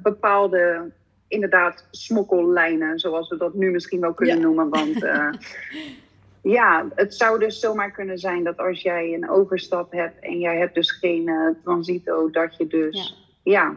bepaalde, 0.04 0.92
inderdaad, 1.28 1.88
smokkellijnen. 1.92 3.00
Zoals 3.00 3.30
we 3.30 3.38
dat 3.38 3.54
nu 3.54 3.72
misschien 3.72 4.00
wel 4.00 4.14
kunnen 4.14 4.36
Ja. 4.36 4.42
noemen. 4.42 4.70
Want 4.70 5.04
eh, 5.04 5.30
ja, 6.42 6.88
het 6.96 7.16
zou 7.16 7.40
dus 7.40 7.60
zomaar 7.60 7.92
kunnen 7.92 8.18
zijn 8.18 8.44
dat 8.44 8.58
als 8.58 8.82
jij 8.82 9.14
een 9.14 9.30
overstap 9.30 9.92
hebt 9.92 10.24
en 10.24 10.40
jij 10.40 10.58
hebt 10.58 10.74
dus 10.76 10.92
geen 10.92 11.28
eh, 11.28 11.48
transito, 11.64 12.30
dat 12.30 12.56
je 12.58 12.68
dus 12.68 13.28
ja. 13.44 13.76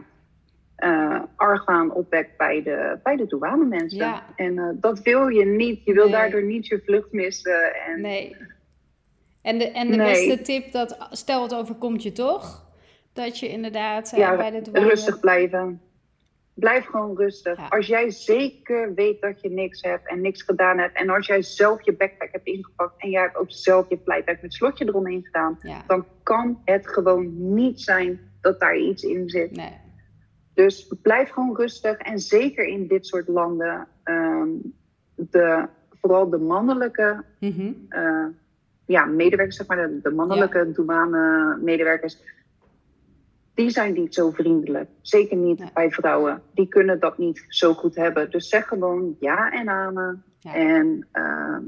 eh, 0.75 1.21
argwaan 1.35 1.91
opwekt 1.93 2.37
bij 2.37 2.63
de, 2.63 2.99
bij 3.03 3.15
de 3.15 3.27
douane 3.27 3.65
mensen. 3.65 3.97
Ja. 3.97 4.23
En 4.35 4.57
eh, 4.57 4.69
dat 4.73 4.99
wil 5.01 5.27
je 5.27 5.45
niet. 5.45 5.83
Je 5.85 5.93
wil 5.93 6.03
Nee. 6.03 6.11
daardoor 6.11 6.43
niet 6.43 6.67
je 6.67 6.81
vlucht 6.85 7.11
missen. 7.11 7.73
En 7.85 8.01
Nee. 8.01 8.35
En 9.41 9.57
de, 9.57 9.71
en 9.71 9.91
de 9.91 9.95
Nee. 9.97 10.27
beste 10.27 10.41
tip, 10.43 10.71
dat 10.71 11.07
stel 11.11 11.43
het 11.43 11.55
overkomt 11.55 12.03
je 12.03 12.11
toch, 12.11 12.65
dat 13.13 13.39
je 13.39 13.49
inderdaad 13.49 14.13
Ja, 14.15 14.35
bij 14.35 14.51
de 14.51 14.61
douane... 14.61 14.87
rustig 14.89 15.19
blijven. 15.19 15.81
Blijf 16.53 16.85
gewoon 16.85 17.17
rustig. 17.17 17.57
Ja. 17.57 17.67
Als 17.67 17.87
jij 17.87 18.09
zeker 18.09 18.93
weet 18.93 19.21
dat 19.21 19.41
je 19.41 19.49
niks 19.49 19.81
hebt 19.81 20.07
en 20.09 20.21
niks 20.21 20.41
gedaan 20.41 20.77
hebt. 20.77 20.97
En 20.97 21.09
als 21.09 21.27
jij 21.27 21.41
zelf 21.41 21.81
je 21.85 21.93
backpack 21.95 22.31
hebt 22.31 22.45
ingepakt 22.47 22.93
en 23.01 23.09
jij 23.09 23.21
hebt 23.21 23.35
ook 23.37 23.51
zelf 23.51 23.89
je 23.89 23.99
flightbag 24.03 24.41
met 24.41 24.53
slotje 24.53 24.85
eromheen 24.87 25.23
gedaan. 25.25 25.57
Ja, 25.61 25.83
Dan 25.87 26.05
kan 26.23 26.61
het 26.65 26.87
gewoon 26.87 27.53
niet 27.53 27.81
zijn 27.81 28.19
dat 28.41 28.59
daar 28.59 28.77
iets 28.77 29.03
in 29.03 29.29
zit. 29.29 29.51
nee. 29.51 29.81
Dus 30.53 30.93
blijf 31.01 31.29
gewoon 31.29 31.55
rustig. 31.55 31.97
En 31.97 32.19
zeker 32.19 32.65
in 32.65 32.87
dit 32.87 33.05
soort 33.05 33.27
landen. 33.27 33.87
ehm, 34.03 34.47
de, 35.15 35.67
vooral 36.01 36.29
de 36.29 36.37
mannelijke 36.37 37.23
Mhm. 37.39 37.71
eh, 37.89 38.25
ja, 38.85 39.05
medewerkers, 39.05 39.55
zeg 39.57 39.67
maar, 39.67 39.77
de, 39.87 39.99
de 40.03 40.11
mannelijke 40.11 40.71
douane-medewerkers, 40.71 42.17
die 43.53 43.69
zijn 43.69 43.93
niet 43.93 44.13
zo 44.13 44.31
vriendelijk. 44.31 44.89
Zeker 45.01 45.37
niet 45.37 45.73
bij 45.73 45.91
vrouwen. 45.91 46.41
Die 46.53 46.67
kunnen 46.67 46.99
dat 46.99 47.17
niet 47.17 47.45
zo 47.47 47.73
goed 47.73 47.95
hebben. 47.95 48.31
Dus 48.31 48.49
zeg 48.49 48.67
gewoon 48.67 49.15
ja 49.19 49.51
en 49.51 49.69
amen. 49.69 50.23
Ja. 50.39 50.53
En 50.53 51.07
ehm, 51.11 51.61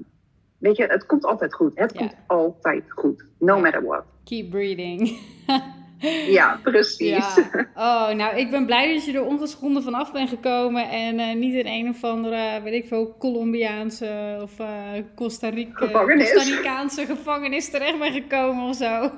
weet 0.58 0.78
je, 0.78 0.86
het 0.86 1.06
komt 1.06 1.26
altijd 1.26 1.54
goed. 1.54 1.72
Het 1.80 1.94
Ja. 1.94 2.00
komt 2.00 2.16
altijd 2.28 2.84
goed. 2.92 3.26
No 3.40 3.60
matter 3.60 3.84
what. 3.86 4.04
Keep 4.24 4.50
breathing. 4.50 5.18
Ja, 6.28 6.60
precies. 6.64 7.10
Ja. 7.10 7.34
Oh, 7.76 8.10
nou, 8.10 8.38
ik 8.38 8.50
ben 8.50 8.66
blij 8.66 8.94
dat 8.94 9.06
je 9.06 9.14
er 9.14 9.26
ongeschonden 9.26 9.84
vanaf 9.84 10.12
bent 10.12 10.30
gekomen 10.30 10.90
en 10.90 11.20
eh, 11.20 11.36
niet 11.36 11.54
in 11.54 11.68
een 11.68 11.90
of 11.90 12.04
andere, 12.04 12.62
weet 12.64 12.74
ik 12.74 12.88
veel, 12.88 13.16
Colombiaanse 13.20 14.40
of 14.42 14.60
eh 14.60 14.68
Costa, 15.16 15.50
Rica, 15.50 15.86
Gevangenis. 15.86 16.34
Costa 16.34 16.56
Ricaanse 16.56 17.06
gevangenis 17.06 17.70
terecht 17.70 18.00
bent 18.00 18.14
gekomen 18.14 18.64
of 18.70 18.76
zo. 18.76 19.12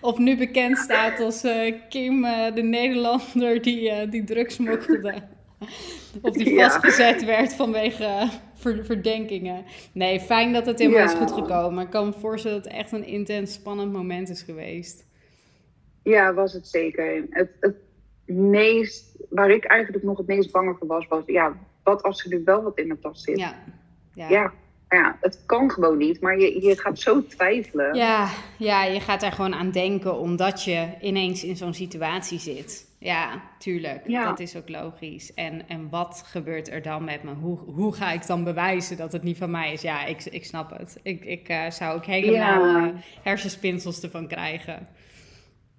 Of 0.00 0.18
nu 0.18 0.36
bekend 0.36 0.78
staat 0.78 1.20
als 1.20 1.44
eh, 1.44 1.74
Kim, 1.88 2.22
de 2.54 2.62
Nederlander 2.62 3.62
die, 3.62 4.08
die 4.08 4.24
drugs 4.24 4.54
smokkelde. 4.54 5.14
Of 6.22 6.32
die 6.36 6.52
Ja. 6.54 6.62
vastgezet 6.70 7.24
werd 7.24 7.54
vanwege 7.54 8.28
ver- 8.54 8.84
verdenkingen. 8.84 9.64
Nee, 9.92 10.20
fijn 10.20 10.52
dat 10.52 10.66
het 10.66 10.78
helemaal 10.78 11.00
Ja. 11.00 11.04
is 11.06 11.12
goed 11.18 11.32
gekomen. 11.32 11.84
Ik 11.84 11.90
kan 11.90 12.06
me 12.06 12.12
voorstellen 12.12 12.56
dat 12.62 12.66
het 12.72 12.80
echt 12.80 12.92
een 12.92 13.06
intens 13.06 13.52
spannend 13.52 13.92
moment 13.92 14.28
is 14.28 14.42
geweest. 14.42 15.04
Ja, 16.04 16.34
was 16.34 16.52
het 16.52 16.68
zeker. 16.68 17.24
Het, 17.30 17.50
het 17.60 17.76
meest, 18.36 19.16
waar 19.30 19.50
ik 19.50 19.64
eigenlijk 19.64 20.04
nog 20.04 20.18
het 20.18 20.26
meest 20.26 20.52
bang 20.52 20.76
voor 20.78 20.88
was, 20.88 21.06
was 21.08 21.22
ja, 21.26 21.56
wat 21.82 22.02
als 22.02 22.24
er 22.24 22.30
nu 22.30 22.42
wel 22.44 22.62
wat 22.62 22.78
in 22.78 22.86
mijn 22.86 23.00
tas 23.00 23.22
zit? 23.22 23.38
Ja. 23.38 23.54
Ja. 24.14 24.28
ja, 24.28 24.52
ja, 24.88 25.16
het 25.20 25.42
kan 25.46 25.70
gewoon 25.70 25.96
niet, 25.98 26.20
maar 26.20 26.38
je, 26.38 26.62
je 26.66 26.76
gaat 26.76 26.98
zo 26.98 27.26
twijfelen. 27.26 27.94
Ja, 27.94 28.28
ja, 28.58 28.84
je 28.84 29.00
gaat 29.00 29.20
daar 29.20 29.32
gewoon 29.32 29.54
aan 29.54 29.70
denken 29.70 30.18
omdat 30.18 30.64
je 30.64 30.88
ineens 31.00 31.44
in 31.44 31.56
zo'n 31.56 31.74
situatie 31.74 32.38
zit. 32.38 32.92
Ja, 32.98 33.42
tuurlijk. 33.58 34.02
Ja. 34.06 34.24
Dat 34.24 34.40
is 34.40 34.56
ook 34.56 34.68
logisch. 34.68 35.34
En, 35.34 35.68
en 35.68 35.88
wat 35.90 36.22
gebeurt 36.26 36.70
er 36.70 36.82
dan 36.82 37.04
met 37.04 37.22
me? 37.22 37.32
Hoe, 37.34 37.58
hoe 37.58 37.94
ga 37.94 38.12
ik 38.12 38.26
dan 38.26 38.44
bewijzen 38.44 38.96
dat 38.96 39.12
het 39.12 39.22
niet 39.22 39.36
van 39.36 39.50
mij 39.50 39.72
is? 39.72 39.82
Ja, 39.82 40.04
ik, 40.04 40.24
ik 40.24 40.44
snap 40.44 40.78
het. 40.78 40.98
Ik, 41.02 41.24
ik 41.24 41.48
eh, 41.48 41.70
zou 41.70 41.96
ook 41.96 42.04
helemaal 42.04 42.66
Ja. 42.66 42.92
hersenspinsels 43.22 44.02
ervan 44.02 44.26
krijgen. 44.26 44.88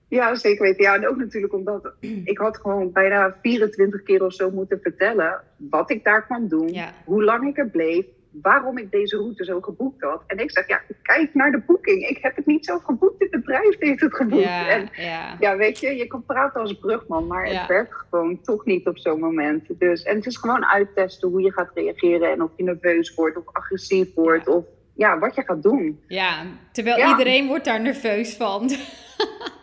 Ja, 0.08 0.36
zeker 0.36 0.64
weten. 0.66 0.84
Ja, 0.84 0.96
en 0.96 1.08
ook 1.08 1.18
natuurlijk 1.18 1.54
omdat 1.54 1.94
ik 2.24 2.38
had 2.38 2.58
gewoon 2.58 2.92
bijna 2.92 3.36
24 3.42 4.04
keer 4.04 4.26
of 4.26 4.34
zo 4.34 4.52
moeten 4.52 4.80
vertellen 4.82 5.42
wat 5.58 5.92
ik 5.92 6.04
daar 6.04 6.26
kwam 6.26 6.48
doen, 6.48 6.74
Ja. 6.74 6.94
hoe 7.06 7.24
lang 7.24 7.48
ik 7.48 7.58
er 7.58 7.70
bleef, 7.70 8.06
waarom 8.42 8.78
ik 8.78 8.92
deze 8.92 9.18
route 9.18 9.44
zo 9.44 9.62
geboekt 9.62 10.02
had. 10.04 10.24
En 10.28 10.38
ik 10.40 10.52
zeg, 10.52 10.68
ja, 10.68 10.82
kijk 11.02 11.34
naar 11.34 11.52
de 11.52 11.62
boeking. 11.66 12.08
Ik 12.08 12.18
heb 12.22 12.36
het 12.36 12.46
niet 12.46 12.66
zelf 12.66 12.84
geboekt, 12.84 13.20
het 13.20 13.32
bedrijf 13.32 13.76
heeft 13.80 14.02
het 14.02 14.16
geboekt. 14.16 14.44
Ja, 14.44 14.68
En 14.70 14.90
ja. 14.96 15.36
ja, 15.40 15.58
weet 15.58 15.80
je, 15.80 15.96
je 15.96 16.08
kan 16.08 16.24
praten 16.26 16.62
als 16.62 16.74
brugman, 16.80 17.28
maar 17.28 17.52
Ja. 17.52 17.60
het 17.60 17.68
werkt 17.68 17.94
gewoon 18.10 18.42
toch 18.42 18.66
niet 18.66 18.88
op 18.88 18.98
zo'n 18.98 19.20
moment. 19.20 19.66
Dus, 19.80 20.04
en 20.04 20.16
het 20.16 20.26
is 20.26 20.38
gewoon 20.38 20.66
uittesten 20.66 21.30
hoe 21.30 21.42
je 21.42 21.52
gaat 21.52 21.72
reageren 21.74 22.32
en 22.32 22.44
of 22.44 22.50
je 22.56 22.64
nerveus 22.64 23.14
wordt 23.14 23.38
of 23.38 23.44
agressief 23.52 24.14
wordt 24.14 24.48
of 24.48 24.66
ja, 24.94 25.20
wat 25.20 25.36
je 25.36 25.44
gaat 25.44 25.64
doen. 25.64 26.00
ja, 26.08 26.46
terwijl 26.72 27.10
iedereen 27.10 27.48
wordt 27.48 27.66
daar 27.66 27.82
nerveus 27.82 28.36
van. 28.36 28.70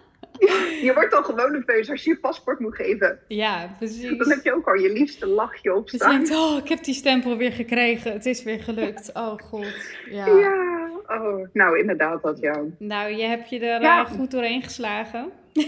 Je 0.86 0.92
wordt 0.94 1.14
al 1.14 1.22
gewoon 1.22 1.52
nerveus 1.52 1.90
als 1.90 2.04
je 2.04 2.10
je 2.10 2.18
paspoort 2.18 2.58
moet 2.60 2.74
geven. 2.74 3.18
ja, 3.28 3.74
precies. 3.78 4.18
Dan 4.18 4.28
heb 4.30 4.44
je 4.44 4.54
ook 4.54 4.66
al 4.68 4.74
je 4.74 4.92
liefste 4.92 5.26
lachje 5.26 5.74
op 5.74 5.82
Dus 5.82 5.92
je 5.92 5.96
staan. 5.98 6.10
denkt, 6.10 6.30
oh, 6.36 6.56
ik 6.56 6.68
heb 6.68 6.84
die 6.84 6.94
stempel 6.94 7.36
weer 7.36 7.52
gekregen. 7.52 8.12
Het 8.12 8.26
is 8.26 8.42
weer 8.42 8.62
gelukt. 8.62 9.10
Oh, 9.22 9.38
god. 9.38 9.66
Ja. 10.10 10.26
Ja, 10.26 10.88
oh, 11.06 11.46
nou 11.52 11.78
inderdaad 11.78 12.22
dat 12.22 12.38
ja. 12.40 12.60
Nou, 12.78 13.12
je 13.16 13.22
hebt 13.22 13.50
je 13.50 13.58
er 13.58 13.80
Ja. 13.82 14.04
eh, 14.04 14.10
goed 14.10 14.30
doorheen 14.30 14.62
geslagen. 14.62 15.30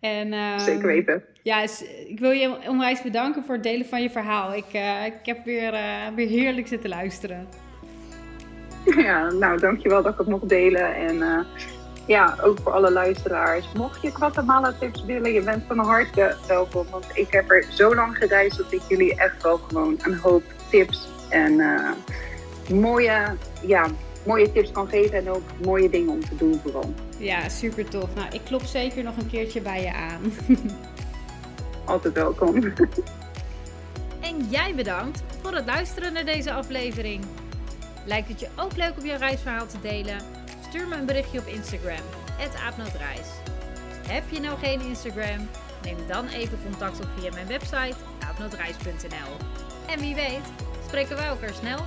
en, 0.00 0.32
ehm, 0.32 0.58
Zeker 0.58 0.86
weten. 0.86 1.24
Ja, 1.42 1.62
ik 2.08 2.18
wil 2.18 2.30
je 2.30 2.56
onwijs 2.68 3.02
bedanken 3.02 3.44
voor 3.44 3.54
het 3.54 3.62
delen 3.62 3.86
van 3.86 4.02
je 4.02 4.10
verhaal. 4.10 4.54
Ik, 4.54 4.72
eh, 4.72 5.04
ik 5.06 5.14
heb 5.22 5.44
weer, 5.44 5.72
eh, 5.74 6.06
weer 6.14 6.28
heerlijk 6.28 6.66
zitten 6.66 6.88
luisteren. 6.90 7.46
Ja, 8.96 9.30
nou 9.32 9.58
dankjewel 9.60 10.02
dat 10.02 10.12
ik 10.12 10.18
het 10.18 10.28
mocht 10.28 10.48
delen. 10.48 10.94
En 10.94 11.22
ja, 12.06 12.36
ook 12.42 12.58
voor 12.62 12.72
alle 12.72 12.92
luisteraars. 12.92 13.66
Mocht 13.74 14.02
je 14.02 14.10
Guatemala 14.10 14.74
tips 14.78 15.04
willen, 15.04 15.32
je 15.32 15.42
bent 15.42 15.64
van 15.66 15.78
harte 15.78 16.36
welkom. 16.46 16.86
Want 16.90 17.06
ik 17.14 17.32
heb 17.32 17.50
er 17.50 17.66
zo 17.70 17.94
lang 17.94 18.16
gereisd 18.16 18.56
dat 18.56 18.72
ik 18.72 18.82
jullie 18.88 19.14
echt 19.14 19.42
wel 19.42 19.56
gewoon 19.56 19.98
een 20.02 20.18
hoop 20.18 20.42
tips 20.70 21.08
en 21.28 21.60
eh, 21.60 21.90
mooie, 22.76 23.36
ja, 23.66 23.86
mooie 24.26 24.52
tips 24.52 24.72
kan 24.72 24.88
geven. 24.88 25.18
En 25.18 25.30
ook 25.30 25.42
mooie 25.64 25.90
dingen 25.90 26.12
om 26.12 26.20
te 26.20 26.36
doen 26.36 26.60
vooral. 26.62 26.94
Ja, 27.18 27.48
super 27.48 27.88
tof. 27.88 28.14
Nou, 28.14 28.28
ik 28.32 28.40
klop 28.44 28.62
zeker 28.62 29.02
nog 29.02 29.16
een 29.16 29.30
keertje 29.30 29.60
bij 29.60 29.82
je 29.82 29.92
aan. 29.92 30.32
Altijd 31.84 32.14
welkom. 32.14 32.54
En 34.20 34.46
jij 34.48 34.74
bedankt 34.74 35.22
voor 35.42 35.54
het 35.54 35.66
luisteren 35.66 36.12
naar 36.12 36.24
deze 36.24 36.52
aflevering. 36.52 37.24
Lijkt 38.04 38.28
het 38.28 38.40
je 38.40 38.48
ook 38.56 38.76
leuk 38.76 38.92
om 38.98 39.06
je 39.06 39.16
reisverhaal 39.16 39.66
te 39.66 39.80
delen? 39.82 40.16
Stuur 40.68 40.88
me 40.88 40.96
een 40.96 41.06
berichtje 41.06 41.38
op 41.38 41.46
Instagram, 41.46 42.04
aapnootreis. 42.64 43.28
Heb 44.08 44.22
je 44.30 44.40
nou 44.40 44.58
geen 44.58 44.80
Instagram? 44.80 45.48
Neem 45.82 45.96
dan 46.08 46.28
even 46.28 46.58
contact 46.62 47.00
op 47.00 47.08
via 47.18 47.32
mijn 47.32 47.46
website 47.46 47.96
aapnootreis.nl. 48.28 49.36
En 49.86 50.00
wie 50.00 50.14
weet, 50.14 50.44
spreken 50.86 51.16
wij 51.16 51.26
elkaar 51.26 51.54
snel 51.54 51.78